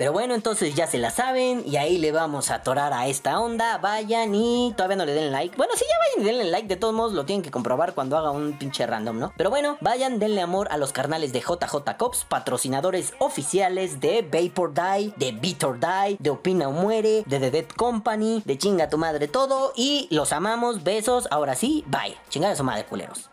pero 0.00 0.14
bueno, 0.14 0.34
entonces 0.34 0.74
ya 0.74 0.86
se 0.86 0.96
la 0.96 1.10
saben 1.10 1.62
y 1.66 1.76
ahí 1.76 1.98
le 1.98 2.10
vamos 2.10 2.50
a 2.50 2.54
atorar 2.54 2.94
a 2.94 3.06
esta 3.06 3.38
onda. 3.38 3.76
Vayan 3.76 4.34
y 4.34 4.72
todavía 4.74 4.96
no 4.96 5.04
le 5.04 5.12
den 5.12 5.30
like. 5.30 5.54
Bueno, 5.58 5.74
si 5.76 5.84
ya 5.84 5.94
vayan 5.98 6.22
y 6.22 6.24
denle 6.24 6.50
like, 6.50 6.68
de 6.68 6.76
todos 6.76 6.94
modos 6.94 7.12
lo 7.12 7.26
tienen 7.26 7.42
que 7.42 7.50
comprobar 7.50 7.92
cuando 7.92 8.16
haga 8.16 8.30
un 8.30 8.54
pinche 8.54 8.86
random, 8.86 9.18
¿no? 9.18 9.32
Pero 9.36 9.50
bueno, 9.50 9.76
vayan, 9.82 10.18
denle 10.18 10.40
amor 10.40 10.68
a 10.70 10.78
los 10.78 10.94
carnales 10.94 11.34
de 11.34 11.40
JJ 11.40 11.98
Cops, 11.98 12.24
patrocinadores 12.24 13.12
oficiales 13.18 14.00
de 14.00 14.22
Vapor 14.22 14.72
Die, 14.72 15.12
de 15.18 15.32
Beat 15.32 15.64
or 15.64 15.78
Die, 15.78 16.16
de 16.18 16.30
Opina 16.30 16.68
o 16.68 16.72
Muere, 16.72 17.22
de 17.26 17.38
The 17.38 17.50
Dead 17.50 17.68
Company, 17.76 18.40
de 18.46 18.56
Chinga 18.56 18.88
tu 18.88 18.96
madre 18.96 19.28
todo. 19.28 19.74
Y 19.76 20.08
los 20.10 20.32
amamos, 20.32 20.82
besos. 20.82 21.28
Ahora 21.30 21.54
sí, 21.54 21.84
bye. 21.88 22.16
Chingada 22.30 22.56
su 22.56 22.64
madre, 22.64 22.86
culeros. 22.86 23.28